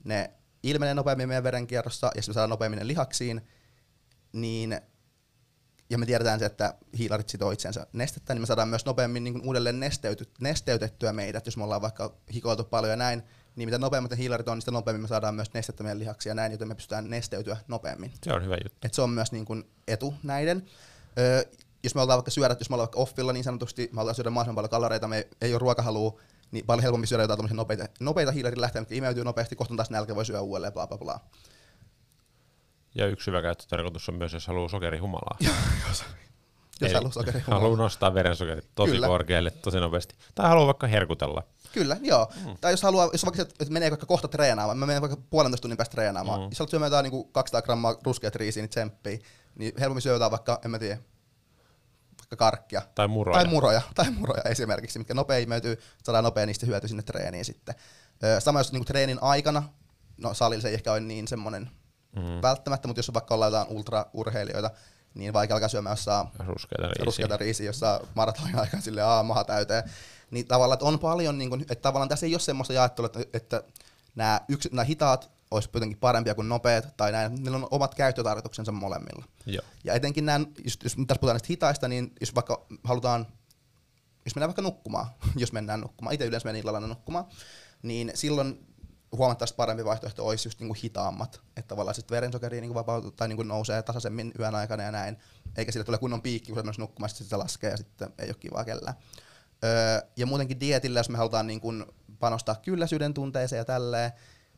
ne 0.03 0.31
ilmenee 0.69 0.93
nopeammin 0.93 1.27
meidän 1.27 1.43
verenkierrossa, 1.43 2.11
ja 2.15 2.21
me 2.27 2.33
saadaan 2.33 2.49
nopeammin 2.49 2.79
ne 2.79 2.87
lihaksiin, 2.87 3.41
niin 4.33 4.81
ja 5.89 5.97
me 5.97 6.05
tiedetään 6.05 6.39
se, 6.39 6.45
että 6.45 6.73
hiilarit 6.97 7.29
sitoo 7.29 7.51
itsensä 7.51 7.87
nestettä, 7.93 8.33
niin 8.33 8.41
me 8.41 8.45
saadaan 8.45 8.69
myös 8.69 8.85
nopeammin 8.85 9.23
niin 9.23 9.33
kuin 9.33 9.47
uudelleen 9.47 9.79
nesteyty, 9.79 10.25
nesteytettyä 10.39 11.13
meidät, 11.13 11.45
jos 11.45 11.57
me 11.57 11.63
ollaan 11.63 11.81
vaikka 11.81 12.13
hikoiltu 12.33 12.63
paljon 12.63 12.89
ja 12.89 12.95
näin, 12.95 13.23
niin 13.55 13.67
mitä 13.67 13.77
nopeammat 13.77 14.11
ne 14.11 14.17
hiilarit 14.17 14.47
on, 14.47 14.55
niin 14.55 14.61
sitä 14.61 14.71
nopeammin 14.71 15.01
me 15.01 15.07
saadaan 15.07 15.35
myös 15.35 15.53
nestettä 15.53 15.83
meidän 15.83 15.99
lihaksia 15.99 16.29
ja 16.29 16.35
näin, 16.35 16.51
joten 16.51 16.67
me 16.67 16.75
pystytään 16.75 17.09
nesteytyä 17.09 17.57
nopeammin. 17.67 18.13
Se 18.23 18.33
on 18.33 18.43
hyvä 18.43 18.57
juttu. 18.63 18.79
Et 18.83 18.93
se 18.93 19.01
on 19.01 19.09
myös 19.09 19.31
niin 19.31 19.45
kuin 19.45 19.63
etu 19.87 20.13
näiden. 20.23 20.65
Öö, 21.19 21.43
jos 21.83 21.95
me 21.95 22.01
ollaan 22.01 22.17
vaikka 22.17 22.31
syödä, 22.31 22.55
jos 22.59 22.69
me 22.69 22.73
ollaan 22.73 22.87
vaikka 22.87 22.99
offilla 22.99 23.33
niin 23.33 23.43
sanotusti, 23.43 23.89
me 23.91 23.97
halutaan 23.97 24.15
syödä 24.15 24.29
mahdollisimman 24.29 24.55
paljon 24.55 24.69
kaloreita, 24.69 25.07
me 25.07 25.27
ei 25.41 25.53
ole 25.53 25.59
ruokahalua, 25.59 26.19
niin 26.55 26.65
paljon 26.65 26.83
helpommin 26.83 27.07
syödä 27.07 27.23
jotain 27.23 27.55
nopeita, 27.55 27.85
nopeita 27.99 28.31
hiilarin 28.31 28.61
lähteä, 28.61 28.81
mitkä 28.81 28.95
imeytyy 28.95 29.23
nopeasti, 29.23 29.55
kohta 29.55 29.75
taas 29.75 29.89
nälkä 29.89 30.15
voi 30.15 30.25
syödä 30.25 30.41
uudelleen, 30.41 30.73
bla 30.73 30.87
bla 30.87 30.97
bla. 30.97 31.19
Ja 32.95 33.07
yksi 33.07 33.27
hyvä 33.27 33.41
käyttötarkoitus 33.41 34.09
on 34.09 34.15
myös, 34.15 34.33
jos 34.33 34.47
haluaa 34.47 34.69
sokerihumalaa. 34.69 35.37
Jos 36.81 36.89
Eli 36.89 36.93
haluaa 36.93 37.11
sokeria. 37.11 37.41
Haluaa 37.47 37.77
nostaa 37.77 38.13
verensokerit 38.13 38.69
tosi 38.75 38.91
Kyllä. 38.91 39.07
korkealle 39.07 39.51
tosi 39.51 39.79
nopeasti. 39.79 40.15
Tai 40.35 40.49
haluaa 40.49 40.65
vaikka 40.65 40.87
herkutella. 40.87 41.43
Kyllä, 41.71 41.97
joo. 42.01 42.31
Mm. 42.45 42.57
Tai 42.61 42.73
jos 42.73 42.83
haluaa, 42.83 43.09
jos 43.11 43.25
vaikka 43.25 43.41
että 43.41 43.65
menee 43.69 43.91
vaikka 43.91 44.05
kohta 44.05 44.27
treenaamaan, 44.27 44.77
mä 44.77 44.85
menen 44.85 45.01
vaikka 45.01 45.17
puolentoista 45.29 45.61
tunnin 45.61 45.77
päästä 45.77 45.91
treenaamaan, 45.91 46.39
mm. 46.39 46.47
jos 46.49 46.59
haluat 46.59 46.69
syömään 46.69 46.87
jotain 46.87 47.11
niin 47.11 47.31
200 47.31 47.61
grammaa 47.61 47.95
ruskeat 48.03 48.35
riisiä, 48.35 48.63
niin 48.63 48.69
tsemppii, 48.69 49.21
niin 49.55 49.73
helpommin 49.79 50.01
syö 50.01 50.13
jotain 50.13 50.31
vaikka, 50.31 50.59
en 50.65 50.71
mä 50.71 50.79
tiedä, 50.79 50.97
karkkia. 52.37 52.81
Tai 52.95 53.07
muroja. 53.07 53.39
Tai 53.39 53.47
muroja, 53.47 53.81
tai 53.95 54.11
muroja 54.11 54.41
esimerkiksi, 54.43 54.99
mitkä 54.99 55.13
nopea 55.13 55.37
imeytyy, 55.37 55.79
saadaan 56.03 56.23
nopea 56.23 56.45
niistä 56.45 56.65
hyöty 56.65 56.87
sinne 56.87 57.03
treeniin 57.03 57.45
sitten. 57.45 57.75
Sama 58.39 58.59
jos 58.59 58.71
niin 58.73 58.85
treenin 58.85 59.17
aikana, 59.21 59.63
no 60.17 60.33
salilla 60.33 60.61
se 60.61 60.67
ei 60.67 60.73
ehkä 60.73 60.91
ole 60.91 60.99
niin 60.99 61.27
semmoinen 61.27 61.69
Mm. 62.15 62.41
välttämättä, 62.41 62.87
mutta 62.87 62.99
jos 62.99 63.13
vaikka 63.13 63.33
ollaan 63.35 63.51
jotain 63.53 63.77
ultraurheilijoita, 63.77 64.71
niin 65.13 65.33
vaikka 65.33 65.53
alkaa 65.55 65.69
syömään 65.69 65.91
jossain 65.91 66.27
Ruskeita 66.39 66.87
riisiä. 66.87 67.05
ruskeata 67.05 67.37
riisiä, 67.37 67.65
jossa 67.65 68.01
maratonin 68.15 68.59
aikaan 68.59 68.83
sille 68.83 69.01
aa, 69.01 69.23
maha 69.23 69.43
täyteen. 69.43 69.83
Niin 70.31 70.47
tavallaan, 70.47 70.75
että 70.75 70.85
on 70.85 70.99
paljon, 70.99 71.37
niin 71.37 71.49
kuin, 71.49 71.61
että 71.61 71.75
tavallaan 71.75 72.09
tässä 72.09 72.25
ei 72.25 72.33
ole 72.33 72.39
semmoista 72.39 72.73
jaettua, 72.73 73.05
että, 73.05 73.19
että 73.33 73.63
nämä, 74.15 74.41
yksi, 74.47 74.69
nämä 74.71 74.83
hitaat 74.83 75.31
olisi 75.51 75.69
jotenkin 75.73 75.99
parempia 75.99 76.35
kuin 76.35 76.49
nopeat, 76.49 76.97
tai 76.97 77.11
näin, 77.11 77.35
niillä 77.35 77.57
on 77.57 77.67
omat 77.71 77.95
käyttötarkoituksensa 77.95 78.71
molemmilla. 78.71 79.25
Joo. 79.45 79.63
Ja 79.83 79.93
etenkin 79.93 80.25
nämä, 80.25 80.45
jos, 80.63 80.77
jos 80.83 80.95
tässä 80.95 81.19
puhutaan 81.19 81.33
näistä 81.33 81.47
hitaista, 81.49 81.87
niin 81.87 82.11
jos 82.19 82.35
vaikka 82.35 82.65
halutaan, 82.83 83.27
jos 84.25 84.35
mennään 84.35 84.47
vaikka 84.47 84.61
nukkumaan, 84.61 85.07
jos 85.35 85.51
mennään 85.51 85.81
nukkumaan, 85.81 86.13
itse 86.13 86.25
yleensä 86.25 86.47
menen 86.47 86.61
illalla 86.61 86.79
nukkumaan, 86.79 87.25
niin 87.83 88.11
silloin 88.13 88.67
huomattavasti 89.11 89.55
parempi 89.55 89.85
vaihtoehto 89.85 90.27
olisi 90.27 90.47
just 90.47 90.59
niinku 90.59 90.75
hitaammat, 90.83 91.41
että 91.57 91.67
tavallaan 91.67 91.95
sitten 91.95 92.15
verensokeri 92.15 92.61
niinku 92.61 92.75
vapautuu 92.75 93.11
tai 93.11 93.27
niinku 93.27 93.43
nousee 93.43 93.83
tasaisemmin 93.83 94.33
yön 94.39 94.55
aikana 94.55 94.83
ja 94.83 94.91
näin, 94.91 95.17
eikä 95.57 95.71
sille 95.71 95.83
tule 95.83 95.97
kunnon 95.97 96.21
piikki, 96.21 96.51
kun 96.51 96.73
se 96.73 96.81
nukkumaan, 96.81 97.09
sitten 97.09 97.27
se 97.27 97.35
laskee 97.35 97.69
ja 97.69 97.77
sitten 97.77 98.13
ei 98.19 98.27
ole 98.27 98.35
kivaa 98.39 98.65
kellään. 98.65 98.95
Öö, 99.63 100.01
ja 100.17 100.25
muutenkin 100.25 100.59
dietillä, 100.59 100.99
jos 100.99 101.09
me 101.09 101.17
halutaan 101.17 101.47
niinku 101.47 101.73
panostaa 102.19 102.55
kylläisyyden 102.55 103.13
tunteeseen 103.13 103.57
ja 103.57 103.65
tälleen, 103.65 104.11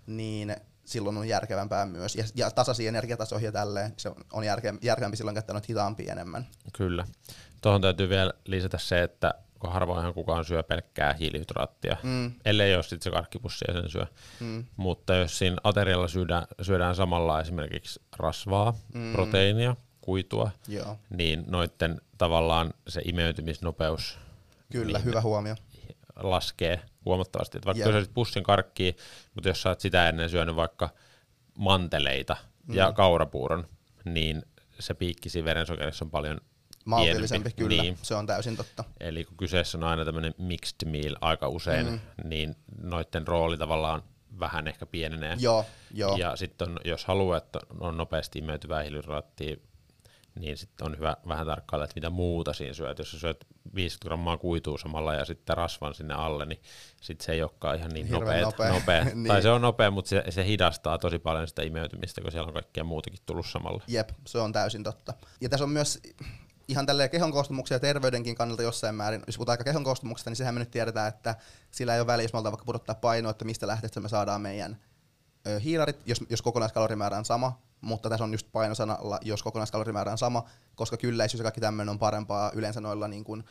niin 0.08 0.56
silloin 0.88 1.18
on 1.18 1.28
järkevämpää 1.28 1.86
myös. 1.86 2.16
Ja, 2.16 2.24
ja 2.36 2.52
tasaisia 2.52 2.90
energiatasoihin 2.90 3.46
ja 3.46 3.52
tälleen, 3.52 3.94
se 3.98 4.12
on 4.34 4.44
järke, 4.44 4.74
järkevämpi 4.82 5.18
silloin 5.18 5.36
käyttää 5.36 5.54
noita 5.54 5.66
hitaampia 5.70 6.12
enemmän. 6.12 6.48
Kyllä. 6.74 7.06
Tuohon 7.62 7.82
täytyy 7.82 8.10
vielä 8.10 8.34
lisätä 8.46 8.78
se, 8.78 9.04
että 9.04 9.34
kun 9.60 9.72
harvoinhan 9.72 10.14
kukaan 10.14 10.46
syö 10.46 10.64
pelkkää 10.64 11.14
hiilihydraattia, 11.14 11.98
mm. 12.04 12.32
ellei 12.46 12.76
ole 12.76 12.84
sitten 12.84 13.02
se 13.02 13.12
karkkipussi 13.12 13.66
ja 13.68 13.74
sen 13.74 13.90
syö. 13.90 14.06
Mm. 14.40 14.66
Mutta 14.76 15.16
jos 15.16 15.38
siinä 15.38 15.58
aterialla 15.64 16.08
syödään, 16.08 16.48
syödään 16.62 16.96
samalla 16.96 17.42
esimerkiksi 17.42 18.02
rasvaa, 18.18 18.74
mm. 18.94 19.12
proteiinia, 19.12 19.76
kuitua, 20.02 20.52
Joo. 20.68 20.98
niin 21.10 21.44
noitten 21.48 22.02
tavallaan 22.18 22.74
se 22.88 23.02
imeytymisnopeus 23.06 24.20
Kyllä, 24.72 24.98
niin 24.98 25.06
hyvä 25.06 25.22
huomio. 25.22 25.56
laskee 26.16 26.82
huomattavasti. 27.08 27.58
Että 27.58 27.66
vaikka 27.66 27.84
syösit 27.84 28.14
pussin 28.14 28.44
karkkia, 28.44 28.94
mutta 29.34 29.50
jos 29.50 29.62
sä 29.62 29.70
oot 29.70 29.80
sitä 29.80 30.10
ennen 30.10 30.30
syönyt 30.30 30.56
vaikka 30.56 30.90
manteleita 31.58 32.38
mm. 32.68 32.76
ja 32.76 32.92
kaurapuuron, 32.92 33.68
niin 34.06 34.44
se 34.80 34.94
piikki 34.94 35.30
siinä 35.30 35.46
verensokerissa 35.46 36.06
on 36.06 36.12
paljon 36.12 36.42
Maltillisempi, 36.86 37.52
kyllä, 37.52 37.84
niin. 37.84 37.98
se 38.02 38.16
on 38.16 38.28
täysin 38.28 38.58
totta. 38.58 38.84
Eli 39.00 39.24
kun 39.24 39.38
kyseessä 39.38 39.78
on 39.78 39.84
aina 39.84 40.06
tämmöinen 40.06 40.34
mixed 40.38 40.86
meal 40.86 41.16
aika 41.22 41.48
usein, 41.48 41.86
mm. 41.86 42.00
niin 42.24 42.56
noiden 42.82 43.28
rooli 43.28 43.58
tavallaan 43.58 44.04
vähän 44.40 44.68
ehkä 44.68 44.86
pienenee. 44.86 45.36
Joo, 45.40 45.66
joo. 45.94 46.18
Ja 46.18 46.36
sitten 46.36 46.80
jos 46.86 47.06
haluaa, 47.06 47.38
että 47.38 47.60
on 47.80 47.98
nopeasti 47.98 48.40
imeytyvää 48.40 48.82
hiilihydraattia, 48.82 49.58
niin 50.40 50.58
sitten 50.58 50.88
on 50.88 50.98
hyvä 50.98 51.18
vähän 51.28 51.46
tarkkailla, 51.46 51.86
että 51.86 51.96
mitä 51.96 52.10
muuta 52.10 52.54
siinä 52.54 52.74
syöt. 52.74 53.00
Jos 53.00 53.12
sä 53.12 53.20
syöt 53.20 53.46
50 53.76 54.08
grammaa 54.08 54.38
kuitua 54.38 54.78
samalla 54.78 55.14
ja 55.14 55.26
sitten 55.26 55.58
rasvan 55.58 55.94
sinne 55.94 56.14
alle, 56.14 56.46
niin 56.46 56.62
sitten 57.02 57.26
se 57.26 57.32
ei 57.32 57.42
olekaan 57.42 57.78
ihan 57.78 57.92
niin 57.92 58.12
nopea. 58.12 58.42
nopea. 58.42 58.74
nopea. 58.74 59.04
niin. 59.14 59.28
Tai 59.28 59.42
se 59.42 59.50
on 59.50 59.62
nopea, 59.62 59.92
mutta 59.92 60.10
se, 60.10 60.24
se 60.30 60.46
hidastaa 60.46 60.98
tosi 60.98 61.20
paljon 61.20 61.48
sitä 61.48 61.62
imeytymistä, 61.62 62.22
kun 62.22 62.32
siellä 62.32 62.48
on 62.48 62.54
kaikkea 62.54 62.84
muutakin 62.84 63.20
tullut 63.26 63.46
samalla. 63.46 63.84
Jep, 63.88 64.10
se 64.28 64.38
on 64.38 64.54
täysin 64.54 64.84
totta. 64.84 65.14
Ja 65.42 65.50
tässä 65.50 65.64
on 65.64 65.70
myös 65.70 66.00
ihan 66.68 66.86
tälleen 66.86 67.10
kehon 67.10 67.32
koostumuksen 67.32 67.76
ja 67.76 67.80
terveydenkin 67.80 68.36
kannalta 68.36 68.64
jossain 68.64 68.96
määrin, 68.96 69.24
jos 69.28 69.38
puhutaan 69.38 69.54
aika 69.54 69.64
kehon 69.64 69.84
koostumuksesta, 69.84 70.30
niin 70.30 70.36
sehän 70.36 70.54
me 70.54 70.60
nyt 70.60 70.72
tiedetään, 70.72 71.08
että 71.08 71.36
sillä 71.72 71.94
ei 71.94 72.00
ole 72.00 72.08
väliä, 72.08 72.24
jos 72.24 72.34
me 72.34 72.44
vaikka 72.44 72.66
pudottaa 72.66 72.96
painoa, 72.96 73.32
että 73.32 73.46
mistä 73.46 73.68
lähteestä 73.68 74.00
me 74.00 74.10
saadaan 74.10 74.42
meidän 74.42 74.78
ö, 75.48 75.60
hiilarit, 75.60 76.00
jos, 76.06 76.24
jos 76.30 76.42
kokonaiskalorimäärä 76.42 77.18
on 77.18 77.26
sama, 77.26 77.62
mutta 77.82 78.10
tässä 78.10 78.24
on 78.24 78.32
just 78.32 78.48
painosanalla, 78.52 79.20
jos 79.22 79.44
kokonaiskalorimäärä 79.44 80.12
on 80.12 80.18
sama, 80.18 80.50
koska 80.76 80.98
kylläisyys 80.98 81.40
ja 81.40 81.44
kaikki 81.44 81.62
tämmöinen 81.62 81.90
on 81.90 82.00
parempaa 82.00 82.52
yleensä 82.54 82.82
noilla 82.82 83.08
niin 83.08 83.24
kuin, 83.24 83.44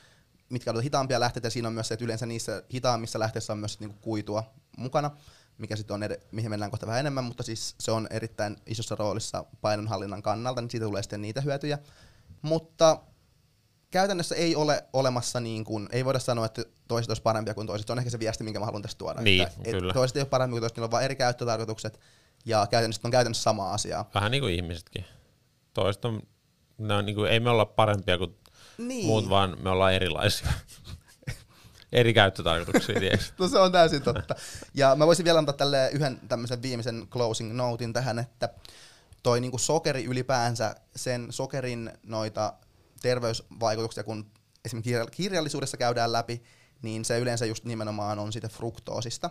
mitkä 0.49 0.70
ovat 0.70 0.85
hitaampia 0.85 1.20
lähteitä, 1.20 1.51
siinä 1.51 1.68
on 1.68 1.74
myös 1.74 1.89
se, 1.89 1.95
että 1.95 2.05
yleensä 2.05 2.27
niissä 2.27 2.62
hitaammissa 2.74 3.18
lähteissä 3.18 3.53
on 3.53 3.59
myös 3.59 3.81
niin 3.81 3.91
kuin 3.91 4.01
kuitua 4.01 4.45
mukana, 4.77 5.11
mikä 5.59 5.77
sitten 5.77 5.95
on, 5.95 6.03
ed- 6.03 6.20
mihin 6.33 6.51
mennään 6.51 6.70
kohta 6.70 6.87
vähän 6.87 7.01
enemmän, 7.01 7.24
mutta 7.24 7.43
siis 7.43 7.74
se 7.81 7.91
on 7.91 8.07
erittäin 8.11 8.57
isossa 8.66 8.95
roolissa 8.95 9.45
painonhallinnan 9.61 10.22
kannalta, 10.22 10.61
niin 10.61 10.70
siitä 10.70 10.87
tulee 10.87 11.03
sitten 11.03 11.22
niitä 11.22 11.41
hyötyjä. 11.41 11.79
Mutta 12.43 13.01
käytännössä 13.91 14.35
ei 14.35 14.57
ole 14.57 14.85
olemassa 14.93 15.41
niin 15.41 15.64
kuin, 15.64 15.89
ei 15.93 16.05
voida 16.05 16.18
sanoa, 16.18 16.47
että 16.47 16.64
toiset 16.89 17.11
olisi 17.11 17.22
parempia 17.22 17.55
kuin 17.55 17.66
toiset. 17.66 17.87
Se 17.87 17.93
on 17.93 17.99
ehkä 17.99 18.11
se 18.11 18.18
viesti, 18.18 18.45
minkä 18.45 18.61
mä 18.61 18.66
haluan 18.66 18.83
tästä 18.83 18.99
tuoda. 18.99 19.20
Niin, 19.20 19.43
että, 19.43 19.70
kyllä. 19.70 19.93
toiset 19.93 20.16
ei 20.16 20.20
ole 20.20 20.29
parempia 20.29 20.53
kuin 20.53 20.61
toiset, 20.61 20.77
niillä 20.77 20.87
on 20.87 20.91
vain 20.91 21.05
eri 21.05 21.16
käyttötarkoitukset, 21.16 22.01
ja 22.47 22.66
käytännössä 22.70 23.01
on 23.05 23.11
käytännössä 23.11 23.42
sama 23.42 23.72
asia. 23.72 24.05
Vähän 24.14 24.30
niin 24.30 24.42
kuin 24.42 24.55
ihmisetkin. 24.55 25.05
Toiset 25.74 26.05
on, 26.05 26.22
ne 26.78 26.94
on 26.94 27.07
niin 27.07 27.16
kuin, 27.16 27.30
ei 27.30 27.40
me 27.40 27.51
olla 27.51 27.66
parempia 27.66 28.18
kuin 28.18 28.36
niin. 28.78 29.07
muut, 29.07 29.28
vaan 29.28 29.57
me 29.62 29.70
ollaan 29.70 29.94
erilaisia. 29.94 30.49
eri 31.92 32.14
käyttötarkoituksia, 32.14 33.01
no 33.38 33.49
se 33.49 33.59
on 33.59 33.72
täysin 33.72 34.03
totta. 34.03 34.34
Ja 34.74 34.97
mä 34.97 35.07
voisin 35.07 35.24
vielä 35.24 35.38
antaa 35.38 35.55
tälle 35.57 35.90
yhden 35.92 36.20
tämmöisen 36.28 36.62
viimeisen 36.62 37.07
closing 37.11 37.53
notein 37.53 37.92
tähän, 37.92 38.18
että 38.18 38.49
toi 39.22 39.40
niinku 39.40 39.59
sokeri 39.59 40.05
ylipäänsä, 40.05 40.74
sen 40.97 41.26
sokerin 41.30 41.90
noita 42.03 42.53
terveysvaikutuksia, 43.03 44.05
kun 44.05 44.30
esimerkiksi 44.64 44.92
kirjallisuudessa 45.11 45.76
käydään 45.76 46.12
läpi, 46.12 46.42
niin 46.82 47.05
se 47.05 47.18
yleensä 47.18 47.47
just 47.47 47.64
nimenomaan 47.64 48.18
on 48.18 48.32
siitä 48.32 48.49
fruktoosista. 48.49 49.30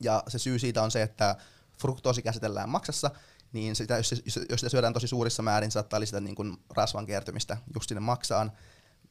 Ja 0.00 0.22
se 0.28 0.38
syy 0.38 0.58
siitä 0.58 0.82
on 0.82 0.90
se, 0.90 1.02
että 1.02 1.36
fruktoosi 1.80 2.22
käsitellään 2.22 2.68
maksassa, 2.68 3.10
niin 3.52 3.76
sitä, 3.76 3.96
jos, 3.96 4.14
jos 4.50 4.60
sitä 4.60 4.68
syödään 4.68 4.92
tosi 4.92 5.08
suurissa 5.08 5.42
määrin, 5.42 5.70
saattaa 5.70 6.00
lisätä 6.00 6.20
niin 6.20 6.34
kuin 6.34 6.56
rasvan 6.74 7.06
kertymistä 7.06 7.56
just 7.74 7.88
sinne 7.88 8.00
maksaan, 8.00 8.52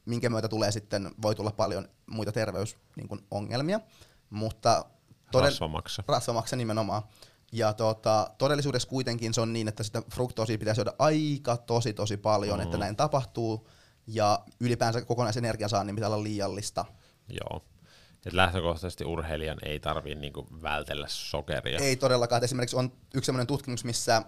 minkä 0.04 0.30
myötä 0.30 0.48
tulee 0.48 0.72
sitten, 0.72 1.14
voi 1.22 1.34
tulla 1.34 1.50
paljon 1.50 1.88
muita 2.06 2.32
terveysongelmia. 2.32 3.78
Niin 3.78 3.86
mutta 4.30 4.84
todell- 5.36 5.44
rasvamaksa. 5.44 6.02
rasvamaksa 6.08 6.56
nimenomaan. 6.56 7.02
Ja 7.52 7.72
tota, 7.72 8.30
todellisuudessa 8.38 8.88
kuitenkin 8.88 9.34
se 9.34 9.40
on 9.40 9.52
niin, 9.52 9.68
että 9.68 9.82
sitä 9.82 10.02
fruktoosia 10.14 10.58
pitää 10.58 10.74
syödä 10.74 10.92
aika 10.98 11.56
tosi 11.56 11.92
tosi 11.92 12.16
paljon, 12.16 12.58
mm. 12.58 12.62
että 12.62 12.76
näin 12.78 12.96
tapahtuu. 12.96 13.68
Ja 14.06 14.38
ylipäänsä 14.60 15.02
kokonaisenergiansaannin 15.02 15.94
pitää 15.94 16.08
olla 16.08 16.22
liiallista. 16.22 16.84
Joo. 17.28 17.64
Et 18.26 18.32
lähtökohtaisesti 18.32 19.04
urheilijan 19.04 19.58
ei 19.62 19.80
tarvitse 19.80 20.20
niinku 20.20 20.46
vältellä 20.62 21.06
sokeria. 21.08 21.78
Ei 21.78 21.96
todellakaan. 21.96 22.38
Et 22.38 22.44
esimerkiksi 22.44 22.76
on 22.76 22.92
yksi 23.14 23.26
sellainen 23.26 23.46
tutkimus, 23.46 23.84
missä 23.84 24.22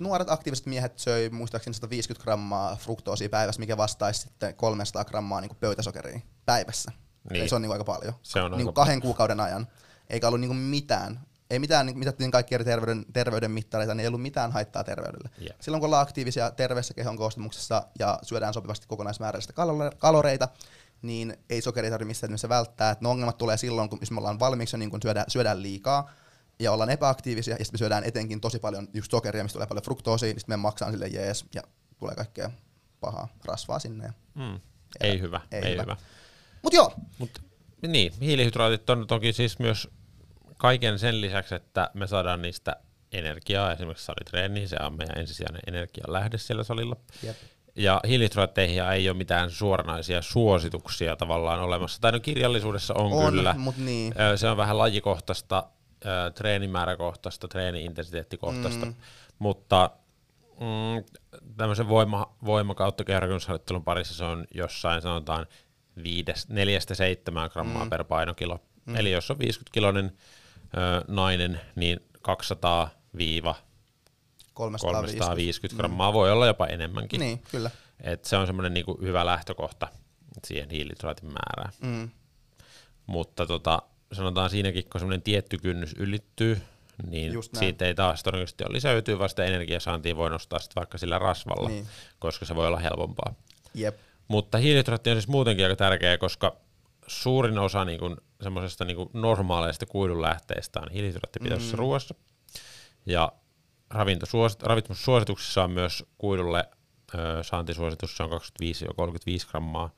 nuoret 0.00 0.30
aktiiviset 0.30 0.66
miehet 0.66 0.98
söi 0.98 1.30
muistaakseni 1.30 1.74
150 1.74 2.24
grammaa 2.24 2.76
fruktoosia 2.76 3.28
päivässä, 3.28 3.60
mikä 3.60 3.76
vastaisi 3.76 4.20
sitten 4.20 4.54
300 4.54 5.04
grammaa 5.04 5.40
niinku 5.40 5.56
pöytäsokeria 5.60 6.20
päivässä. 6.46 6.92
Niin. 7.30 7.40
Eli 7.40 7.48
se 7.48 7.54
on 7.54 7.62
niinku 7.62 7.72
aika 7.72 7.84
paljon. 7.84 8.14
Se 8.22 8.40
on 8.40 8.50
niinku 8.50 8.70
aika 8.70 8.80
kahden 8.80 9.00
kuukauden 9.00 9.40
ajan. 9.40 9.68
Eikä 10.10 10.28
ollut 10.28 10.40
niinku 10.40 10.54
mitään 10.54 11.20
ei 11.50 11.58
mitään, 11.58 11.86
niin 11.86 11.98
mitattiin 11.98 12.30
kaikki 12.30 12.54
eri 12.54 12.64
terveyden, 12.64 13.04
terveyden 13.12 13.50
mittareita, 13.50 13.94
niin 13.94 14.00
ei 14.00 14.06
ollut 14.06 14.22
mitään 14.22 14.52
haittaa 14.52 14.84
terveydelle. 14.84 15.30
Yeah. 15.40 15.56
Silloin 15.60 15.80
kun 15.80 15.86
ollaan 15.86 16.02
aktiivisia 16.02 16.50
terveessä 16.50 16.94
kehon 16.94 17.16
koostumuksessa 17.16 17.86
ja 17.98 18.18
syödään 18.22 18.54
sopivasti 18.54 18.86
kokonaismääräistä 18.86 19.52
kaloreita, 19.98 20.48
niin 21.04 21.36
ei 21.50 21.62
sokeri 21.62 21.90
tarvitse 21.90 22.08
missään 22.08 22.28
nimessä 22.28 22.48
välttää. 22.48 22.90
Et 22.90 23.00
ne 23.00 23.08
ongelmat 23.08 23.38
tulee 23.38 23.56
silloin, 23.56 23.88
kun 23.88 23.98
me 24.10 24.18
ollaan 24.18 24.38
valmiiksi 24.38 24.78
niin 24.78 24.90
kun 24.90 25.02
syödään, 25.02 25.26
syödään 25.28 25.62
liikaa 25.62 26.10
ja 26.58 26.72
ollaan 26.72 26.90
epäaktiivisia, 26.90 27.54
ja 27.54 27.64
sitten 27.64 27.74
me 27.74 27.78
syödään 27.78 28.04
etenkin 28.04 28.40
tosi 28.40 28.58
paljon 28.58 28.88
just 28.94 29.10
sokeria, 29.10 29.42
mistä 29.42 29.56
tulee 29.56 29.66
paljon 29.66 29.84
fruktoosia, 29.84 30.26
niin 30.26 30.40
sitten 30.40 30.52
me 30.52 30.62
maksaa 30.62 30.90
sille 30.90 31.06
jees, 31.06 31.44
ja 31.54 31.62
tulee 31.98 32.14
kaikkea 32.14 32.50
pahaa 33.00 33.28
rasvaa 33.44 33.78
sinne. 33.78 34.10
Mm. 34.34 34.60
Ei 35.00 35.20
hyvä, 35.20 35.40
ei, 35.52 35.62
ei 35.62 35.72
hyvä. 35.72 35.82
hyvä. 35.82 35.96
Mut 36.62 36.72
joo. 36.72 36.94
Mut, 37.18 37.42
niin, 37.86 38.12
hiilihydraatit 38.20 38.90
on 38.90 39.06
toki 39.06 39.32
siis 39.32 39.58
myös 39.58 39.88
kaiken 40.56 40.98
sen 40.98 41.20
lisäksi, 41.20 41.54
että 41.54 41.90
me 41.94 42.06
saadaan 42.06 42.42
niistä 42.42 42.76
energiaa 43.12 43.72
esimerkiksi 43.72 44.04
salitreeniin, 44.04 44.68
se 44.68 44.76
on 44.80 44.96
meidän 44.96 45.18
ensisijainen 45.18 45.62
energian 45.66 46.12
lähde 46.12 46.38
siellä 46.38 46.64
salilla. 46.64 46.96
Jep. 47.22 47.36
Ja 47.76 48.00
hiilihydraatteihin 48.08 48.84
ei 48.84 49.08
ole 49.08 49.16
mitään 49.16 49.50
suoranaisia 49.50 50.22
suosituksia 50.22 51.16
tavallaan 51.16 51.60
olemassa. 51.60 52.00
Tai 52.00 52.12
no 52.12 52.20
kirjallisuudessa 52.20 52.94
on, 52.94 53.12
on 53.12 53.32
kyllä. 53.32 53.54
Mut 53.58 53.76
niin. 53.76 54.14
Se 54.36 54.48
on 54.48 54.56
vähän 54.56 54.78
lajikohtaista, 54.78 55.66
treenimääräkohtaista, 56.34 57.48
treeni-intensiteettikohtaista. 57.48 58.86
Mm. 58.86 58.94
Mutta 59.38 59.90
mm, 60.60 61.20
tämmöisen 61.56 61.88
voima, 61.88 62.34
voima 62.44 62.74
kautta 62.74 63.04
kehonrakennusharjoittelun 63.04 63.84
parissa 63.84 64.14
se 64.14 64.24
on 64.24 64.44
jossain 64.54 65.02
sanotaan 65.02 65.46
4-7 66.00 66.02
grammaa 67.52 67.84
mm. 67.84 67.90
per 67.90 68.04
painokilo. 68.04 68.60
Mm. 68.86 68.96
Eli 68.96 69.12
jos 69.12 69.30
on 69.30 69.38
50 69.38 69.74
kiloinen 69.74 70.12
nainen, 71.08 71.60
niin 71.76 72.00
200 72.22 72.90
350 74.54 75.76
grammaa 75.76 76.10
mm. 76.10 76.14
voi 76.14 76.32
olla 76.32 76.46
jopa 76.46 76.66
enemmänkin. 76.66 77.20
Niin, 77.20 77.42
kyllä. 77.50 77.70
Et 78.00 78.24
se 78.24 78.36
on 78.36 78.46
semmoinen 78.46 78.74
niinku 78.74 78.98
hyvä 79.02 79.26
lähtökohta 79.26 79.88
siihen 80.44 80.70
hiilihydraatin 80.70 81.32
määrään. 81.32 81.72
Mm. 81.80 82.10
Mutta 83.06 83.46
tota, 83.46 83.82
sanotaan 84.12 84.50
siinäkin, 84.50 84.84
kun 84.84 85.00
semmoinen 85.00 85.22
tietty 85.22 85.58
kynnys 85.58 85.94
ylittyy, 85.98 86.60
niin 87.06 87.32
siitä 87.58 87.84
ei 87.84 87.94
taas 87.94 88.22
todennäköisesti 88.22 88.64
ole 88.64 88.72
lisäytyy, 88.72 89.18
vaan 89.18 89.28
sitä 89.28 89.44
energiasaantia 89.44 90.16
voi 90.16 90.30
nostaa 90.30 90.58
sitten 90.58 90.80
vaikka 90.80 90.98
sillä 90.98 91.18
rasvalla, 91.18 91.68
niin. 91.68 91.86
koska 92.18 92.44
se 92.44 92.54
voi 92.54 92.66
olla 92.66 92.78
helpompaa. 92.78 93.34
Jep. 93.74 93.96
Mutta 94.28 94.58
hiilihydraatti 94.58 95.10
on 95.10 95.16
siis 95.16 95.28
muutenkin 95.28 95.64
aika 95.64 95.76
tärkeä, 95.76 96.18
koska 96.18 96.56
suurin 97.06 97.58
osa 97.58 97.84
niin 97.84 97.98
kuin, 97.98 98.16
semmoisesta 98.42 98.84
niin 98.84 99.10
normaaleista 99.12 99.86
kuidunlähteistä 99.86 100.80
on 100.80 100.90
hiilihydraattipitoisessa 100.90 101.76
mm. 101.76 101.78
ruoassa. 101.78 102.14
Ja 103.06 103.32
ravitsemussuosituksissa 104.62 105.64
on 105.64 105.70
myös 105.70 106.04
kuidulle 106.18 106.68
ö, 107.14 107.42
saantisuositus, 107.42 108.16
se 108.16 108.22
on 108.22 108.30
25-35 108.30 108.34
grammaa 109.50 109.90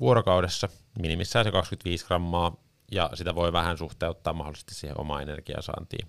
vuorokaudessa, 0.00 0.68
minimissään 0.98 1.44
se 1.44 1.52
25 1.52 2.06
grammaa, 2.06 2.56
ja 2.92 3.10
sitä 3.14 3.34
voi 3.34 3.52
vähän 3.52 3.78
suhteuttaa 3.78 4.32
mahdollisesti 4.32 4.74
siihen 4.74 5.00
omaan 5.00 5.22
energiasaantiin. 5.22 6.08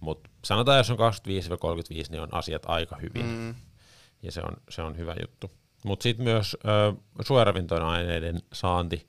Mutta 0.00 0.30
sanotaan, 0.44 0.78
jos 0.78 0.90
on 0.90 0.98
25-35, 0.98 1.00
niin 2.10 2.20
on 2.20 2.34
asiat 2.34 2.62
aika 2.66 2.96
hyvin, 2.96 3.26
mm. 3.26 3.54
ja 4.22 4.32
se 4.32 4.40
on, 4.40 4.56
se 4.68 4.82
on 4.82 4.96
hyvä 4.96 5.14
juttu. 5.22 5.50
Mutta 5.84 6.02
sitten 6.02 6.24
myös 6.24 6.56
ö, 6.64 6.92
suojaravintoaineiden 7.26 8.38
saanti, 8.52 9.08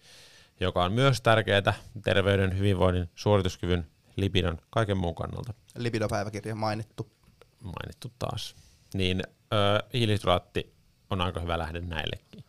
joka 0.60 0.84
on 0.84 0.94
myös 0.94 1.22
tärkeää 1.22 1.74
terveyden, 2.04 2.58
hyvinvoinnin, 2.58 3.10
suorituskyvyn, 3.16 3.88
lipidon, 4.16 4.58
kaiken 4.70 4.98
muun 4.98 5.16
kannalta. 5.16 5.54
Lipidopäiväkirja 5.78 6.56
mainittu. 6.56 7.17
Mainittu 7.60 8.12
taas. 8.20 8.56
Niin 8.94 9.22
ö, 9.54 9.84
hiilihydraatti 9.94 10.74
on 11.10 11.22
aika 11.22 11.40
hyvä 11.40 11.58
lähde 11.58 11.82
näillekin. 11.82 12.44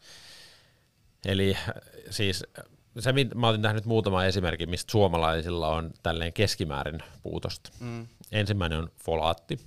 Eli 1.26 1.56
siis 2.10 2.44
se, 2.98 3.12
mä 3.34 3.48
otin 3.48 3.62
tähän 3.62 3.74
nyt 3.76 3.84
muutama 3.84 4.24
esimerkki, 4.24 4.66
mistä 4.66 4.92
suomalaisilla 4.92 5.68
on 5.68 5.90
tälleen 6.02 6.32
keskimäärin 6.32 7.02
puutosta. 7.22 7.70
Mm. 7.80 8.06
Ensimmäinen 8.32 8.78
on 8.78 8.90
folaatti 9.04 9.58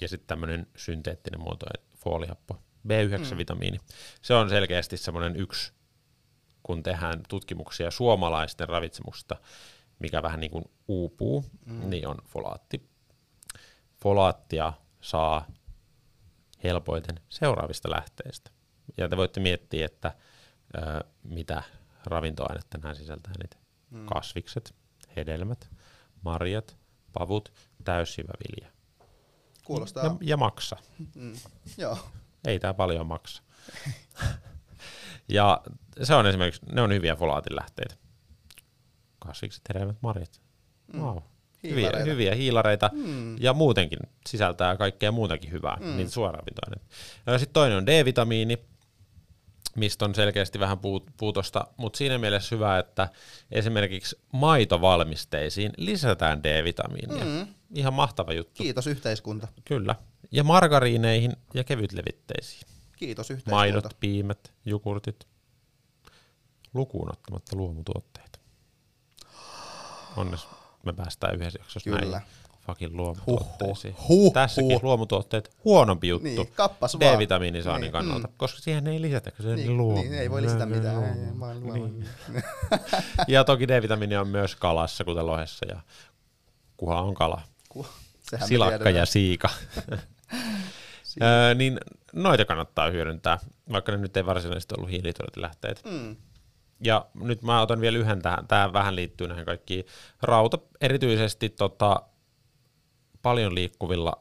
ja 0.00 0.08
sitten 0.08 0.26
tämmöinen 0.26 0.66
synteettinen 0.76 1.40
muoto, 1.40 1.66
foolihappo, 1.96 2.62
B9-vitamiini. 2.88 3.78
Mm. 3.78 3.84
Se 4.22 4.34
on 4.34 4.48
selkeästi 4.48 4.96
semmoinen 4.96 5.36
yksi, 5.36 5.72
kun 6.62 6.82
tehdään 6.82 7.22
tutkimuksia 7.28 7.90
suomalaisten 7.90 8.68
ravitsemusta, 8.68 9.36
mikä 9.98 10.22
vähän 10.22 10.40
niin 10.40 10.50
kuin 10.50 10.64
uupuu, 10.88 11.44
mm. 11.66 11.90
niin 11.90 12.08
on 12.08 12.16
folaatti. 12.24 12.88
Folaattia 14.06 14.72
saa 15.00 15.46
helpoiten 16.64 17.20
seuraavista 17.28 17.90
lähteistä. 17.90 18.50
Ja 18.96 19.08
te 19.08 19.16
voitte 19.16 19.40
miettiä, 19.40 19.86
että 19.86 20.14
ö, 20.76 21.04
mitä 21.22 21.62
ravintoainetta 22.04 22.78
nämä 22.78 22.94
sisältää 22.94 23.32
niitä. 23.42 23.56
Mm. 23.90 24.06
Kasvikset, 24.06 24.74
hedelmät, 25.16 25.70
marjat, 26.22 26.76
pavut, 27.12 27.52
täysjyvävilja. 27.84 28.72
Kuulostaa. 29.64 30.04
Ja, 30.04 30.16
ja 30.20 30.36
maksa. 30.36 30.76
Mm. 31.14 31.36
Joo. 31.76 31.98
Ei 32.46 32.58
tämä 32.58 32.74
paljon 32.74 33.06
maksa. 33.06 33.42
ja 35.28 35.62
se 36.02 36.14
on 36.14 36.26
esimerkiksi, 36.26 36.66
ne 36.72 36.82
on 36.82 36.92
hyviä 36.92 37.16
folaatin 37.16 37.56
lähteitä. 37.56 37.94
Kasvikset, 39.18 39.62
hedelmät, 39.68 39.96
marjat. 40.02 40.40
Mm. 40.92 41.00
Wow. 41.00 41.18
Hyviä, 41.70 41.90
hyviä 42.04 42.34
hiilareita 42.34 42.90
mm. 42.92 43.36
ja 43.42 43.52
muutenkin 43.52 43.98
sisältää 44.26 44.76
kaikkea 44.76 45.12
muutakin 45.12 45.52
hyvää, 45.52 45.76
mm. 45.80 45.96
niin 45.96 46.10
suoravintoaineita. 46.10 46.86
Sitten 47.38 47.52
toinen 47.52 47.78
on 47.78 47.86
D-vitamiini, 47.86 48.58
mistä 49.76 50.04
on 50.04 50.14
selkeästi 50.14 50.60
vähän 50.60 50.78
puutosta, 51.16 51.66
mutta 51.76 51.96
siinä 51.96 52.18
mielessä 52.18 52.56
hyvä, 52.56 52.78
että 52.78 53.08
esimerkiksi 53.50 54.18
maitovalmisteisiin 54.32 55.72
lisätään 55.76 56.42
D-vitamiinia. 56.42 57.24
Mm. 57.24 57.54
Ihan 57.74 57.94
mahtava 57.94 58.32
juttu. 58.32 58.62
Kiitos 58.62 58.86
yhteiskunta. 58.86 59.48
Kyllä. 59.64 59.94
Ja 60.32 60.44
margariineihin 60.44 61.32
ja 61.54 61.64
kevytlevitteisiin. 61.64 62.62
Kiitos 62.96 63.30
yhteiskunta. 63.30 63.56
Maidot, 63.56 63.96
piimät, 64.00 64.52
jogurtit, 64.64 65.26
lukuun 66.74 67.12
ottamatta 67.12 67.56
luomutuotteita. 67.56 68.38
Onnes 70.16 70.46
me 70.86 70.92
päästään 70.92 71.34
yhdessä 71.34 71.58
jaksossa 71.58 71.90
Kyllä. 71.90 72.18
näin 72.18 72.22
fucking 72.66 72.94
luomutuotteisiin. 72.94 73.94
Huh, 73.94 74.08
huh, 74.08 74.32
Tässäkin 74.32 74.72
huh. 74.72 74.82
luomutuotteet 74.82 75.50
huonompi 75.64 76.08
juttu 76.08 76.24
niin, 76.24 76.46
D-vitamiinisaannin 77.00 77.80
niin, 77.80 77.92
kannalta, 77.92 78.28
mm. 78.28 78.34
koska 78.36 78.60
siihen 78.60 78.86
ei 78.86 79.02
lisätä, 79.02 79.30
kun 79.30 79.44
se 79.44 79.56
niin, 79.56 79.70
on 79.70 79.76
luomu. 79.76 80.02
Niin, 80.02 80.14
ei 80.14 80.30
voi 80.30 80.42
lisätä 80.42 80.66
mitään. 80.66 81.04
Ei, 81.04 81.10
ei, 81.74 81.80
niin. 81.80 82.08
ja 83.28 83.44
toki 83.44 83.68
D-vitamiini 83.68 84.16
on 84.16 84.28
myös 84.28 84.56
kalassa, 84.56 85.04
kuten 85.04 85.26
lohessa, 85.26 85.66
ja 85.68 85.80
kuha 86.76 87.00
on 87.00 87.14
kala. 87.14 87.42
Ku, 87.68 87.86
Silakka 88.44 88.90
ja 88.90 89.06
siika. 89.06 89.50
Öö, 91.22 91.54
niin 91.54 91.80
noita 92.12 92.44
kannattaa 92.44 92.90
hyödyntää, 92.90 93.38
vaikka 93.72 93.92
ne 93.92 93.98
nyt 93.98 94.16
ei 94.16 94.26
varsinaisesti 94.26 94.74
ollut 94.76 94.90
hiilihydraattilähteet. 94.90 95.82
Mm. 95.84 96.16
Ja 96.80 97.06
nyt 97.14 97.42
mä 97.42 97.60
otan 97.60 97.80
vielä 97.80 97.98
yhden 97.98 98.22
tähän, 98.22 98.48
tämä 98.48 98.72
vähän 98.72 98.96
liittyy 98.96 99.28
näihin 99.28 99.44
kaikkiin. 99.46 99.84
Rauta 100.22 100.58
erityisesti 100.80 101.48
tota, 101.48 102.02
paljon 103.22 103.54
liikkuvilla 103.54 104.12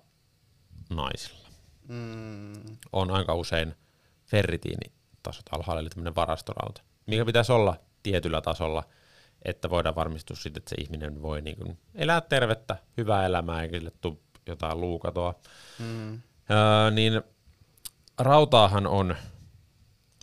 naisilla 0.90 1.50
mm. 1.88 2.54
on 2.94 3.12
aika 3.12 3.34
usein 3.34 3.76
ferritiinitasot 4.26 5.46
alhaalla, 5.52 5.82
eli 5.82 5.90
tämmöinen 5.90 6.16
varastorauta, 6.16 6.82
mikä 7.06 7.26
pitäisi 7.26 7.52
olla 7.52 7.80
tietyllä 8.04 8.42
tasolla, 8.42 8.84
että 9.46 9.70
voidaan 9.70 9.96
varmistua 9.96 10.38
siitä, 10.38 10.58
että 10.58 10.70
se 10.70 10.76
ihminen 10.82 11.22
voi 11.22 11.42
niin 11.42 11.58
kuin 11.58 11.78
elää 11.96 12.22
tervettä, 12.22 12.78
hyvää 12.98 13.26
elämää, 13.26 13.62
eikä 13.62 13.78
sille 13.78 13.92
tule 14.02 14.18
jotain 14.48 14.82
luukatoa. 14.82 15.36
Mm. 15.80 16.14
Öö, 16.52 16.92
niin 16.92 17.22
rautaahan 18.18 18.88
on 18.88 19.16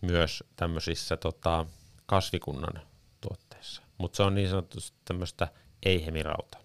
myös 0.02 0.44
tämmöisissä 0.56 1.16
tota, 1.16 1.66
kasvikunnan 2.12 2.82
tuotteissa, 3.20 3.82
mutta 3.98 4.16
se 4.16 4.22
on 4.22 4.34
niin 4.34 4.48
sanotusti 4.48 4.98
tämmöistä 5.04 5.48
ei-hemirautaa 5.82 6.60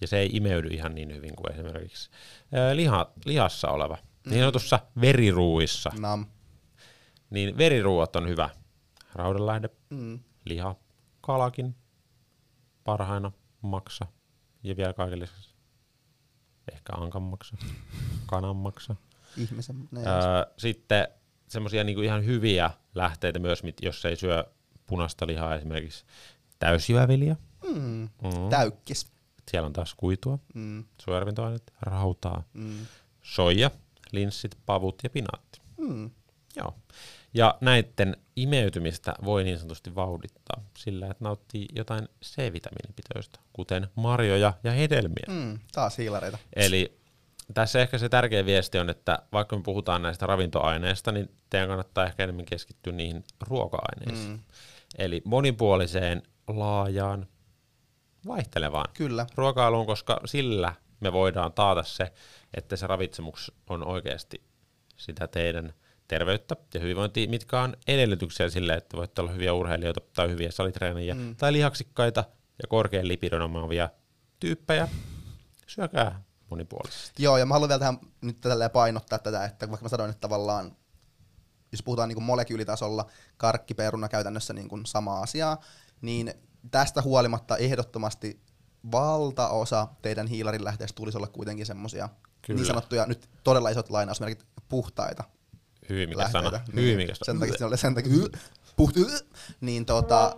ja 0.00 0.06
se 0.06 0.18
ei 0.18 0.30
imeydy 0.32 0.68
ihan 0.68 0.94
niin 0.94 1.14
hyvin 1.14 1.36
kuin 1.36 1.52
esimerkiksi 1.52 2.10
liha, 2.74 3.12
lihassa 3.24 3.68
oleva, 3.68 3.94
mm. 3.94 4.30
niin 4.30 4.40
sanotussa 4.40 4.80
veriruuissa. 5.00 5.90
Nam. 5.98 6.26
Niin 7.30 7.58
veriruuat 7.58 8.16
on 8.16 8.28
hyvä. 8.28 8.50
Raudanlähde, 9.14 9.68
mm. 9.90 10.20
liha, 10.44 10.76
kalakin, 11.20 11.76
parhaina 12.84 13.32
maksa 13.62 14.06
ja 14.62 14.76
vielä 14.76 14.92
kaiken 14.92 15.20
lisäksi 15.20 15.54
ehkä 16.72 16.92
ankan 16.96 17.22
maksa, 17.22 17.56
kanan 18.30 18.56
maksa. 18.56 18.96
Ihmisen, 19.36 19.88
öö, 19.96 20.04
sitten 20.58 21.08
semmoisia 21.48 21.84
niinku 21.84 22.02
ihan 22.02 22.24
hyviä 22.24 22.70
lähteitä 22.94 23.38
myös, 23.38 23.62
jos 23.82 24.04
ei 24.04 24.16
syö 24.16 24.44
punaista 24.86 25.26
lihaa 25.26 25.54
esimerkiksi 25.54 26.04
täysjyvävilja. 26.58 27.36
Mm. 27.74 28.08
Mm. 28.22 28.48
Täykkis. 28.50 29.06
Siellä 29.50 29.66
on 29.66 29.72
taas 29.72 29.94
kuitua, 29.94 30.38
mm. 30.54 30.84
suojavintoaineet, 31.02 31.72
rautaa, 31.80 32.42
mm. 32.54 32.86
soija, 33.22 33.70
linssit, 34.12 34.56
pavut 34.66 35.00
ja 35.02 35.10
pinaatti. 35.10 35.60
Mm. 35.76 36.10
Joo. 36.56 36.74
Ja 37.34 37.58
näiden 37.60 38.16
imeytymistä 38.36 39.14
voi 39.24 39.44
niin 39.44 39.58
sanotusti 39.58 39.94
vauhdittaa 39.94 40.64
sillä, 40.78 41.06
että 41.06 41.24
nauttii 41.24 41.66
jotain 41.76 42.08
C-vitamiinipitoista, 42.24 43.40
kuten 43.52 43.88
marjoja 43.94 44.52
ja 44.64 44.72
hedelmiä. 44.72 45.26
Mm, 45.28 45.58
taas 45.72 45.98
hiilareita. 45.98 46.38
Eli 46.56 46.98
tässä 47.54 47.80
ehkä 47.80 47.98
se 47.98 48.08
tärkeä 48.08 48.46
viesti 48.46 48.78
on, 48.78 48.90
että 48.90 49.18
vaikka 49.32 49.56
me 49.56 49.62
puhutaan 49.62 50.02
näistä 50.02 50.26
ravintoaineista, 50.26 51.12
niin 51.12 51.30
teidän 51.50 51.68
kannattaa 51.68 52.06
ehkä 52.06 52.24
enemmän 52.24 52.44
keskittyä 52.44 52.92
niihin 52.92 53.24
ruoka-aineisiin. 53.40 54.30
Mm. 54.30 54.38
Eli 54.98 55.22
monipuoliseen, 55.24 56.22
laajaan, 56.48 57.26
vaihtelevaan 58.26 58.88
Kyllä. 58.94 59.26
ruokailuun, 59.34 59.86
koska 59.86 60.20
sillä 60.24 60.74
me 61.00 61.12
voidaan 61.12 61.52
taata 61.52 61.82
se, 61.82 62.12
että 62.54 62.76
se 62.76 62.86
ravitsemus 62.86 63.52
on 63.70 63.86
oikeasti 63.86 64.42
sitä 64.96 65.28
teidän 65.28 65.74
terveyttä 66.08 66.56
ja 66.74 66.80
hyvinvointia, 66.80 67.28
mitkä 67.28 67.60
on 67.60 67.76
edellytyksiä 67.86 68.50
sille, 68.50 68.74
että 68.74 68.96
voitte 68.96 69.20
olla 69.20 69.32
hyviä 69.32 69.54
urheilijoita 69.54 70.00
tai 70.14 70.28
hyviä 70.30 70.50
salitreenejä 70.50 71.14
mm. 71.14 71.36
tai 71.36 71.52
lihaksikkaita 71.52 72.24
ja 72.62 72.68
korkean 72.68 73.08
lipidon 73.08 73.42
omaavia 73.42 73.88
tyyppejä. 74.40 74.88
Syökää 75.66 76.22
monipuolisesti. 76.50 77.22
Joo, 77.22 77.38
ja 77.38 77.46
mä 77.46 77.54
haluan 77.54 77.68
vielä 77.68 77.78
tähän 77.78 77.98
nyt 78.20 78.40
tälleen 78.40 78.70
painottaa 78.70 79.18
tätä, 79.18 79.44
että 79.44 79.70
vaikka 79.70 79.84
mä 79.84 79.88
sanoin, 79.88 80.10
että 80.10 80.20
tavallaan 80.20 80.76
jos 81.74 81.82
puhutaan 81.82 82.08
niin 82.08 82.16
kuin 82.16 82.24
molekyylitasolla, 82.24 83.06
karkkiperuna 83.36 84.08
käytännössä 84.08 84.52
niin 84.52 84.68
kuin 84.68 84.86
sama 84.86 85.20
asiaa, 85.20 85.60
niin 86.00 86.34
tästä 86.70 87.02
huolimatta 87.02 87.56
ehdottomasti 87.56 88.40
valtaosa 88.92 89.88
teidän 90.02 90.26
hiilarin 90.26 90.64
lähteistä 90.64 90.96
tulisi 90.96 91.18
olla 91.18 91.26
kuitenkin 91.26 91.66
semmoisia 91.66 92.08
niin 92.48 92.66
sanottuja, 92.66 93.06
nyt 93.06 93.28
todella 93.44 93.70
isot 93.70 93.90
lainausmerkit, 93.90 94.46
puhtaita 94.68 95.24
Hyvin 95.88 96.08
mikä 96.08 96.18
lähteitä. 96.18 96.50
sana. 96.50 96.64
Niin, 96.66 96.76
Hyvin 96.76 96.96
mikä 96.96 97.12
Sen 97.22 97.38
takia, 97.40 97.66
oli 97.66 97.78
sen 97.78 97.94
takia, 97.94 98.12
puht, 98.76 98.96
niin 99.60 99.86
tota, 99.86 100.36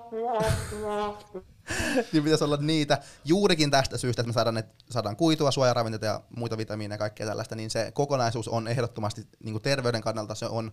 niin 2.13 2.23
pitäisi 2.23 2.45
olla 2.45 2.57
niitä. 2.57 2.99
Juurikin 3.25 3.71
tästä 3.71 3.99
syystä, 3.99 4.23
että 4.23 4.29
me 4.29 4.33
saadaan, 4.33 4.55
ne, 4.55 4.65
saadaan 4.91 5.17
kuitua, 5.17 5.51
suojaravinteita 5.51 6.07
ja 6.07 6.21
muita 6.37 6.59
vitamiineja 6.59 6.95
ja 6.95 6.99
kaikkea 6.99 7.27
tällaista, 7.27 7.55
niin 7.55 7.71
se 7.71 7.91
kokonaisuus 7.95 8.49
on 8.49 8.69
ehdottomasti 8.69 9.27
niin 9.45 9.63
terveyden 9.63 10.03
kannalta 10.03 10.35
se 10.35 10.47
on 10.47 10.73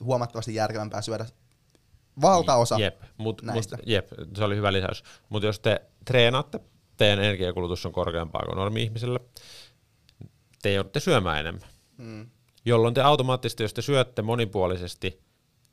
huomattavasti 0.00 0.54
järkevämpää 0.54 1.02
syödä 1.02 1.26
valtaosa 2.20 2.78
jep, 2.78 3.02
mut, 3.16 3.42
näistä. 3.42 3.76
Mut, 3.76 3.86
jep, 3.86 4.08
se 4.36 4.44
oli 4.44 4.56
hyvä 4.56 4.72
lisäys. 4.72 5.02
Mutta 5.28 5.46
jos 5.46 5.60
te 5.60 5.82
treenaatte, 6.04 6.60
teidän 6.96 7.18
energiakulutus 7.18 7.86
on 7.86 7.92
korkeampaa 7.92 8.42
kuin 8.46 8.56
normi-ihmisellä, 8.56 9.20
te 10.62 10.72
joudutte 10.72 11.00
syömään 11.00 11.40
enemmän. 11.40 11.68
Mm. 11.96 12.30
Jolloin 12.64 12.94
te 12.94 13.02
automaattisesti, 13.02 13.62
jos 13.62 13.74
te 13.74 13.82
syötte 13.82 14.22
monipuolisesti, 14.22 15.20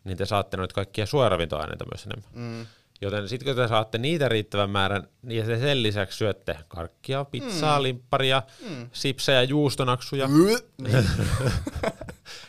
niin 0.04 0.18
te 0.18 0.26
saatte 0.26 0.58
noita 0.58 0.76
kaikkia 0.76 1.06
suojaravintoaineita 1.06 1.86
myös 1.94 2.06
enemmän. 2.06 2.30
Mm. 2.34 2.68
Joten 3.02 3.30
sitten 3.30 3.46
kun 3.46 3.64
te 3.64 3.68
saatte 3.68 3.98
niitä 3.98 4.30
riittävän 4.30 4.70
määrän, 4.70 5.08
niin 5.22 5.46
te 5.46 5.60
sen 5.60 5.84
lisäksi 5.84 6.18
syötte 6.18 6.58
karkkia, 6.68 7.26
pizzaa, 7.26 7.80
mm. 7.80 7.84
limpparia, 7.84 8.44
mm. 8.70 8.90
sipsejä, 8.94 9.44
juustonaksuja, 9.44 10.28
niin. 10.28 10.60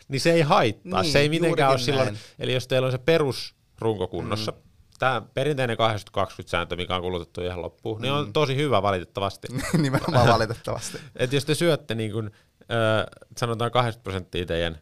niin 0.09 0.21
se 0.21 0.33
ei 0.33 0.41
haittaa. 0.41 1.03
Niin, 1.03 1.13
se 1.13 1.19
ei 1.19 1.29
mitenkään 1.29 1.71
ole 1.71 1.79
silloin, 1.79 2.07
näin. 2.07 2.19
eli 2.39 2.53
jos 2.53 2.69
teillä 2.69 2.87
on 2.87 2.93
se 2.93 2.99
perusrunko 2.99 4.09
kunnossa, 4.09 4.53
mm. 4.53 4.59
tämä 4.99 5.23
perinteinen 5.35 5.77
80-20-sääntö, 5.77 6.77
mikä 6.77 6.97
on 6.97 7.03
kulutettu 7.03 7.41
ihan 7.41 7.63
loppuun, 7.63 8.03
niin 8.03 8.13
on 8.13 8.33
tosi 8.33 8.57
hyvä 8.57 8.83
valitettavasti. 8.83 9.49
Nimenomaan 9.83 10.29
valitettavasti. 10.39 10.99
Et 11.17 11.33
jos 11.33 11.45
te 11.45 11.55
syötte 11.55 11.95
niin 11.95 12.13
kun, 12.13 12.31
ö, 12.61 13.07
sanotaan 13.37 13.71
80 13.71 14.03
prosenttia 14.03 14.47
teidän 14.47 14.79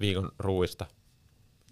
viikon 0.00 0.32
ruuista 0.38 0.86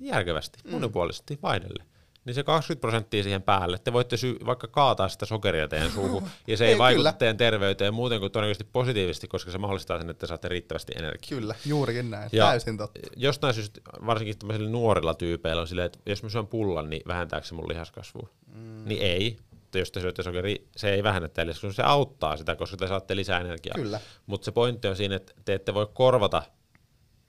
järkevästi, 0.00 0.58
mm. 0.64 0.70
monipuolisesti, 0.70 1.38
vaidelle, 1.42 1.84
niin 2.24 2.34
se 2.34 2.42
20 2.42 2.80
prosenttia 2.80 3.22
siihen 3.22 3.42
päälle, 3.42 3.78
te 3.78 3.92
voitte 3.92 4.16
sy- 4.16 4.38
vaikka 4.46 4.68
kaataa 4.68 5.08
sitä 5.08 5.26
sokeria 5.26 5.68
teidän 5.68 5.90
suuhun, 5.90 6.22
ja 6.46 6.56
se 6.56 6.64
ei, 6.66 6.72
Ei, 6.72 6.78
vaikuta 6.78 6.98
kyllä. 6.98 7.18
teidän 7.18 7.36
terveyteen 7.36 7.94
muuten 7.94 8.20
kuin 8.20 8.32
todennäköisesti 8.32 8.70
positiivisesti, 8.72 9.28
koska 9.28 9.50
se 9.50 9.58
mahdollistaa 9.58 9.98
sen, 9.98 10.10
että 10.10 10.20
te 10.20 10.26
saatte 10.26 10.48
riittävästi 10.48 10.92
energiaa. 10.96 11.40
Kyllä, 11.40 11.54
juurikin 11.66 12.10
näin. 12.10 12.30
Ja 12.32 12.46
Täysin 12.46 12.78
totta. 12.78 13.00
Jostain 13.16 13.54
syystä, 13.54 13.80
varsinkin 14.06 14.38
tämmöisillä 14.38 14.70
nuorilla 14.70 15.14
tyypeillä 15.14 15.62
on 15.62 15.68
silleen, 15.68 15.86
että 15.86 15.98
jos 16.06 16.22
mä 16.22 16.28
syön 16.28 16.46
pullan, 16.46 16.90
niin 16.90 17.02
vähentääkö 17.06 17.46
se 17.46 17.54
mun 17.54 17.68
lihaskasvua? 17.68 18.28
Mm. 18.54 18.82
Niin 18.84 19.02
ei. 19.02 19.38
Että 19.52 19.78
jos 19.78 19.92
te 19.92 20.00
syötte 20.00 20.22
sokeria, 20.22 20.56
se 20.76 20.94
ei 20.94 21.02
vähennä 21.02 21.28
teille, 21.28 21.54
se 21.54 21.82
auttaa 21.82 22.36
sitä, 22.36 22.56
koska 22.56 22.76
te 22.76 22.88
saatte 22.88 23.16
lisää 23.16 23.40
energiaa. 23.40 23.74
Kyllä. 23.74 24.00
Mutta 24.26 24.44
se 24.44 24.52
pointti 24.52 24.88
on 24.88 24.96
siinä, 24.96 25.16
että 25.16 25.32
te 25.44 25.54
ette 25.54 25.74
voi 25.74 25.86
korvata 25.94 26.42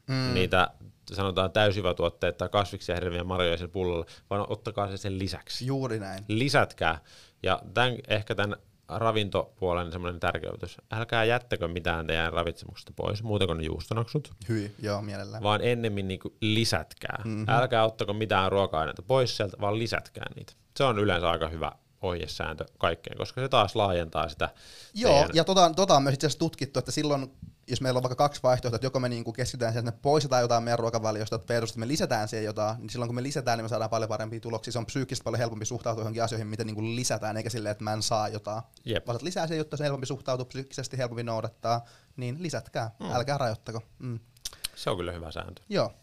mm. 0.07 0.33
niitä 0.33 0.67
sanotaan 1.11 1.51
täysivätuotteita 1.51 2.37
tai 2.37 2.49
kasviksia, 2.49 2.95
herviä, 2.95 3.23
marjoja 3.23 3.57
sillä 3.57 3.71
pullolla, 3.71 4.05
vaan 4.29 4.45
ottakaa 4.51 4.89
se 4.89 4.97
sen 4.97 5.19
lisäksi. 5.19 5.65
Juuri 5.65 5.99
näin. 5.99 6.23
Lisätkää. 6.27 6.99
Ja 7.43 7.61
tämän, 7.73 7.95
ehkä 8.07 8.35
tämän 8.35 8.57
ravintopuolen 8.87 9.91
semmoinen 9.91 10.19
tärkeytys. 10.19 10.77
Älkää 10.91 11.23
jättäkö 11.23 11.67
mitään 11.67 12.07
teidän 12.07 12.33
ravitsemuksesta 12.33 12.91
pois, 12.95 13.23
muuten 13.23 13.47
kuin 13.47 13.63
juustonaksut 13.63 14.31
Hyi, 14.49 14.75
joo, 14.79 15.01
mielellään. 15.01 15.43
vaan 15.43 15.61
ennemmin 15.63 16.07
niin 16.07 16.19
lisätkää. 16.41 17.21
Mm-hmm. 17.25 17.45
Älkää 17.49 17.85
ottako 17.85 18.13
mitään 18.13 18.51
ruoka-aineita 18.51 19.01
pois 19.01 19.37
sieltä, 19.37 19.57
vaan 19.61 19.79
lisätkää 19.79 20.25
niitä. 20.35 20.53
Se 20.77 20.83
on 20.83 20.99
yleensä 20.99 21.29
aika 21.29 21.47
hyvä 21.47 21.71
ohjesääntö 22.01 22.65
kaikkeen, 22.77 23.17
koska 23.17 23.41
se 23.41 23.49
taas 23.49 23.75
laajentaa 23.75 24.29
sitä 24.29 24.49
Joo, 24.93 25.13
teidän... 25.13 25.29
ja 25.33 25.43
tota, 25.43 25.71
tota 25.75 25.95
on 25.95 26.03
myös 26.03 26.13
itse 26.13 26.27
asiassa 26.27 26.39
tutkittu, 26.39 26.79
että 26.79 26.91
silloin, 26.91 27.31
jos 27.67 27.81
meillä 27.81 27.97
on 27.97 28.03
vaikka 28.03 28.15
kaksi 28.15 28.43
vaihtoehtoa, 28.43 28.75
että 28.75 28.85
joko 28.85 28.99
me 28.99 29.09
niinku 29.09 29.33
keskitytään 29.33 29.73
siihen, 29.73 29.87
että 29.87 29.97
me 29.97 30.01
poistetaan 30.01 30.41
jotain 30.41 30.63
meidän 30.63 30.79
ruokavaliosta, 30.79 31.35
että 31.35 31.53
versus, 31.53 31.69
että 31.69 31.79
me 31.79 31.87
lisätään 31.87 32.27
siihen 32.27 32.45
jotain, 32.45 32.77
niin 32.77 32.89
silloin 32.89 33.07
kun 33.07 33.15
me 33.15 33.23
lisätään, 33.23 33.57
niin 33.57 33.65
me 33.65 33.69
saadaan 33.69 33.89
paljon 33.89 34.09
parempia 34.09 34.39
tuloksia. 34.39 34.73
Se 34.73 34.79
on 34.79 34.85
psyykkisesti 34.85 35.23
paljon 35.23 35.39
helpompi 35.39 35.65
suhtautua 35.65 36.01
johonkin 36.01 36.23
asioihin, 36.23 36.47
mitä 36.47 36.63
niinku 36.63 36.83
lisätään, 36.83 37.37
eikä 37.37 37.49
silleen, 37.49 37.71
että 37.71 37.83
mä 37.83 37.93
en 37.93 38.01
saa 38.01 38.27
jotain. 38.27 38.61
Jep. 38.85 39.07
Vaan 39.07 39.19
lisää 39.21 39.47
siihen, 39.47 39.57
jotta 39.57 39.77
se 39.77 39.83
helpompi 39.83 40.05
suhtautua, 40.05 40.45
psyykkisesti 40.45 40.97
helpompi 40.97 41.23
noudattaa, 41.23 41.85
niin 42.17 42.43
lisätkää, 42.43 42.91
mm. 42.99 43.11
älkää 43.11 43.37
rajoittako. 43.37 43.81
Mm. 43.99 44.19
Se 44.75 44.89
on 44.89 44.97
kyllä 44.97 45.11
hyvä 45.11 45.31
sääntö. 45.31 45.61
Joo, 45.69 45.93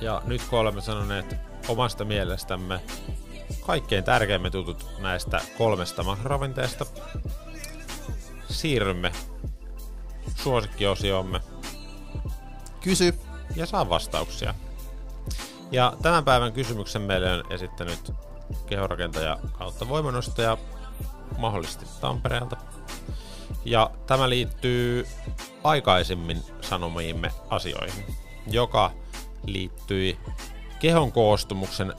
Ja 0.00 0.22
nyt 0.26 0.42
kun 0.50 0.58
olemme 0.58 0.80
sanoneet 0.80 1.36
omasta 1.68 2.04
mielestämme 2.04 2.80
kaikkein 3.66 4.04
tärkeimmät 4.04 4.54
jutut 4.54 4.86
näistä 4.98 5.40
kolmesta 5.58 6.02
makroravinteesta, 6.02 6.86
siirrymme 8.52 9.12
suosikkiosiomme 10.36 11.40
kysy. 12.80 13.14
ja 13.56 13.66
saa 13.66 13.88
vastauksia. 13.88 14.54
Ja 15.72 15.92
tämän 16.02 16.24
päivän 16.24 16.52
kysymyksen 16.52 17.02
meille 17.02 17.32
on 17.32 17.44
esittänyt 17.50 18.12
kehorakentaja 18.66 19.38
kautta 19.58 19.88
voimanostaja 19.88 20.58
mahdollisesti 21.38 21.86
Tampereelta. 22.00 22.56
Ja 23.64 23.90
tämä 24.06 24.28
liittyy 24.28 25.06
aikaisemmin 25.64 26.42
sanomiimme 26.60 27.32
asioihin, 27.48 28.04
joka 28.46 28.90
liittyi 29.46 30.18
kehon 30.78 31.12
koostumuksen 31.12 31.92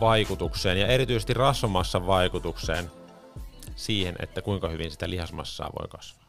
vaikutukseen 0.00 0.78
ja 0.78 0.86
erityisesti 0.86 1.34
rasvamassan 1.34 2.06
vaikutukseen 2.06 2.90
siihen, 3.76 4.16
että 4.18 4.42
kuinka 4.42 4.68
hyvin 4.68 4.90
sitä 4.90 5.10
lihasmassaa 5.10 5.72
voi 5.80 5.88
kasvaa. 5.88 6.26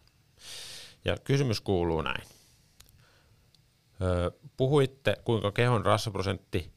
Ja 1.06 1.18
kysymys 1.24 1.62
kuuluu 1.62 2.02
näin. 2.02 2.24
Puhuitte, 4.58 5.18
kuinka 5.24 5.52
kehon 5.52 5.86
rasvaprosentti 5.86 6.72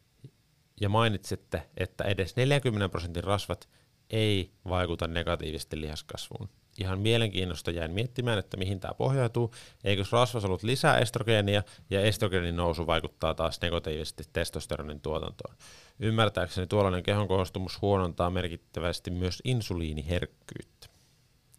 ja 0.80 0.88
mainitsitte, 0.88 1.70
että 1.76 2.04
edes 2.04 2.36
40 2.36 2.88
prosentin 2.88 3.24
rasvat 3.24 3.68
ei 4.10 4.50
vaikuta 4.68 5.06
negatiivisesti 5.08 5.80
lihaskasvuun. 5.80 6.48
Ihan 6.80 6.98
mielenkiinnosta 6.98 7.70
jäin 7.70 7.90
miettimään, 7.90 8.38
että 8.38 8.56
mihin 8.56 8.80
tämä 8.80 8.94
pohjautuu. 8.94 9.54
Eikö 9.84 10.04
rasvasolut 10.12 10.62
lisää 10.62 10.98
estrogeenia 10.98 11.62
ja 11.90 12.00
estrogeenin 12.00 12.56
nousu 12.56 12.86
vaikuttaa 12.86 13.34
taas 13.34 13.60
negatiivisesti 13.62 14.24
testosteronin 14.32 15.00
tuotantoon. 15.00 15.54
Ymmärtääkseni 15.98 16.66
tuollainen 16.66 17.02
kehon 17.02 17.28
koostumus 17.28 17.82
huonontaa 17.82 18.30
merkittävästi 18.30 19.10
myös 19.10 19.42
insuliiniherkkyyttä. 19.44 20.86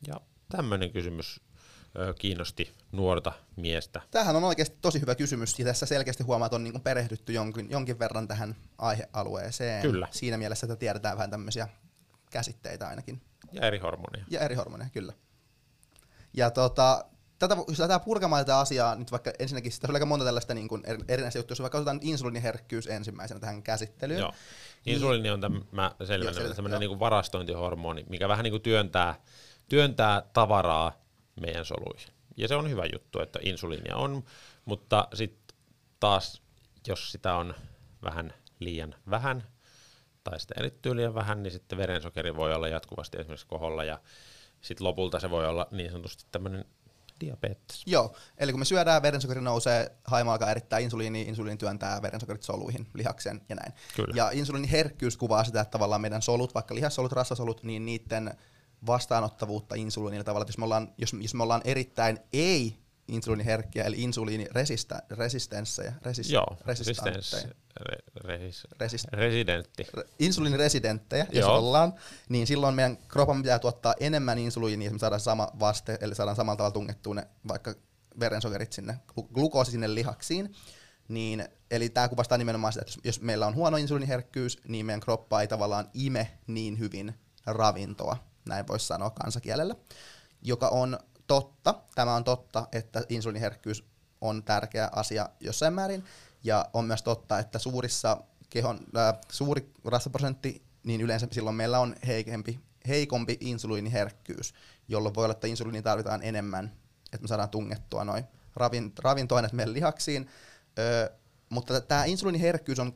Ja 0.08 0.16
tämmöinen 0.50 0.92
kysymys 0.92 1.42
kiinnosti 2.20 2.72
nuorta 2.92 3.32
miestä. 3.56 4.02
Tämähän 4.12 4.36
on 4.36 4.44
oikeasti 4.44 4.78
tosi 4.82 5.02
hyvä 5.02 5.16
kysymys, 5.16 5.60
ja 5.60 5.66
tässä 5.66 5.86
selkeästi 5.86 6.24
huomaa, 6.24 6.46
että 6.46 6.56
on 6.56 6.64
niin 6.64 6.82
perehdytty 6.82 7.34
jonkin, 7.34 7.70
jonkin 7.70 8.00
verran 8.00 8.28
tähän 8.28 8.56
aihealueeseen. 8.78 9.82
Kyllä. 9.82 10.08
Siinä 10.12 10.38
mielessä, 10.38 10.66
että 10.66 10.76
tiedetään 10.76 11.18
vähän 11.18 11.32
tämmöisiä 11.32 11.68
käsitteitä 12.32 12.88
ainakin. 12.88 13.22
Ja 13.52 13.68
eri 13.68 13.78
hormonia. 13.78 14.26
Ja 14.30 14.40
eri 14.40 14.56
hormoneja, 14.56 14.90
kyllä. 14.90 15.14
Ja 16.34 16.52
tota, 16.52 17.06
tätä, 17.40 17.56
jos 17.68 17.80
lähdetään 17.80 18.02
purkamaan 18.02 18.46
tätä 18.46 18.60
asiaa, 18.60 18.96
nyt 18.96 19.12
vaikka 19.12 19.32
ensinnäkin, 19.40 19.72
tässä 19.72 19.88
on 19.88 19.96
aika 19.96 20.06
monta 20.06 20.26
tällaista 20.26 20.54
niin 20.54 20.68
kuin 20.68 20.84
eri- 20.86 21.06
erinäistä 21.08 21.40
juttuja, 21.40 21.54
jos 21.54 21.62
vaikka 21.62 21.78
otetaan 21.78 22.00
insuliiniherkkyys 22.02 22.88
ensimmäisenä 22.88 23.40
tähän 23.40 23.64
käsittelyyn. 23.64 24.20
Joo. 24.20 24.34
Insuliini 24.86 25.30
on 25.30 25.42
tämä, 25.42 25.92
selvä, 26.06 26.54
tämmöinen 26.56 26.80
niinku 26.80 27.00
varastointihormoni, 27.00 28.06
mikä 28.10 28.28
vähän 28.28 28.44
niinku 28.44 28.60
työntää, 28.60 29.16
työntää 29.70 30.22
tavaraa 30.34 30.92
meidän 31.42 31.66
soluihin. 31.66 32.14
Ja 32.38 32.48
se 32.48 32.56
on 32.56 32.70
hyvä 32.70 32.84
juttu, 32.94 33.20
että 33.20 33.40
insuliinia 33.42 33.96
on, 33.96 34.24
mutta 34.66 35.08
sitten 35.14 35.58
taas, 36.00 36.42
jos 36.88 37.12
sitä 37.12 37.36
on 37.36 37.56
vähän 38.04 38.34
liian 38.60 38.96
vähän, 39.10 39.44
tai 40.24 40.40
sitä 40.40 40.54
erittyy 40.58 40.96
liian 40.96 41.14
vähän, 41.14 41.44
niin 41.44 41.52
sitten 41.52 41.78
verensokeri 41.78 42.36
voi 42.36 42.54
olla 42.54 42.68
jatkuvasti 42.68 43.18
esimerkiksi 43.18 43.48
koholla, 43.48 43.84
ja 43.84 44.00
sitten 44.62 44.88
lopulta 44.88 45.20
se 45.20 45.30
voi 45.30 45.48
olla 45.48 45.68
niin 45.72 45.92
sanotusti 45.92 46.26
tämmöinen 46.32 46.66
diabetes. 47.22 47.84
Joo, 47.86 48.16
eli 48.38 48.52
kun 48.52 48.60
me 48.60 48.66
syödään, 48.66 49.02
verensokeri 49.02 49.42
nousee, 49.42 49.92
haima 50.06 50.32
alkaa 50.32 50.52
erittää 50.52 50.80
insuliini, 50.80 51.22
insuliini 51.22 51.58
työntää 51.58 52.02
verensokerit 52.02 52.44
soluihin, 52.44 52.88
lihakseen 52.94 53.42
ja 53.50 53.56
näin. 53.56 53.74
Kyllä. 53.96 54.14
Ja 54.16 54.30
insuliiniherkkyys 54.32 55.18
kuvaa 55.18 55.44
sitä, 55.44 55.62
että 55.62 55.72
tavallaan 55.72 56.02
meidän 56.02 56.22
solut, 56.22 56.54
vaikka 56.56 56.76
lihassolut, 56.76 57.12
rasvasolut, 57.12 57.64
niin 57.64 57.86
niiden 57.86 58.38
vastaanottavuutta 58.86 59.76
insuliinille 59.76 60.24
tavallaan, 60.24 60.44
että 60.44 60.52
jos 60.52 60.58
me 60.58 60.66
ollaan, 60.66 60.94
jos, 60.98 61.16
jos 61.22 61.34
me 61.34 61.44
ollaan 61.44 61.62
erittäin 61.66 62.20
ei 62.34 62.78
insuliiniherkkiä, 63.12 63.84
eli 63.84 64.02
insuliiniresistenssejä, 64.02 65.94
resis, 66.02 66.30
Joo, 66.32 66.58
resistantteja, 66.66 67.16
resistens, 67.16 67.48
re, 67.80 67.98
resis, 68.16 68.68
Resist- 68.84 69.14
residentti. 69.18 69.84
re- 69.98 70.08
insuliiniresidenttejä, 70.20 71.26
jos 71.32 71.42
Joo. 71.42 71.58
ollaan, 71.58 71.94
niin 72.30 72.48
silloin 72.48 72.76
meidän 72.76 72.98
kropan 72.98 73.42
pitää 73.42 73.60
tuottaa 73.60 73.94
enemmän 74.00 74.38
insuliinia, 74.38 74.86
että 74.88 74.94
me 74.96 75.00
saadaan 75.00 75.20
sama 75.20 75.48
vaste, 75.60 75.98
eli 76.02 76.16
saadaan 76.16 76.36
samalla 76.36 76.58
tavalla 76.58 76.74
tungettua 76.74 77.14
ne 77.16 77.28
vaikka 77.48 77.76
verensokerit 78.20 78.74
sinne, 78.74 78.94
glu- 79.12 79.28
glukoosi 79.34 79.72
sinne 79.72 79.94
lihaksiin. 79.96 80.54
Niin, 81.08 81.46
eli 81.72 81.90
tämä 81.90 82.10
kuvastaa 82.10 82.38
nimenomaan 82.38 82.74
sitä, 82.74 82.82
että 82.82 82.92
jos, 82.92 83.00
jos 83.04 83.22
meillä 83.22 83.48
on 83.48 83.56
huono 83.56 83.78
insuliiniherkkyys, 83.78 84.58
niin 84.68 84.86
meidän 84.86 85.00
kroppa 85.00 85.42
ei 85.42 85.48
tavallaan 85.48 85.90
ime 85.94 86.32
niin 86.48 86.80
hyvin 86.80 87.14
ravintoa, 87.46 88.18
näin 88.46 88.68
voisi 88.68 88.88
sanoa 88.88 89.10
kansakielellä, 89.10 89.76
joka 90.42 90.68
on 90.68 91.00
totta. 91.32 91.76
Tämä 91.96 92.16
on 92.16 92.24
totta, 92.24 92.68
että 92.72 93.04
insuliiniherkkyys 93.10 93.86
on 94.22 94.44
tärkeä 94.44 94.90
asia 94.92 95.30
jossain 95.40 95.74
määrin, 95.74 96.04
ja 96.44 96.66
on 96.74 96.86
myös 96.86 97.04
totta, 97.04 97.40
että 97.40 97.60
suurissa 97.60 98.18
kehon, 98.50 98.80
äh, 98.98 99.14
suuri 99.32 99.72
rasvaprosentti, 99.86 100.62
niin 100.84 101.02
yleensä 101.02 101.28
silloin 101.32 101.56
meillä 101.56 101.80
on 101.80 101.96
heikempi, 102.08 102.60
heikompi 102.88 103.38
insuliiniherkkyys, 103.40 104.54
jolloin 104.88 105.16
voi 105.16 105.24
olla, 105.24 105.32
että 105.32 105.48
insuliini 105.48 105.82
tarvitaan 105.82 106.24
enemmän, 106.24 106.72
että 107.06 107.22
me 107.22 107.28
saadaan 107.28 107.50
tungettua 107.50 108.04
noin 108.04 108.24
ravin, 108.56 108.94
ravintoaineet 109.00 109.54
meidän 109.54 109.74
lihaksiin. 109.74 110.30
Öö, 110.80 111.10
mutta 111.50 111.82
tämä 111.82 112.06
insuliiniherkkyys 112.06 112.80
on, 112.80 112.94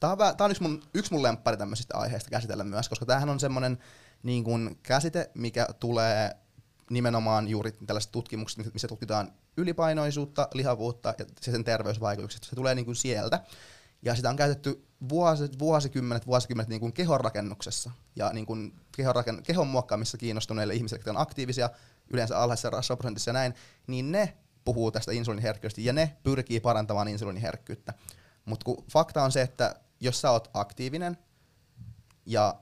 tämä 0.00 0.12
on, 0.12 0.18
tää 0.18 0.44
on 0.44 0.50
yksi, 0.50 0.62
mun, 0.62 0.82
yksi 0.94 1.12
mun 1.12 1.22
lemppari 1.22 1.56
tämmöisistä 1.56 1.98
aiheista 1.98 2.30
käsitellä 2.30 2.64
myös, 2.64 2.88
koska 2.88 3.06
tämähän 3.06 3.30
on 3.30 3.40
semmoinen 3.40 3.78
niin 4.22 4.44
käsite, 4.82 5.30
mikä 5.34 5.66
tulee 5.80 6.36
nimenomaan 6.90 7.48
juuri 7.48 7.72
tällaiset 7.86 8.12
tutkimukset, 8.12 8.74
missä 8.74 8.88
tutkitaan 8.88 9.32
ylipainoisuutta, 9.56 10.48
lihavuutta 10.54 11.14
ja 11.18 11.24
sen 11.40 11.64
terveysvaikutukset. 11.64 12.44
Se 12.44 12.56
tulee 12.56 12.74
niin 12.74 12.84
kuin 12.84 12.96
sieltä. 12.96 13.40
Ja 14.02 14.14
sitä 14.14 14.30
on 14.30 14.36
käytetty 14.36 14.86
vuosit, 15.08 15.58
vuosikymmenet, 15.58 16.26
vuosikymmenet 16.26 16.68
niin 16.68 16.80
kuin 16.80 16.92
kehonrakennuksessa 16.92 17.90
ja 18.16 18.30
niin 18.32 18.46
kuin 18.46 18.80
kehonraken, 18.96 19.42
kehon 19.42 19.66
muokkaamissa 19.66 20.18
kiinnostuneille 20.18 20.74
ihmisille, 20.74 20.98
jotka 20.98 21.10
on 21.10 21.16
aktiivisia, 21.16 21.70
yleensä 22.10 22.38
alhaisessa 22.38 22.70
rasvaprosentissa 22.70 23.28
ja 23.28 23.32
näin, 23.32 23.54
niin 23.86 24.12
ne 24.12 24.36
puhuu 24.64 24.90
tästä 24.90 25.12
insuliiniherkkyydestä 25.12 25.80
ja 25.80 25.92
ne 25.92 26.16
pyrkii 26.22 26.60
parantamaan 26.60 27.08
insuliiniherkkyyttä. 27.08 27.94
Mutta 28.44 28.64
kun 28.64 28.84
fakta 28.92 29.22
on 29.22 29.32
se, 29.32 29.42
että 29.42 29.74
jos 30.00 30.20
sä 30.20 30.30
oot 30.30 30.50
aktiivinen 30.54 31.18
ja 32.26 32.54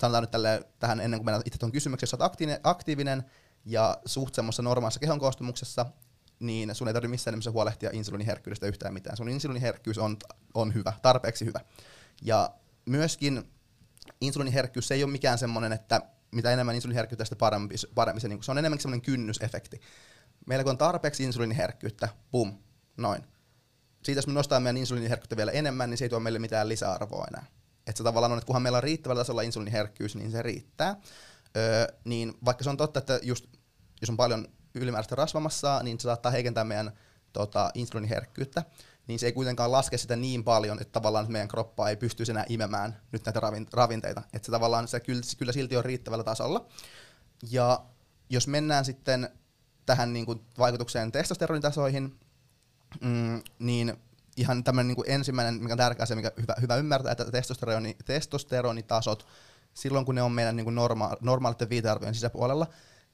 sanotaan 0.00 0.22
nyt 0.22 0.30
tälle, 0.30 0.64
tähän 0.78 1.00
ennen 1.00 1.20
kuin 1.20 1.24
mennään 1.24 1.42
itse 1.44 1.58
tuon 1.58 1.72
kysymykseen, 1.72 2.06
jos 2.06 2.14
olet 2.14 2.22
aktiivinen, 2.22 2.60
aktiivinen 2.64 3.24
ja 3.66 3.98
suht 4.04 4.34
semmoisessa 4.34 4.62
normaalissa 4.62 5.00
kehon 5.00 5.18
koostumuksessa, 5.18 5.86
niin 6.40 6.74
sun 6.74 6.88
ei 6.88 6.94
tarvitse 6.94 7.10
missään 7.10 7.32
nimessä 7.32 7.50
huolehtia 7.50 7.90
insuliiniherkkyydestä 7.92 8.66
yhtään 8.66 8.94
mitään. 8.94 9.16
Sun 9.16 9.28
insuliiniherkkyys 9.28 9.98
on, 9.98 10.16
on 10.54 10.74
hyvä, 10.74 10.92
tarpeeksi 11.02 11.44
hyvä. 11.44 11.60
Ja 12.22 12.50
myöskin 12.86 13.50
insuliiniherkkyys 14.20 14.90
ei 14.90 15.04
ole 15.04 15.12
mikään 15.12 15.38
semmoinen, 15.38 15.72
että 15.72 16.00
mitä 16.32 16.50
enemmän 16.50 16.74
insuliiniherkkyyttä, 16.74 17.24
sitä 17.24 17.36
parempi, 17.36 17.74
parempi 17.94 18.20
se, 18.20 18.28
niin 18.28 18.42
se 18.42 18.50
on 18.50 18.58
enemmänkin 18.58 18.82
semmoinen 18.82 19.02
kynnysefekti. 19.02 19.80
Meillä 20.46 20.64
kun 20.64 20.70
on 20.70 20.78
tarpeeksi 20.78 21.24
insuliiniherkkyyttä, 21.24 22.08
bum, 22.32 22.58
noin. 22.96 23.22
Siitä 24.04 24.18
jos 24.18 24.26
me 24.26 24.32
nostaa 24.32 24.60
meidän 24.60 24.76
insuliiniherkkyyttä 24.76 25.36
vielä 25.36 25.52
enemmän, 25.52 25.90
niin 25.90 25.98
se 25.98 26.04
ei 26.04 26.08
tuo 26.08 26.20
meille 26.20 26.38
mitään 26.38 26.68
lisäarvoa 26.68 27.26
enää. 27.28 27.46
Että 27.86 27.98
se 27.98 28.04
tavallaan 28.04 28.32
on, 28.32 28.38
että 28.38 28.46
kunhan 28.46 28.62
meillä 28.62 28.76
on 28.76 28.82
riittävällä 28.82 29.20
tasolla 29.20 29.42
insuliiniherkkyys, 29.42 30.16
niin 30.16 30.30
se 30.30 30.42
riittää. 30.42 30.96
Öö, 31.56 31.86
niin 32.04 32.34
vaikka 32.44 32.64
se 32.64 32.70
on 32.70 32.76
totta, 32.76 32.98
että 32.98 33.20
just, 33.22 33.46
jos 34.00 34.10
on 34.10 34.16
paljon 34.16 34.48
ylimääräistä 34.74 35.14
rasvamassaa, 35.14 35.82
niin 35.82 36.00
se 36.00 36.02
saattaa 36.02 36.32
heikentää 36.32 36.64
meidän 36.64 36.92
tota, 37.32 37.70
insuliiniherkkyyttä, 37.74 38.62
niin 39.06 39.18
se 39.18 39.26
ei 39.26 39.32
kuitenkaan 39.32 39.72
laske 39.72 39.98
sitä 39.98 40.16
niin 40.16 40.44
paljon, 40.44 40.80
että 40.80 40.92
tavallaan 40.92 41.32
meidän 41.32 41.48
kroppa 41.48 41.88
ei 41.88 41.96
pystyisi 41.96 42.32
enää 42.32 42.44
imemään 42.48 43.00
nyt 43.12 43.24
näitä 43.26 43.40
ravinteita. 43.72 44.22
Että 44.32 44.46
se 44.46 44.52
tavallaan 44.52 44.88
se 44.88 45.00
kyllä, 45.00 45.22
kyllä 45.38 45.52
silti 45.52 45.76
on 45.76 45.84
riittävällä 45.84 46.24
tasolla. 46.24 46.66
Ja 47.50 47.84
jos 48.30 48.48
mennään 48.48 48.84
sitten 48.84 49.28
tähän 49.86 50.12
niin 50.12 50.26
kuin 50.26 50.40
vaikutukseen 50.58 51.12
testosteronitasoihin, 51.12 52.20
mm, 53.00 53.42
niin 53.58 53.96
ihan 54.36 54.64
tämmöinen 54.64 54.96
niin 54.96 55.14
ensimmäinen, 55.14 55.54
mikä 55.54 55.74
on 55.74 55.78
tärkeä 55.78 56.02
asia, 56.02 56.16
mikä 56.16 56.32
hyvä, 56.40 56.54
hyvä 56.60 56.76
ymmärtää, 56.76 57.12
että 57.12 57.30
testosteroni, 57.30 57.96
testosteronitasot, 58.04 59.26
silloin 59.76 60.04
kun 60.04 60.14
ne 60.14 60.22
on 60.22 60.32
meidän 60.32 60.56
niin 60.56 60.74
norma, 60.74 61.16
normaalisten 61.20 61.70
viitearvojen 61.70 62.14
sisäpuolella, 62.14 62.66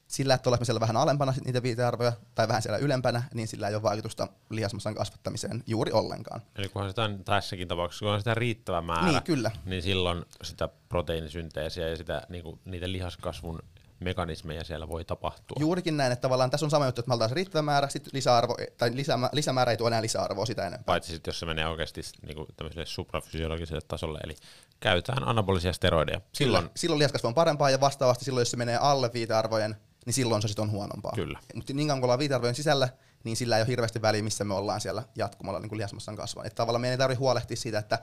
sillä, 0.07 0.35
että 0.35 0.51
olemme 0.51 0.65
siellä 0.65 0.81
vähän 0.81 0.97
alempana 0.97 1.35
niitä 1.45 1.63
viitearvoja 1.63 2.13
tai 2.35 2.49
vähän 2.49 2.63
siellä 2.63 2.79
ylempänä, 2.79 3.23
niin 3.35 3.49
sillä 3.49 3.69
ei 3.69 3.75
ole 3.75 3.83
vaikutusta 3.83 4.29
lihasmassan 4.51 4.95
kasvattamiseen 4.95 5.63
juuri 5.67 5.93
ollenkaan. 5.93 6.43
Eli 6.57 6.69
kunhan 6.69 6.91
sitä 6.91 7.05
on 7.05 7.25
tässäkin 7.25 7.69
tapauksessa, 7.69 8.05
kun 8.05 8.13
on 8.13 8.21
sitä 8.21 8.35
riittävä 8.35 8.83
määrä, 8.83 9.07
niin, 9.07 9.23
kyllä. 9.23 9.51
niin 9.65 9.83
silloin 9.83 10.25
sitä 10.43 10.69
proteiinisynteesiä 10.89 11.89
ja 11.89 11.97
sitä, 11.97 12.23
niin 12.29 12.45
kuin, 12.45 12.61
niitä 12.65 12.93
lihaskasvun 12.93 13.63
mekanismeja 14.03 14.65
siellä 14.65 14.89
voi 14.89 15.05
tapahtua. 15.05 15.57
Juurikin 15.61 15.97
näin, 15.97 16.13
että 16.13 16.21
tavallaan 16.23 16.51
tässä 16.51 16.67
on 16.67 16.71
sama 16.71 16.87
juttu, 16.87 17.01
että 17.01 17.09
me 17.09 17.15
oltaisiin 17.15 17.37
riittävä 17.37 17.63
määrä, 17.63 17.89
sitten 17.89 18.11
lisäarvo, 18.15 18.57
tai 18.79 18.91
lisämä, 18.97 19.31
lisämäärä 19.33 19.71
ei 19.71 19.77
tuo 19.77 19.87
enää 19.87 20.03
lisäarvoa 20.03 20.47
sitä 20.47 20.63
enempää. 20.63 20.85
Paitsi 20.85 21.13
sitten, 21.13 21.29
jos 21.29 21.41
se 21.41 21.47
menee 21.47 21.67
oikeasti 21.67 22.01
niin 22.27 22.37
kuin 22.37 22.49
tämmöiselle 22.57 22.87
suprafysiologiselle 22.87 23.83
tasolle, 23.89 24.21
eli 24.25 24.35
käytetään 24.81 25.29
anabolisia 25.29 25.73
steroideja. 25.73 26.21
Silloin, 26.33 26.71
silloin 26.77 26.99
lihaskasvu 26.99 27.29
on 27.29 27.35
parempaa 27.35 27.71
ja 27.71 27.81
vastaavasti 27.81 28.25
silloin, 28.25 28.41
jos 28.41 28.51
se 28.51 28.57
menee 28.57 28.77
alle 28.77 29.11
viitearvojen, 29.13 29.77
niin 30.07 30.15
silloin 30.15 30.43
se 30.43 30.49
sitten 30.49 30.63
on 30.63 30.71
huonompaa. 30.71 31.13
Kyllä. 31.15 31.39
Mutta 31.55 31.73
niin 31.73 31.89
kauan 31.89 32.01
kuin 32.01 32.05
ollaan 32.05 32.19
viitearvojen 32.19 32.55
sisällä, 32.55 32.89
niin 33.25 33.37
sillä 33.37 33.57
ei 33.57 33.63
ole 33.63 33.69
hirveästi 33.69 34.03
väliä, 34.03 34.23
missä 34.23 34.45
me 34.45 34.55
ollaan 34.55 34.81
siellä 34.81 35.03
jatkumalla 35.17 35.61
niin 35.61 35.79
lihasmassan 35.79 36.17
kasvaa. 36.17 36.45
Että 36.45 36.57
tavallaan 36.57 36.81
meidän 36.81 36.93
ei 36.93 36.99
tarvitse 36.99 37.19
huolehtia 37.19 37.57
siitä, 37.57 37.79
että 37.79 37.99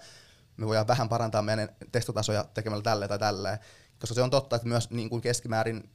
me 0.58 0.68
voidaan 0.68 0.88
vähän 0.88 1.10
parantaa 1.10 1.42
meidän 1.42 1.70
testotasoja 1.92 2.46
tekemällä 2.54 2.84
tälle 2.84 3.08
tai 3.08 3.20
tälleen. 3.20 3.60
Koska 4.00 4.16
se 4.16 4.22
on 4.22 4.30
totta, 4.30 4.56
että 4.56 4.68
myös 4.68 4.90
niin 4.90 5.10
kuin 5.10 5.22
keskimäärin 5.22 5.90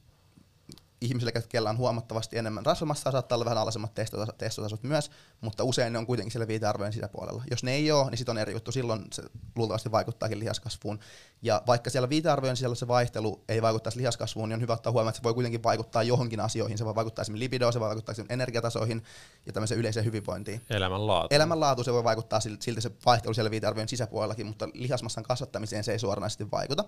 ihmisille, 1.01 1.31
jotka 1.35 1.69
on 1.69 1.77
huomattavasti 1.77 2.37
enemmän 2.37 2.65
rasvamassaa, 2.65 3.11
saattaa 3.11 3.35
olla 3.35 3.45
vähän 3.45 3.57
alhaisemmat 3.57 3.93
testotasot, 3.93 4.37
testotasot 4.37 4.83
myös, 4.83 5.11
mutta 5.41 5.63
usein 5.63 5.93
ne 5.93 5.99
on 5.99 6.05
kuitenkin 6.05 6.31
siellä 6.31 6.47
viitearvojen 6.47 6.93
sisäpuolella. 6.93 7.43
Jos 7.51 7.63
ne 7.63 7.73
ei 7.73 7.91
ole, 7.91 8.09
niin 8.09 8.17
sitten 8.17 8.31
on 8.31 8.37
eri 8.37 8.53
juttu, 8.53 8.71
silloin 8.71 9.05
se 9.13 9.23
luultavasti 9.55 9.91
vaikuttaakin 9.91 10.39
lihaskasvuun. 10.39 10.99
Ja 11.41 11.61
vaikka 11.67 11.89
siellä 11.89 12.09
viitearvojen 12.09 12.55
sisällä 12.55 12.75
se 12.75 12.87
vaihtelu 12.87 13.43
ei 13.49 13.61
vaikuttaisi 13.61 13.97
lihaskasvuun, 13.97 14.49
niin 14.49 14.55
on 14.55 14.61
hyvä 14.61 14.73
ottaa 14.73 14.91
huomioon, 14.91 15.09
että 15.09 15.17
se 15.17 15.23
voi 15.23 15.33
kuitenkin 15.33 15.63
vaikuttaa 15.63 16.03
johonkin 16.03 16.39
asioihin. 16.39 16.77
Se 16.77 16.85
voi 16.85 16.95
vaikuttaa 16.95 17.21
esimerkiksi 17.21 17.43
libidoon, 17.43 17.73
se 17.73 17.79
voi 17.79 17.87
vaikuttaa 17.87 18.13
esimerkiksi 18.13 18.33
energiatasoihin 18.33 19.03
ja 19.45 19.53
tämmöiseen 19.53 19.79
yleiseen 19.79 20.05
hyvinvointiin. 20.05 20.61
Elämänlaatu. 20.69 21.35
Elämänlaatu 21.35 21.83
se 21.83 21.93
voi 21.93 22.03
vaikuttaa 22.03 22.39
silti 22.39 22.81
se 22.81 22.91
vaihtelu 23.05 23.33
siellä 23.33 23.51
viitearvojen 23.51 23.89
sisäpuolellakin, 23.89 24.45
mutta 24.45 24.69
lihasmassan 24.73 25.23
kasvattamiseen 25.23 25.83
se 25.83 25.91
ei 25.91 25.99
suoranaisesti 25.99 26.51
vaikuta. 26.51 26.83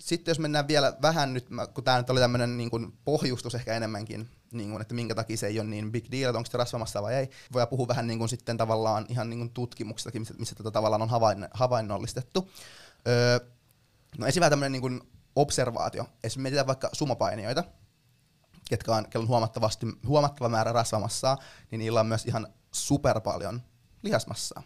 Sitten 0.00 0.30
jos 0.30 0.38
mennään 0.38 0.68
vielä 0.68 0.96
vähän 1.02 1.34
nyt, 1.34 1.46
kun 1.74 1.84
tämä 1.84 1.96
nyt 1.96 2.10
oli 2.10 2.20
tämmöinen 2.20 2.56
niin 2.56 2.70
kuin 2.70 2.98
pohjustus 3.04 3.54
ehkä 3.54 3.74
enemmänkin, 3.74 4.28
niin 4.52 4.70
kuin, 4.70 4.80
että 4.82 4.94
minkä 4.94 5.14
takia 5.14 5.36
se 5.36 5.46
ei 5.46 5.60
ole 5.60 5.68
niin 5.68 5.92
big 5.92 6.04
deal, 6.10 6.30
että 6.30 6.38
onko 6.38 6.50
se 6.50 6.58
rasvamassa 6.58 7.02
vai 7.02 7.14
ei. 7.14 7.30
Voi 7.52 7.66
puhua 7.66 7.88
vähän 7.88 8.06
niin 8.06 8.18
kuin 8.18 8.28
sitten 8.28 8.56
tavallaan 8.56 9.06
ihan 9.08 9.30
niin 9.30 9.38
kuin 9.38 9.50
tutkimuksistakin, 9.50 10.22
missä, 10.22 10.34
missä 10.38 10.54
tätä 10.54 10.70
tavallaan 10.70 11.02
on 11.02 11.08
havain, 11.08 11.48
havainnollistettu. 11.54 12.50
Öö, 13.08 13.40
no 14.18 14.26
esimerkiksi 14.26 14.50
tämmöinen 14.50 14.72
niin 14.72 14.82
kuin 14.82 15.00
observaatio. 15.36 16.02
Esimerkiksi 16.02 16.38
mietitään 16.38 16.66
vaikka 16.66 16.90
sumopainijoita, 16.92 17.64
ketkä 18.68 18.94
on, 18.94 19.06
on 19.14 19.28
huomattavasti, 19.28 19.86
huomattava 20.06 20.48
määrä 20.48 20.72
rasvamassaa, 20.72 21.38
niin 21.70 21.78
niillä 21.78 22.00
on 22.00 22.06
myös 22.06 22.26
ihan 22.26 22.46
super 22.72 23.20
paljon 23.20 23.62
lihasmassaa. 24.02 24.62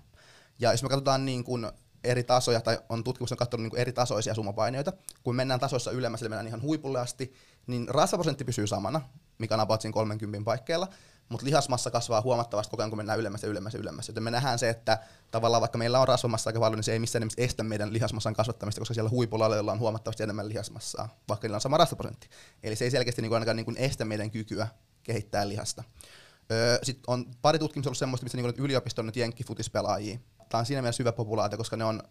Ja 0.58 0.72
jos 0.72 0.82
me 0.82 0.88
katsotaan 0.88 1.24
niin 1.24 1.44
kuin 1.44 1.72
eri 2.04 2.24
tasoja, 2.24 2.60
tai 2.60 2.78
on 2.88 3.04
tutkimus 3.04 3.32
on 3.32 3.38
katsonut 3.38 3.72
niin 3.72 3.80
eri 3.80 3.92
tasoisia 3.92 4.34
sumopainioita. 4.34 4.92
Kun 5.22 5.36
mennään 5.36 5.60
tasoissa 5.60 5.90
ylemmäs, 5.90 6.22
eli 6.22 6.28
mennään 6.28 6.46
ihan 6.46 6.62
huipulle 6.62 7.00
asti, 7.00 7.34
niin 7.66 7.88
rasvaprosentti 7.88 8.44
pysyy 8.44 8.66
samana, 8.66 9.00
mikä 9.38 9.54
on 9.54 9.60
about 9.60 9.82
30 9.92 10.44
paikkeilla, 10.44 10.88
mutta 11.28 11.46
lihasmassa 11.46 11.90
kasvaa 11.90 12.20
huomattavasti 12.20 12.70
koko 12.70 12.82
ajan, 12.82 12.90
kun 12.90 12.96
mennään 12.96 13.18
ylemmäs 13.18 13.42
ja 13.42 13.48
ylemmäs 13.48 13.74
ja 13.74 13.80
ylemmäs. 13.80 14.08
Joten 14.08 14.22
me 14.22 14.30
nähdään 14.30 14.58
se, 14.58 14.68
että 14.68 14.98
tavallaan 15.30 15.60
vaikka 15.60 15.78
meillä 15.78 16.00
on 16.00 16.08
rasvamassa 16.08 16.50
aika 16.50 16.60
paljon, 16.60 16.78
niin 16.78 16.84
se 16.84 16.92
ei 16.92 16.98
missään 16.98 17.20
nimessä 17.20 17.42
estä 17.42 17.62
meidän 17.62 17.92
lihasmassan 17.92 18.34
kasvattamista, 18.34 18.80
koska 18.80 18.94
siellä 18.94 19.10
huipulla 19.10 19.46
on 19.46 19.78
huomattavasti 19.78 20.22
enemmän 20.22 20.48
lihasmassaa, 20.48 21.16
vaikka 21.28 21.44
niillä 21.44 21.56
on 21.56 21.60
sama 21.60 21.76
rasvaprosentti. 21.76 22.28
Eli 22.62 22.76
se 22.76 22.84
ei 22.84 22.90
selkeästi 22.90 23.22
niin 23.22 23.34
ainakaan 23.34 23.56
niin 23.56 23.76
estä 23.76 24.04
meidän 24.04 24.30
kykyä 24.30 24.68
kehittää 25.02 25.48
lihasta. 25.48 25.84
Öö, 26.50 26.78
Sitten 26.82 27.04
on 27.06 27.26
pari 27.42 27.58
tutkimusta 27.58 27.88
ollut 27.88 27.98
semmoista, 27.98 28.24
missä 28.24 28.38
niin 28.38 28.54
yliopiston 28.58 29.12
jenkkifutispelaajia 29.14 30.18
Tämä 30.52 30.58
on 30.58 30.66
siinä 30.66 30.82
mielessä 30.82 31.02
hyvä 31.02 31.12
populaatio, 31.12 31.58
koska 31.58 31.76
ne 31.76 31.84
on 31.84 32.02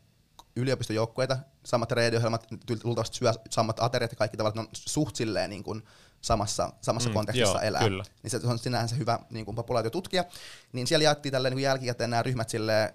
yliopistojoukkueita, 0.56 1.38
samat 1.66 1.92
reidiohjelmat, 1.92 2.48
luultavasti 2.84 3.18
syö 3.18 3.34
samat 3.50 3.80
ateriat 3.80 4.12
ja 4.12 4.16
kaikki 4.16 4.38
tavallaan, 4.38 4.66
ne 4.66 4.70
on 4.70 4.76
suht 4.76 5.16
silleen 5.16 5.50
niin 5.50 5.64
kuin 5.64 5.84
samassa, 6.22 6.74
samassa 6.82 7.10
mm, 7.10 7.14
kontekstissa 7.14 7.58
joo, 7.58 7.62
elää. 7.62 7.82
Kyllä. 7.82 8.04
Niin 8.24 8.32
se 8.32 8.40
on 8.44 8.60
sinänsä 8.60 8.96
hyvä 8.96 9.20
niin 9.30 9.46
kuin 9.46 9.56
populaatiotutkija. 9.56 10.26
Niin 10.74 10.88
siellä 10.88 11.04
jaettiin 11.04 11.32
tälleen 11.32 11.56
niin 11.56 11.64
jälkikäteen 11.64 12.10
nämä 12.10 12.24
ryhmät 12.24 12.50
silleen, 12.50 12.94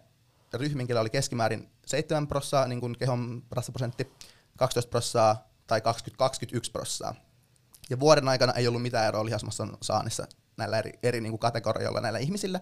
ryhminkillä 0.54 1.00
oli 1.00 1.10
keskimäärin 1.10 1.70
7 1.86 2.26
prossaa 2.26 2.68
niin 2.68 2.80
kuin 2.80 2.98
kehon 2.98 3.42
rasvaprosentti, 3.50 4.12
12 4.56 4.90
prossaa 4.90 5.48
tai 5.66 5.80
20, 5.80 6.18
21 6.18 6.70
prossaa. 6.70 7.14
Ja 7.90 8.00
vuoden 8.00 8.28
aikana 8.28 8.52
ei 8.52 8.68
ollut 8.68 8.82
mitään 8.82 9.08
eroa 9.08 9.24
lihasmassan 9.24 9.76
saannissa 9.82 10.26
näillä 10.56 10.78
eri, 10.78 10.92
eri 11.02 11.20
niin 11.20 11.32
kuin 11.32 11.40
kategorioilla 11.40 12.00
näillä 12.00 12.18
ihmisillä. 12.18 12.60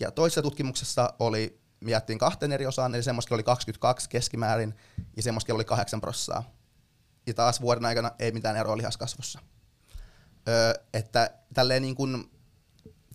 Ja 0.00 0.10
toisessa 0.10 0.42
tutkimuksessa 0.42 1.14
oli 1.18 1.65
me 1.86 1.92
jättiin 1.92 2.18
kahteen 2.18 2.52
eri 2.52 2.66
osaan, 2.66 2.94
eli 2.94 3.02
semmoista 3.02 3.34
oli 3.34 3.42
22 3.42 4.08
keskimäärin 4.08 4.74
ja 5.16 5.22
semmoista 5.22 5.54
oli 5.54 5.64
8 5.64 6.00
prossaa. 6.00 6.50
Ja 7.26 7.34
taas 7.34 7.60
vuoden 7.60 7.84
aikana 7.84 8.10
ei 8.18 8.32
mitään 8.32 8.56
eroa 8.56 8.76
lihaskasvussa. 8.76 9.40
Öö, 10.48 10.74
että 10.94 11.30
tälleen 11.54 11.82
niin 11.82 11.94
kuin, 11.94 12.30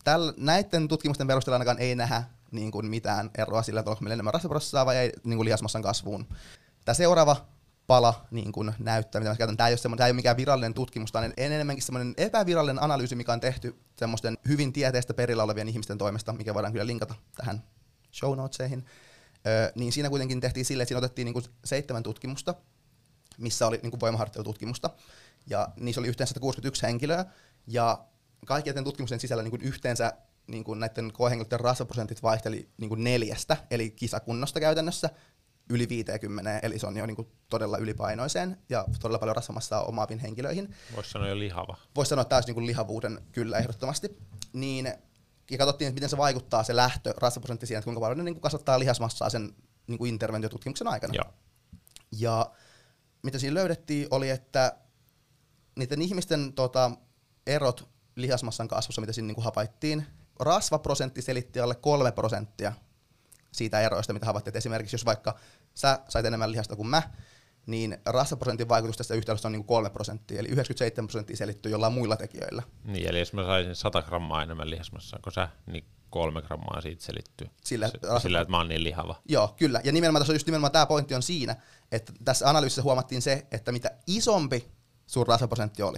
täl, 0.03 0.33
näiden 0.37 0.87
tutkimusten 0.87 1.27
perusteella 1.27 1.55
ainakaan 1.55 1.79
ei 1.79 1.95
nähdä 1.95 2.23
niin 2.51 2.71
kuin 2.71 2.85
mitään 2.85 3.29
eroa 3.37 3.63
sillä, 3.63 3.79
että 3.79 3.91
onko 3.91 4.01
meillä 4.01 4.13
enemmän 4.13 4.33
rasvaprosessaa 4.33 4.85
vai 4.85 4.97
ei 4.97 5.11
niin 5.23 5.37
kuin 5.37 5.45
lihasmassan 5.45 5.81
kasvuun. 5.81 6.27
Tämä 6.85 6.93
seuraava 6.93 7.45
pala 7.87 8.25
niin 8.31 8.51
kuin 8.51 8.73
näyttää, 8.79 9.21
mitä 9.21 9.29
mä 9.29 9.35
käytän. 9.35 9.57
Tämä 9.57 9.67
ei, 9.67 9.73
ole 9.73 9.95
tämä 9.95 10.05
ei 10.05 10.11
ole 10.11 10.15
mikään 10.15 10.37
virallinen 10.37 10.73
tutkimus, 10.73 11.11
tämä 11.11 11.25
on 11.25 11.33
enemmänkin 11.37 11.83
semmoinen 11.83 12.13
epävirallinen 12.17 12.83
analyysi, 12.83 13.15
mikä 13.15 13.33
on 13.33 13.39
tehty 13.39 13.75
semmoisten 13.95 14.37
hyvin 14.47 14.73
tieteestä 14.73 15.13
perillä 15.13 15.43
olevien 15.43 15.69
ihmisten 15.69 15.97
toimesta, 15.97 16.33
mikä 16.33 16.53
voidaan 16.53 16.73
kyllä 16.73 16.87
linkata 16.87 17.15
tähän 17.35 17.63
show 18.13 18.37
notesihin, 18.37 18.85
öö, 19.47 19.71
niin 19.75 19.91
siinä 19.91 20.09
kuitenkin 20.09 20.41
tehtiin 20.41 20.65
sille, 20.65 20.83
että 20.83 20.87
siinä 20.87 20.97
otettiin 20.97 21.25
niinku 21.25 21.41
seitsemän 21.65 22.03
tutkimusta, 22.03 22.55
missä 23.37 23.67
oli 23.67 23.79
niinku 23.81 23.99
voimaharjoittelututkimusta, 23.99 24.89
ja 25.47 25.67
niissä 25.75 26.01
oli 26.01 26.07
yhteensä 26.07 26.29
161 26.29 26.83
henkilöä, 26.83 27.25
ja 27.67 28.05
kaikkien 28.45 28.83
tutkimusten 28.83 29.19
sisällä 29.19 29.43
niinku 29.43 29.57
yhteensä 29.61 30.13
niinku 30.47 30.73
näiden 30.73 31.11
koehenkilöiden 31.13 31.59
rasvaprosentit 31.59 32.23
vaihteli 32.23 32.69
niinku 32.77 32.95
neljästä, 32.95 33.57
eli 33.71 33.91
kisakunnosta 33.91 34.59
käytännössä, 34.59 35.09
yli 35.69 35.89
50, 35.89 36.59
eli 36.63 36.79
se 36.79 36.87
on 36.87 36.97
jo 36.97 37.05
niinku 37.05 37.31
todella 37.49 37.77
ylipainoiseen 37.77 38.57
ja 38.69 38.85
todella 38.99 39.19
paljon 39.19 39.35
rasvamassa 39.35 39.81
omaaviin 39.81 40.19
henkilöihin. 40.19 40.75
Voisi 40.95 41.09
sanoa 41.09 41.27
jo 41.27 41.39
lihava. 41.39 41.77
Voisi 41.95 42.09
sanoa 42.09 42.25
taas 42.25 42.45
niinku 42.45 42.65
lihavuuden 42.65 43.21
kyllä 43.31 43.57
ehdottomasti. 43.57 44.17
Niin 44.53 44.93
ja 45.51 45.57
katsottiin, 45.57 45.87
että 45.87 45.95
miten 45.95 46.09
se 46.09 46.17
vaikuttaa 46.17 46.63
se 46.63 46.75
lähtö, 46.75 47.13
rasvaprosentti 47.17 47.65
siihen, 47.65 47.79
että 47.79 47.85
kuinka 47.85 48.01
paljon 48.01 48.17
ne 48.17 48.23
niin 48.23 48.41
kasvattaa 48.41 48.79
lihasmassaa 48.79 49.29
sen 49.29 49.55
niin 49.87 49.97
kuin 49.97 50.09
interventiotutkimuksen 50.09 50.87
aikana. 50.87 51.13
Joo. 51.13 51.33
Ja 52.11 52.51
mitä 53.23 53.39
siinä 53.39 53.53
löydettiin 53.53 54.07
oli, 54.11 54.29
että 54.29 54.77
niiden 55.75 56.01
ihmisten 56.01 56.53
tota, 56.53 56.91
erot 57.47 57.89
lihasmassan 58.15 58.67
kasvussa, 58.67 59.01
mitä 59.01 59.13
siinä 59.13 59.27
niin 59.27 59.35
kuin 59.35 59.45
havaittiin, 59.45 60.05
rasvaprosentti 60.39 61.21
selitti 61.21 61.59
alle 61.59 61.75
kolme 61.75 62.11
prosenttia 62.11 62.73
siitä 63.51 63.81
eroista, 63.81 64.13
mitä 64.13 64.25
havaittiin. 64.25 64.51
Et 64.51 64.55
esimerkiksi 64.55 64.93
jos 64.93 65.05
vaikka 65.05 65.39
sä 65.73 65.99
sait 66.09 66.25
enemmän 66.25 66.51
lihasta 66.51 66.75
kuin 66.75 66.87
mä, 66.87 67.03
niin 67.65 67.97
rasvaprosentin 68.05 68.69
vaikutus 68.69 68.97
tästä 68.97 69.13
yhtälöstä 69.13 69.47
on 69.47 69.51
niin 69.51 69.63
3 69.65 69.89
prosenttia, 69.89 70.39
eli 70.39 70.47
97 70.47 71.07
prosenttia 71.07 71.37
selittyy 71.37 71.71
jollain 71.71 71.93
muilla 71.93 72.15
tekijöillä. 72.17 72.63
Niin, 72.83 73.09
eli 73.09 73.19
jos 73.19 73.33
mä 73.33 73.43
saisin 73.43 73.75
100 73.75 74.01
grammaa 74.01 74.43
enemmän 74.43 74.69
lihasmassaa 74.69 75.19
kuin 75.23 75.33
sä, 75.33 75.49
niin 75.65 75.85
kolme 76.09 76.41
grammaa 76.41 76.81
siitä 76.81 77.03
selittyy. 77.03 77.47
Sillä, 77.63 77.87
S- 77.87 78.21
sillä 78.21 78.41
että 78.41 78.51
mä 78.51 78.57
oon 78.57 78.67
niin 78.69 78.83
lihava. 78.83 79.15
Joo, 79.25 79.53
kyllä. 79.57 79.81
Ja 79.83 79.91
nimenomaan 79.91 80.21
tässä 80.21 80.31
on 80.31 80.35
just 80.35 80.47
nimenomaan 80.47 80.71
tämä 80.71 80.85
pointti 80.85 81.15
on 81.15 81.23
siinä, 81.23 81.55
että 81.91 82.13
tässä 82.25 82.49
analyysissä 82.49 82.81
huomattiin 82.81 83.21
se, 83.21 83.45
että 83.51 83.71
mitä 83.71 83.91
isompi 84.07 84.67
sun 85.07 85.27
rasvaprosentti 85.27 85.83
oli, 85.83 85.97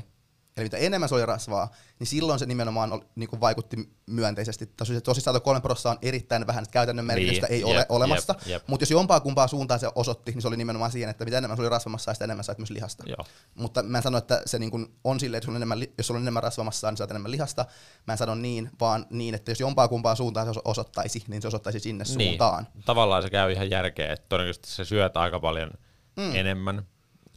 eli 0.58 0.66
mitä 0.66 0.78
enemmän 0.78 1.10
se 1.10 1.16
oli 1.16 1.26
rasvaa, 1.26 1.72
niin 1.99 2.08
silloin 2.08 2.39
se 2.39 2.45
nimenomaan 2.45 2.91
oli, 2.93 3.01
niin 3.16 3.30
kuin 3.30 3.39
vaikutti 3.39 3.89
myönteisesti. 4.06 4.66
Tosi, 4.66 5.01
tosi 5.01 5.22
103 5.22 5.62
prosenttia 5.62 5.91
on 5.91 5.97
erittäin 6.01 6.47
vähän, 6.47 6.64
että 6.64 6.74
käytännön 6.74 7.06
merkitystä 7.06 7.47
Niin, 7.47 7.56
ei 7.56 7.64
ole 7.64 7.76
jep, 7.76 7.91
olemassa. 7.91 8.36
jep, 8.39 8.47
jep. 8.47 8.64
Mutta 8.68 8.84
jos 8.84 8.91
jompaa 8.91 9.20
kumpaa 9.20 9.47
suuntaan 9.47 9.80
se 9.80 9.89
osoitti, 9.95 10.32
niin 10.32 10.41
se 10.41 10.47
oli 10.47 10.58
nimenomaan 10.58 10.91
siihen, 10.91 11.10
että 11.10 11.26
mitä 11.26 11.38
enemmän 11.38 11.58
se 11.58 11.62
oli 11.62 11.70
rasvamassa, 11.70 12.14
sitä 12.14 12.26
enemmän 12.26 12.43
sait 12.43 12.58
myös 12.58 12.70
lihasta. 12.70 13.04
Joo. 13.08 13.26
Mutta 13.56 13.84
mä 13.84 13.97
en 13.97 14.04
sano, 14.04 14.18
että 14.18 14.41
se 14.45 14.60
niin 14.60 14.72
kuin 14.72 14.88
on 15.04 15.20
silleen, 15.20 15.38
että 15.38 15.45
sulla 15.45 15.56
on 15.56 15.62
enemmän, 15.62 15.82
jos 15.97 16.08
sulla 16.08 16.18
on 16.18 16.24
enemmän 16.24 16.43
rasvamassaa, 16.43 16.91
niin 16.91 16.97
saat 16.97 17.12
enemmän 17.12 17.32
lihasta. 17.32 17.66
Mä 18.08 18.14
en 18.14 18.18
sano 18.18 18.36
niin, 18.36 18.72
vaan 18.80 19.06
niin, 19.10 19.36
että 19.36 19.51
jos 19.51 19.60
jompaa 19.60 19.88
kumpaan 19.88 20.18
suuntaan 20.18 20.54
se 20.54 20.60
os- 20.60 20.62
osoittaisi, 20.66 21.24
niin 21.28 21.41
se 21.41 21.47
osoittaisi 21.47 21.80
sinne 21.80 22.06
suuntaan. 22.06 22.68
Niin. 22.74 22.84
Tavallaan 22.84 23.24
se 23.24 23.30
käy 23.30 23.51
ihan 23.51 23.70
järkeä, 23.70 24.14
että 24.14 24.26
todennäköisesti 24.30 24.70
sä 24.70 24.86
syöt 24.86 25.18
aika 25.18 25.39
paljon 25.39 25.72
mm. 26.16 26.36
enemmän. 26.36 26.88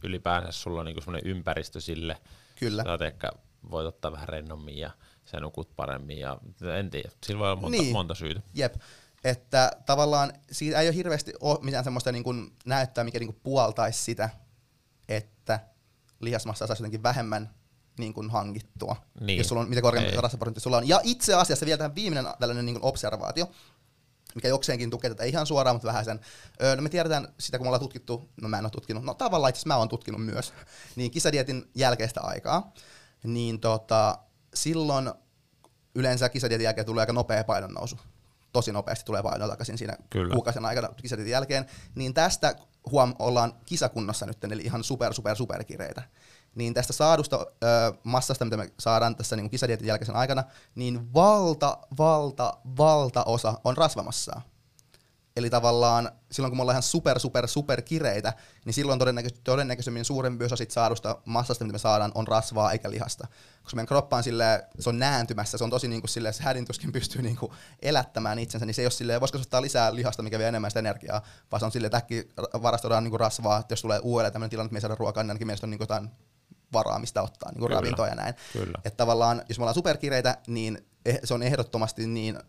Ylipäänsä 0.03 0.51
sulla 0.51 0.79
on 0.79 0.85
niinku 0.85 1.01
semmoinen 1.01 1.31
ympäristö 1.31 1.81
sille. 1.81 2.17
Kyllä. 2.59 2.83
Sä 2.83 2.91
oot 2.91 3.01
ehkä 3.01 3.31
voit 3.71 3.87
ottaa 3.87 4.11
vähän 4.11 4.29
rennommin 4.29 4.77
ja 4.77 4.91
sä 5.25 5.39
nukut 5.39 5.75
paremmin 5.75 6.19
ja 6.19 6.37
en 6.79 6.89
tiedä. 6.89 7.09
Sillä 7.25 7.39
voi 7.39 7.51
olla 7.51 7.61
monta, 7.61 7.77
Niin. 7.77 7.91
monta 7.93 8.15
syytä. 8.15 8.41
Jep. 8.53 8.75
Että 9.23 9.71
tavallaan 9.85 10.33
siitä 10.51 10.79
ei 10.81 10.87
ole 10.87 10.95
hirveästi 10.95 11.33
ole 11.41 11.59
mitään 11.61 11.83
semmoista 11.83 12.11
niin 12.11 12.23
kuin 12.23 12.55
näyttää, 12.65 13.03
mikä 13.03 13.19
niin 13.19 13.27
kuin 13.33 13.39
puoltaisi 13.43 14.03
sitä, 14.03 14.29
että 15.09 15.59
lihasmassa 16.19 16.67
saisi 16.67 16.81
jotenkin 16.83 17.03
vähemmän 17.03 17.49
niin 17.99 18.13
kuin 18.13 18.29
hankittua, 18.29 18.95
Niin. 19.19 19.37
jos 19.37 19.47
sulla 19.47 19.61
on 19.61 19.69
mitä 19.69 19.81
korkeampi 19.81 20.15
rasvaprosentti 20.21 20.59
sulla 20.61 20.77
on. 20.77 20.87
Ja 20.87 20.99
itse 21.03 21.33
asiassa 21.33 21.65
vielä 21.65 21.77
tähän 21.77 21.95
viimeinen 21.95 22.33
tällainen 22.39 22.65
niin 22.65 22.79
kuin 22.79 22.89
observaatio, 22.89 23.47
mikä 24.35 24.47
jokseenkin 24.47 24.89
tukee 24.89 25.09
tätä 25.09 25.23
ihan 25.23 25.45
suoraan, 25.45 25.75
mutta 25.75 25.87
vähän 25.87 26.05
sen. 26.05 26.19
Öö, 26.61 26.75
no 26.75 26.81
me 26.81 26.89
tiedetään 26.89 27.27
sitä, 27.39 27.57
kun 27.57 27.65
me 27.65 27.69
ollaan 27.69 27.81
tutkittu, 27.81 28.29
no 28.41 28.49
mä 28.49 28.57
en 28.57 28.65
ole 28.65 28.71
tutkinut, 28.71 29.03
no 29.03 29.13
tavallaan 29.13 29.49
itse 29.49 29.67
mä 29.67 29.77
oon 29.77 29.89
tutkinut 29.89 30.25
myös, 30.25 30.53
niin 30.95 31.11
kisadietin 31.11 31.69
jälkeistä 31.75 32.21
aikaa, 32.21 32.73
niin 33.23 33.59
tota, 33.59 34.17
silloin 34.53 35.11
yleensä 35.95 36.29
kisadietin 36.29 36.65
jälkeen 36.65 36.85
tulee 36.85 37.01
aika 37.01 37.13
nopea 37.13 37.43
painonnousu. 37.43 37.99
Tosi 38.53 38.71
nopeasti 38.71 39.05
tulee 39.05 39.23
paino 39.23 39.47
takaisin 39.47 39.77
siinä 39.77 39.97
Kyllä. 40.09 40.33
kuukausien 40.33 40.65
aikana 40.65 40.89
kisadietin 41.01 41.31
jälkeen. 41.31 41.65
Niin 41.95 42.13
tästä 42.13 42.55
huom 42.91 43.15
ollaan 43.19 43.53
kisakunnossa 43.65 44.25
nyt, 44.25 44.43
eli 44.43 44.61
ihan 44.61 44.83
super, 44.83 45.13
super, 45.13 45.35
superkireitä. 45.35 46.03
Niin 46.57 46.73
tästä 46.73 46.93
saadusta 46.93 47.45
ö, 47.63 47.93
massasta, 48.03 48.45
mitä 48.45 48.57
me 48.57 48.71
saadaan 48.79 49.15
tässä 49.15 49.35
niin 49.35 49.49
kisadietin 49.49 49.87
jälkeisen 49.87 50.15
aikana, 50.15 50.43
niin 50.75 51.13
valta, 51.13 51.77
valta, 51.97 52.57
valtaosa 52.77 53.59
on 53.63 53.77
rasvamassaa. 53.77 54.41
Eli 55.35 55.49
tavallaan 55.49 56.11
silloin, 56.31 56.51
kun 56.51 56.57
me 56.57 56.61
ollaan 56.61 56.73
ihan 56.73 56.83
super, 56.83 57.19
super, 57.19 57.47
super 57.47 57.81
kireitä, 57.81 58.33
niin 58.65 58.73
silloin 58.73 58.99
todennäkö- 58.99 59.39
todennäköisemmin 59.43 60.05
suurempi 60.05 60.45
osa 60.45 60.55
sit 60.55 60.71
saadusta 60.71 61.17
massasta, 61.25 61.65
mitä 61.65 61.73
me 61.73 61.79
saadaan, 61.79 62.11
on 62.15 62.27
rasvaa 62.27 62.71
eikä 62.71 62.89
lihasta. 62.89 63.27
Koska 63.63 63.75
meidän 63.75 63.87
kroppa 63.87 64.17
on 64.17 64.23
silleen, 64.23 64.63
se 64.79 64.89
on 64.89 64.99
nääntymässä, 64.99 65.57
se 65.57 65.63
on 65.63 65.69
tosi 65.69 65.87
niin 65.87 66.01
kuin 66.01 66.09
silleen, 66.09 66.33
se 66.33 66.43
hädintuskin 66.43 66.91
pystyy 66.91 67.21
niin 67.21 67.37
kuin 67.37 67.51
elättämään 67.81 68.39
itsensä, 68.39 68.65
niin 68.65 68.73
se 68.73 68.81
ei 68.81 68.85
ole 68.85 68.91
silleen, 68.91 69.21
voisiko 69.21 69.39
ottaa 69.39 69.61
lisää 69.61 69.95
lihasta, 69.95 70.23
mikä 70.23 70.39
vie 70.39 70.47
enemmän 70.47 70.71
sitä 70.71 70.79
energiaa, 70.79 71.21
vaan 71.51 71.59
se 71.59 71.65
on 71.65 71.71
silleen, 71.71 71.87
että 71.87 71.97
äkkiä 71.97 72.23
varastoidaan 72.61 73.03
niin 73.03 73.11
kuin 73.11 73.19
rasvaa, 73.19 73.59
että 73.59 73.71
jos 73.71 73.81
tulee 73.81 73.99
uudelleen 73.99 74.33
tämmöinen 74.33 74.49
tilanne, 74.49 74.67
että 74.67 74.73
me 74.73 74.77
ei 74.77 74.81
saada 74.81 74.95
ruokaa, 74.95 75.23
niin 75.23 75.29
ainakin 75.29 75.47
meistä 75.47 75.65
on 75.65 75.69
niin 75.69 75.77
kuin 75.77 75.85
jotain 75.85 76.09
varaa, 76.73 76.99
mistä 76.99 77.21
ottaa 77.21 77.51
niin 77.51 77.59
kuin 77.59 77.69
Kyllä. 77.69 77.81
ravintoa 77.81 78.07
ja 78.07 78.15
näin. 78.15 78.33
Kyllä. 78.53 78.81
Että 78.85 78.97
tavallaan, 78.97 79.41
jos 79.49 79.57
me 79.57 79.63
ollaan 79.63 79.75
superkireitä, 79.75 80.37
niin 80.47 80.77
eh- 81.09 81.19
se 81.23 81.33
on 81.33 81.43
ehdottomasti 81.43 82.07
niin, 82.07 82.39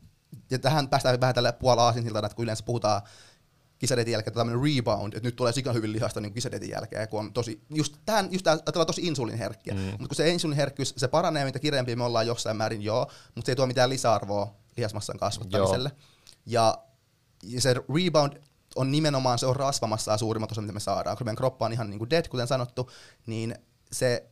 ja 0.50 0.58
tähän 0.58 0.88
päästään 0.88 1.20
vähän 1.20 1.34
tälle 1.34 1.52
puolella 1.52 1.84
aasinsiltana, 1.84 2.26
että 2.26 2.36
kun 2.36 2.42
yleensä 2.42 2.64
puhutaan 2.64 3.02
kisadetin 3.78 4.12
jälkeen 4.12 4.34
tämmöinen 4.34 4.76
rebound, 4.76 5.12
että 5.12 5.28
nyt 5.28 5.36
tulee 5.36 5.52
sikan 5.52 5.74
hyvin 5.74 5.92
lihasta 5.92 6.20
niin 6.20 6.34
kisadetin 6.34 6.70
jälkeen, 6.70 7.08
kun 7.08 7.20
on 7.20 7.32
tosi, 7.32 7.60
just 7.70 7.96
tähän, 8.06 8.28
just 8.30 8.44
tää, 8.44 8.52
ajatellaan 8.52 8.86
tosi 8.86 9.06
insuliiniherkkiä. 9.06 9.74
Mm. 9.74 9.80
Mutta 9.80 10.08
kun 10.08 10.16
se 10.16 10.30
insuliiniherkkyys, 10.30 10.94
se 10.96 11.08
paranee, 11.08 11.44
mitä 11.44 11.58
kireempiä 11.58 11.96
me 11.96 12.04
ollaan 12.04 12.26
jossain 12.26 12.56
määrin, 12.56 12.82
joo, 12.82 13.10
mutta 13.34 13.46
se 13.46 13.52
ei 13.52 13.56
tuo 13.56 13.66
mitään 13.66 13.90
lisäarvoa 13.90 14.54
lihasmassan 14.76 15.18
kasvattamiselle. 15.18 15.90
Ja, 16.46 16.78
ja 17.42 17.60
se 17.60 17.74
rebound 17.74 18.32
on 18.76 18.90
nimenomaan, 18.90 19.38
se 19.38 19.46
on 19.46 19.56
rasvamassaa 19.56 20.18
suurimmat 20.18 20.52
osa, 20.52 20.60
mitä 20.60 20.72
me 20.72 20.80
saadaan. 20.80 21.16
Kun 21.16 21.26
meidän 21.26 21.36
kroppa 21.36 21.66
on 21.66 21.72
ihan 21.72 21.90
niin 21.90 21.98
kuin 21.98 22.10
dead, 22.10 22.28
kuten 22.28 22.46
sanottu, 22.46 22.90
niin 23.26 23.54
se 23.92 24.24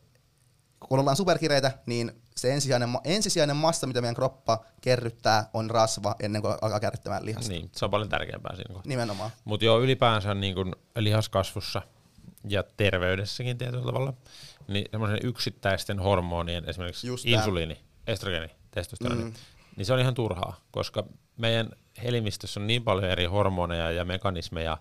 kun 0.81 0.99
ollaan 0.99 1.17
superkireitä, 1.17 1.79
niin 1.87 2.13
se 2.37 2.53
ensisijainen, 2.53 2.89
ensisijainen 3.05 3.57
massa, 3.57 3.87
mitä 3.87 4.01
meidän 4.01 4.15
kroppa 4.15 4.65
kerryttää, 4.81 5.51
on 5.55 5.71
rasva 5.71 6.15
ennen 6.21 6.43
kuin 6.43 6.55
alkaa 6.63 6.81
kerryttämään 6.81 7.25
lihasta. 7.27 7.53
Niin, 7.53 7.71
se 7.77 7.85
on 7.85 7.91
paljon 7.91 8.09
tärkeämpää 8.09 8.57
siinä 8.57 8.75
kohtaa. 8.75 8.89
Nimenomaan. 8.89 9.31
Mutta 9.45 9.65
joo, 9.65 9.81
ylipäänsä 9.81 10.35
niin 10.35 10.55
kun 10.55 10.77
lihaskasvussa 10.97 11.83
ja 12.49 12.65
terveydessäkin 12.77 13.59
tietyllä 13.59 13.85
tavalla, 13.85 14.13
niin 14.69 14.85
semmoisen 14.91 15.19
yksittäisten 15.23 15.99
hormonien, 15.99 16.65
esimerkiksi 16.69 17.07
Just 17.07 17.27
insuliini, 17.27 17.81
estrogeni, 18.07 18.49
testosteroni, 18.71 19.25
Mm. 19.25 19.33
niin 19.77 19.87
se 19.87 19.93
on 19.93 20.01
ihan 20.01 20.15
turhaa, 20.15 20.61
koska 20.71 21.05
meidän 21.37 21.71
elimistössä 22.03 22.61
on 22.61 22.67
niin 22.67 22.85
paljon 22.85 23.05
eri 23.05 23.25
hormoneja 23.25 23.91
ja 23.91 24.05
mekanismeja, 24.05 24.79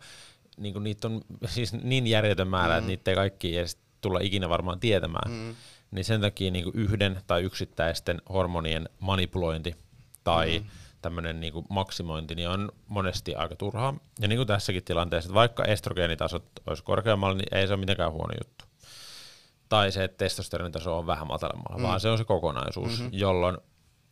niin 0.58 0.74
kun 0.74 0.84
niitä 0.84 1.08
on 1.08 1.22
siis 1.46 1.74
niin 1.74 2.08
järjetön 2.08 2.48
määrä, 2.48 2.74
mm. 2.74 2.78
että 2.78 2.88
niitä 2.88 3.12
ei 3.12 3.16
kaikki 3.16 3.58
edes 3.58 3.78
tulla 4.08 4.20
ikinä 4.20 4.49
varmaan 4.49 4.80
tietämään. 4.80 5.32
Mm. 5.32 5.56
Niin 5.91 6.06
sen 6.06 6.22
takia 6.22 6.51
niin 6.51 6.72
yhden 6.74 7.22
tai 7.28 7.43
yksittäisten 7.43 8.22
hormonien 8.30 8.89
manipulointi 8.99 9.76
tai 10.24 10.60
mm 10.60 10.66
tämmöinen 11.06 11.39
niin 11.39 11.53
maksimointi 11.70 12.36
niin 12.36 12.49
on 12.49 12.72
monesti 12.88 13.36
aika 13.36 13.56
turhaa. 13.56 13.97
Ja 14.20 14.28
niin 14.28 14.38
kuin 14.38 14.47
tässäkin 14.47 14.84
tilanteessa, 14.84 15.28
että 15.28 15.34
vaikka 15.34 15.66
estrogeenitaso 15.66 16.39
olisi 16.68 16.84
korkeammalla, 16.84 17.38
niin 17.38 17.58
ei 17.58 17.68
se 17.68 17.74
ole 17.74 17.80
mitenkään 17.80 18.12
huono 18.12 18.34
juttu. 18.43 18.66
Tai 19.70 19.91
se, 19.91 20.03
että 20.03 20.18
testosteronitaso 20.18 20.97
on 20.97 21.08
vähän 21.08 21.28
matalammalla, 21.28 21.78
mm. 21.78 21.84
vaan 21.84 21.99
se 21.99 22.10
on 22.10 22.18
se 22.18 22.24
kokonaisuus, 22.24 22.99
mm-hmm. 22.99 23.10
jolloin 23.12 23.58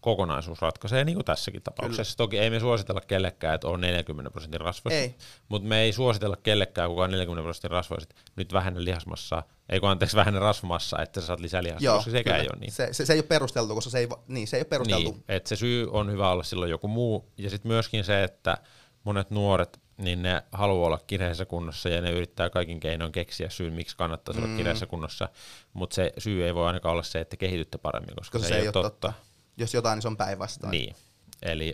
kokonaisuus 0.04 0.62
ratkaisee, 0.62 1.04
niin 1.04 1.16
kuin 1.16 1.26
tässäkin 1.26 1.62
tapauksessa. 1.62 2.18
Kyllä. 2.18 2.28
Toki 2.28 2.40
ei 2.40 2.50
me 2.50 2.60
suositella 2.60 3.02
kellekään, 3.02 3.56
että 3.56 3.68
on 3.68 3.82
40 3.82 4.32
prosentin 4.32 4.62
rasvoista, 4.62 5.00
Ei. 5.00 5.16
mutta 5.50 5.68
me 5.68 5.82
ei 5.82 5.94
suositella 5.94 6.36
kellekään, 6.36 6.90
kuka 6.90 7.04
on 7.04 7.12
40 7.12 7.44
prosentin 7.44 7.72
rasvoista, 7.72 8.16
nyt 8.36 8.54
vähennä 8.54 8.84
lihasmassaa, 8.84 9.44
ei 9.70 9.80
kun 9.80 9.90
anteeksi 9.90 10.18
vähennä 10.18 10.40
rasvamassaa, 10.40 11.02
että 11.02 11.22
sä 11.22 11.28
saat 11.28 11.40
lisää 11.40 11.64
lihasta, 11.64 11.96
koska 11.96 12.12
sekään 12.12 12.40
ei 12.40 12.48
ole 12.54 12.60
niin. 12.60 12.72
Se, 12.72 12.90
se, 12.92 13.06
se, 13.06 13.14
ei 13.14 13.20
ole 13.20 13.28
perusteltu, 13.28 13.76
koska 13.76 13.92
se 13.92 14.00
ei, 14.00 14.08
niin, 14.28 14.48
se 14.48 14.58
ei 14.58 14.62
ole 14.62 14.68
perusteltu. 14.68 15.12
Niin, 15.12 15.24
että 15.28 15.50
se 15.50 15.56
syy 15.56 15.88
on 15.92 16.12
hyvä 16.12 16.32
olla 16.32 16.44
silloin 16.44 16.72
joku 16.72 16.88
muu. 16.88 17.32
Ja 17.38 17.50
sitten 17.50 17.72
myöskin 17.72 18.04
se, 18.04 18.24
että 18.24 18.58
monet 19.04 19.30
nuoret, 19.32 19.82
niin 19.98 20.24
ne 20.24 20.44
haluaa 20.52 20.88
olla 20.88 21.00
kireessä 21.08 21.46
kunnossa 21.46 21.90
ja 21.90 22.02
ne 22.02 22.12
yrittää 22.12 22.50
kaikin 22.50 22.80
keinoin 22.80 23.12
keksiä 23.12 23.50
syyn, 23.50 23.74
miksi 23.74 23.98
kannattaisi 23.98 24.42
mm. 24.42 24.46
olla 24.46 24.58
kireessä 24.58 24.86
kunnossa. 24.86 25.30
Mutta 25.74 25.96
se 25.96 26.14
syy 26.18 26.46
ei 26.46 26.56
voi 26.56 26.68
ainakaan 26.68 26.92
olla 26.92 27.04
se, 27.04 27.20
että 27.20 27.38
kehitytte 27.38 27.78
paremmin, 27.78 28.16
koska, 28.16 28.38
koska 28.38 28.54
se, 28.54 28.60
ei 28.60 28.68
ole 28.68 28.72
totta. 28.72 29.14
Jos 29.58 29.74
jotain, 29.74 29.96
niin 29.96 30.02
se 30.02 30.08
on 30.08 30.18
päinvastoin. 30.18 30.72
Niin. 30.72 30.96
Eli 31.42 31.74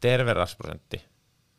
terve 0.00 0.34
rasprosentti, 0.34 1.04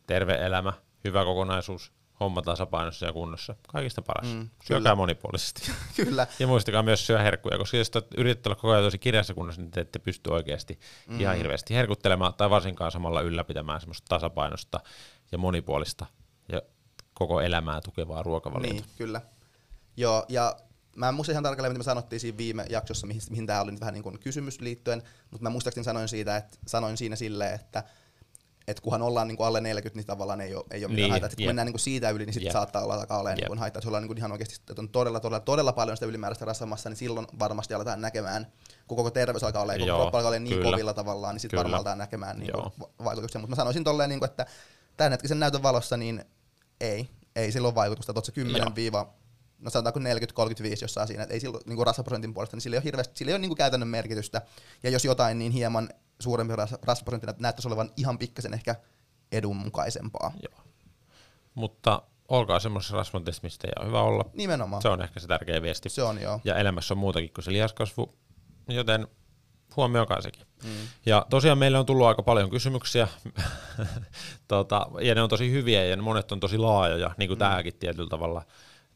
terve 0.08 0.34
elämä, 0.34 0.74
hyvä 1.04 1.26
kokonaisuus, 1.26 1.92
homma 2.20 2.42
tasapainossa 2.42 3.06
ja 3.06 3.14
kunnossa. 3.14 3.56
Kaikista 3.68 4.02
paras. 4.02 4.28
Mm, 4.28 4.34
Mm, 4.34 4.40
kyllä. 4.40 4.80
Syökää 4.80 4.96
monipuolisesti. 4.96 5.72
Kyllä. 5.96 6.28
Ja 6.40 6.48
muistakaa 6.48 6.84
myös 6.84 7.08
syödä 7.08 7.24
herkkuja, 7.24 7.58
koska 7.58 7.78
jos 7.78 7.90
te 7.90 8.04
yritätte 8.18 8.50
olla 8.50 8.56
koko 8.56 8.72
ajan 8.72 8.84
tosi 8.84 8.98
kireässä 8.98 9.34
kunnossa, 9.34 9.62
niin 9.62 9.72
te 9.72 9.82
ette 9.82 10.00
pysty 10.00 10.30
oikeasti 10.30 10.80
mm. 11.08 11.20
ihan 11.20 11.38
hirveästi 11.38 11.76
herkuttelemaan 11.76 12.34
tai 12.34 12.50
varsinkaan 12.50 12.92
samalla 12.92 13.22
ylläpitämään 13.22 13.80
semmoista 13.80 14.06
tasapainosta 14.10 14.80
ja 15.32 15.38
monipuolista 15.38 16.06
ja 16.52 16.62
koko 17.14 17.42
elämää 17.42 17.82
tukevaa 17.82 18.24
ruokavaliota. 18.24 18.74
Niin, 18.74 18.86
kyllä. 18.98 19.22
Joo, 19.98 20.26
ja 20.30 20.56
mä 21.00 21.10
en 21.10 21.16
muista 21.16 21.32
ihan 21.32 21.44
tarkalleen, 21.44 21.72
mitä 21.72 21.78
me 21.80 21.84
sanottiin 21.84 22.20
siinä 22.20 22.38
viime 22.38 22.66
jaksossa, 22.70 23.08
mihin, 23.08 23.22
mihin 23.30 23.48
tämä 23.48 23.62
oli 23.62 23.72
nyt 23.72 23.80
vähän 23.80 23.94
niin 23.94 24.04
kuin 24.04 24.20
kysymys 24.20 24.62
liittyen, 24.62 25.04
mutta 25.32 25.44
mä 25.44 25.50
muistaakseni 25.50 25.84
sanoin, 25.84 26.08
siitä, 26.08 26.38
että, 26.38 26.58
sanoin 26.68 26.98
siinä 26.98 27.16
silleen, 27.16 27.56
että 27.56 27.84
että 28.68 28.82
kunhan 28.82 29.02
ollaan 29.02 29.28
niin 29.28 29.38
kuin 29.38 29.48
alle 29.48 29.62
40, 29.62 29.98
niin 29.98 30.06
tavallaan 30.06 30.42
ei 30.42 30.56
ole, 30.56 30.64
ei 30.72 30.86
ole 30.86 30.92
mitään 30.92 31.04
Niin, 31.04 31.12
haittaa. 31.12 31.30
Kun 31.38 31.46
mennään 31.46 31.66
niin 31.66 31.74
kuin 31.74 31.80
siitä 31.80 32.10
yli, 32.10 32.26
niin 32.26 32.34
sitten 32.34 32.54
saattaa 32.54 32.84
olla 32.84 32.94
alkaa 32.94 33.20
olemaan 33.20 33.40
Jep. 33.40 33.50
niin 33.50 33.60
haittaa. 33.60 33.78
Jos 33.80 33.88
ollaan 33.88 34.04
niin 34.04 34.08
kuin 34.08 34.18
ihan 34.18 34.32
oikeasti, 34.32 34.56
että 34.70 34.82
on 34.82 34.90
todella, 34.90 35.20
todella, 35.20 35.40
todella 35.40 35.74
paljon 35.74 35.98
sitä 35.98 36.06
ylimääräistä 36.06 36.46
rasvamassa, 36.46 36.90
niin 36.90 36.98
silloin 36.98 37.28
varmasti 37.40 37.74
aletaan 37.74 38.02
näkemään, 38.02 38.48
kun 38.88 38.96
koko 38.98 39.12
terveys 39.12 39.44
alkaa 39.44 39.62
olla, 39.62 39.74
koko 39.74 39.86
Joo, 39.86 39.98
kroppa 39.98 40.18
alkaa 40.18 40.30
olla 40.30 40.40
niin 40.40 40.58
kyllä. 40.58 40.72
kovilla 40.72 40.94
tavallaan, 40.94 41.36
niin 41.36 41.40
sitten 41.40 41.58
varmaan 41.58 41.76
aletaan 41.76 41.98
näkemään 41.98 42.40
niin 42.40 42.54
va- 42.54 42.90
vaikutuksia. 43.04 43.42
Mutta 43.42 43.52
mä 43.52 43.56
sanoisin 43.56 43.84
tolleen, 43.84 44.10
niin 44.10 44.20
kuin, 44.20 44.30
että 44.30 44.46
tämänhetkisen 44.98 45.40
näytön 45.40 45.64
valossa, 45.64 45.98
niin 45.98 46.26
ei. 46.82 47.10
Ei 47.36 47.52
sillä 47.52 47.68
ole 47.68 47.76
vaikutusta, 47.76 48.14
se 48.24 48.32
10 48.32 48.62
Joo. 48.62 48.76
viiva, 48.76 49.14
no 49.60 49.70
sanotaanko 49.70 50.00
40-35 50.00 50.04
jossain 50.82 51.08
siinä, 51.08 51.24
että 51.24 51.34
ei 51.34 51.40
sillä 51.40 51.60
niin 51.66 51.86
rasvaprosentin 51.86 52.34
puolesta, 52.34 52.56
niin 52.56 52.62
sillä 52.62 52.76
ei 52.76 52.78
ole 52.78 52.84
hirveästi, 52.84 53.18
sillä 53.18 53.30
ei 53.30 53.34
ole 53.34 53.40
niin 53.40 53.56
käytännön 53.56 53.88
merkitystä. 53.88 54.42
Ja 54.84 54.90
jos 54.90 55.06
jotain, 55.06 55.40
niin 55.40 55.52
hieman 55.52 55.90
suurempi 56.20 56.54
ras- 56.54 56.80
rasvaprosentti 56.84 57.28
nä- 57.28 57.34
näyttäisi 57.40 57.68
olevan 57.68 57.92
ihan 57.98 58.18
pikkasen 58.18 58.54
ehkä 58.54 58.76
edunmukaisempaa. 59.32 60.32
Joo. 60.44 60.64
Mutta 61.56 62.02
olkaa 62.28 62.60
semmoisessa 62.60 62.98
rasvantissa, 62.98 63.40
mistä 63.44 63.68
ei 63.68 63.74
ole 63.80 63.88
hyvä 63.88 64.02
olla. 64.02 64.26
Nimenomaan. 64.34 64.82
Se 64.82 64.90
on 64.90 65.02
ehkä 65.02 65.20
se 65.20 65.28
tärkeä 65.28 65.62
viesti. 65.62 65.90
Se 65.90 66.04
on 66.04 66.22
joo. 66.22 66.42
Ja 66.44 66.56
elämässä 66.56 66.94
on 66.94 66.98
muutakin 66.98 67.34
kuin 67.34 67.46
se 67.46 67.52
lihaskasvu, 67.52 68.14
joten 68.68 69.08
huomioikaa 69.78 70.22
sekin. 70.22 70.46
Mm. 70.64 70.70
Ja 71.06 71.26
tosiaan 71.30 71.58
meille 71.58 71.78
on 71.78 71.86
tullut 71.86 72.08
aika 72.08 72.24
paljon 72.24 72.50
kysymyksiä, 72.50 73.08
tota, 74.48 74.88
ja 75.02 75.16
ne 75.16 75.22
on 75.22 75.30
tosi 75.30 75.52
hyviä, 75.52 75.86
ja 75.86 75.98
monet 75.98 76.32
on 76.32 76.40
tosi 76.40 76.58
laajoja, 76.58 77.12
niin 77.18 77.28
kuin 77.28 77.38
mm. 77.38 77.40
tämäkin 77.40 77.74
tietyllä 77.80 78.10
tavalla. 78.10 78.46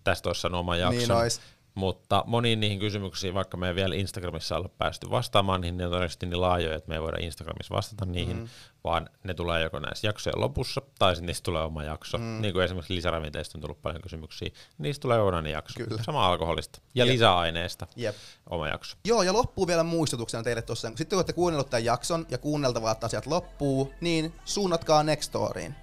Tästä 0.03 0.29
olisi 0.29 0.41
sanonut 0.41 0.59
oman 0.59 0.79
jakson. 0.79 1.21
Niin. 1.21 1.53
Mutta 1.75 2.23
moniin 2.27 2.59
niihin 2.59 2.79
kysymyksiin, 2.79 3.33
vaikka 3.33 3.57
me 3.57 3.67
ei 3.67 3.75
vielä 3.75 3.95
Instagramissa 3.95 4.57
olla 4.57 4.69
päästy 4.77 5.09
vastaamaan, 5.09 5.61
niin 5.61 5.77
ne 5.77 5.85
on 5.85 5.91
todennäköisesti 5.91 6.25
niin 6.25 6.41
laajoja, 6.41 6.75
että 6.75 6.89
me 6.89 6.95
ei 6.95 7.01
voida 7.01 7.17
Instagramissa 7.21 7.75
vastata 7.75 8.05
niihin, 8.05 8.37
mm. 8.37 8.47
vaan 8.83 9.09
ne 9.23 9.33
tulee 9.33 9.61
joko 9.61 9.79
näissä 9.79 10.07
jaksojen 10.07 10.41
lopussa, 10.41 10.81
tai 10.99 11.15
sitten 11.15 11.25
niistä 11.25 11.43
tulee 11.43 11.63
oma 11.63 11.83
jakso. 11.83 12.17
Mm. 12.17 12.41
Niin 12.41 12.53
kuin 12.53 12.65
esimerkiksi 12.65 12.95
lisäravinteista 12.95 13.57
on 13.57 13.61
tullut 13.61 13.81
paljon 13.81 14.01
kysymyksiä, 14.01 14.49
niistä 14.77 15.01
tulee 15.01 15.17
kokonainen 15.17 15.51
jakso. 15.51 15.83
Kyllä. 15.83 16.03
Sama 16.03 16.27
alkoholista. 16.27 16.79
Ja 16.95 17.05
Jep. 17.05 17.13
lisäaineesta 17.13 17.87
Jep. 17.95 18.15
oma 18.49 18.67
jakso. 18.67 18.97
Joo, 19.05 19.23
ja 19.23 19.33
loppuu 19.33 19.67
vielä 19.67 19.83
muistutuksena 19.83 20.43
teille 20.43 20.61
tuossa. 20.61 20.87
Sitten 20.87 21.07
kun 21.07 21.17
olette 21.17 21.33
kuunnellut 21.33 21.69
tämän 21.69 21.85
jakson 21.85 22.25
ja 22.29 22.37
kuunneltavat 22.37 23.03
asiat 23.03 23.25
loppuu, 23.25 23.93
niin 24.01 24.33
suunnatkaa 24.45 25.03
Nextoriin. 25.03 25.75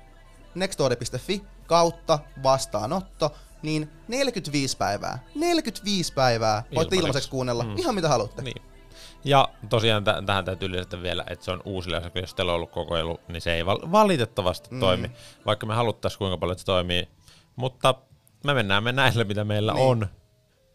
Nextori.fi 0.55 1.43
kautta 1.67 2.19
vastaanotto, 2.43 3.35
niin 3.63 3.91
45 4.09 4.77
päivää. 4.77 5.19
45 5.35 6.13
päivää. 6.15 6.63
Voitte 6.75 6.97
Ilmaiseksi. 6.97 7.31
kuunnella 7.31 7.65
mm. 7.65 7.79
ihan 7.79 7.95
mitä 7.95 8.09
haluatte. 8.09 8.43
Niin. 8.43 8.63
Ja 9.25 9.49
tosiaan 9.69 10.05
t- 10.05 10.27
tähän 10.27 10.45
täytyy 10.45 10.71
lisätä 10.73 11.03
vielä, 11.03 11.25
että 11.31 11.45
se 11.45 11.51
on 11.51 11.63
uusille, 11.65 11.97
osakkeille, 11.97 12.25
jos 12.25 12.35
teillä 12.35 12.53
on 12.53 12.57
ollut 12.57 12.71
kokeilu, 12.71 13.21
niin 13.29 13.41
se 13.41 13.55
ei 13.55 13.67
val- 13.67 13.93
valitettavasti 13.93 14.69
mm. 14.71 14.81
toimi, 14.81 15.11
vaikka 15.47 15.67
me 15.67 15.75
haluttaisiin 15.75 16.19
kuinka 16.19 16.39
paljon 16.39 16.59
se 16.59 16.65
toimii. 16.65 17.09
Mutta 17.57 17.95
me 18.45 18.55
mennään 18.55 18.83
me 18.85 18.93
näillä, 18.93 19.25
mitä 19.25 19.45
meillä 19.45 19.73
Niin. 19.73 19.87
on. 19.87 20.07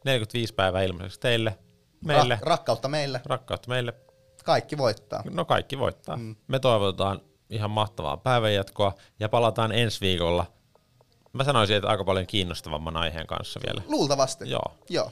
45 0.06 0.54
päivää 0.54 0.82
ilmaiseksi 0.84 1.20
teille, 1.20 1.58
meille, 2.06 2.36
Ra- 2.36 2.46
rakkautta 2.48 2.88
meille. 2.88 3.22
rakkautta 3.26 3.70
meille. 3.70 3.94
Kaikki 4.44 4.78
voittaa. 4.78 5.24
No 5.32 5.46
kaikki 5.46 5.80
voittaa. 5.80 6.18
Mm. 6.18 6.36
Me 6.48 6.60
toivotetaan 6.60 7.22
ihan 7.50 7.72
mahtavaa 7.72 8.18
päivänjatkoa 8.18 8.94
ja 9.20 9.30
palataan 9.30 9.72
ensi 9.72 10.02
viikolla. 10.02 10.46
Mä 11.36 11.44
sanoisin, 11.44 11.76
että 11.76 11.90
aika 11.90 12.04
paljon 12.04 12.28
kiinnostavamman 12.28 12.98
aiheen 12.98 13.28
kanssa 13.28 13.60
vielä. 13.68 13.82
Luultavasti. 13.88 14.50
Joo, 14.50 14.76
Joo. 14.90 15.12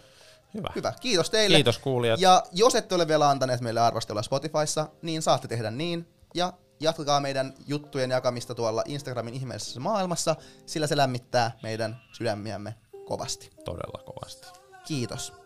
hyvä. 0.54 0.70
Hyvä. 0.76 0.94
Kiitos 1.02 1.30
teille. 1.30 1.58
Kiitos 1.58 1.78
kuulijat. 1.78 2.20
Ja 2.20 2.44
jos 2.52 2.76
ette 2.76 2.96
ole 2.96 3.08
vielä 3.08 3.30
antaneet 3.30 3.62
meille 3.62 3.80
arvostelua 3.80 4.22
Spotifyssa, 4.22 4.88
niin 5.02 5.22
saatte 5.22 5.48
tehdä 5.48 5.72
niin. 5.72 6.08
Ja 6.36 6.54
jatkakaa 6.80 7.20
meidän 7.20 7.54
juttujen 7.68 8.10
jakamista 8.12 8.56
tuolla 8.56 8.84
Instagramin 8.86 9.34
ihmeellisessä 9.34 9.80
maailmassa, 9.80 10.36
sillä 10.66 10.88
se 10.88 10.98
lämmittää 10.98 11.52
meidän 11.64 12.02
sydämiämme 12.18 12.76
kovasti. 13.06 13.50
Todella 13.66 14.04
kovasti. 14.04 14.48
Kiitos. 14.88 15.43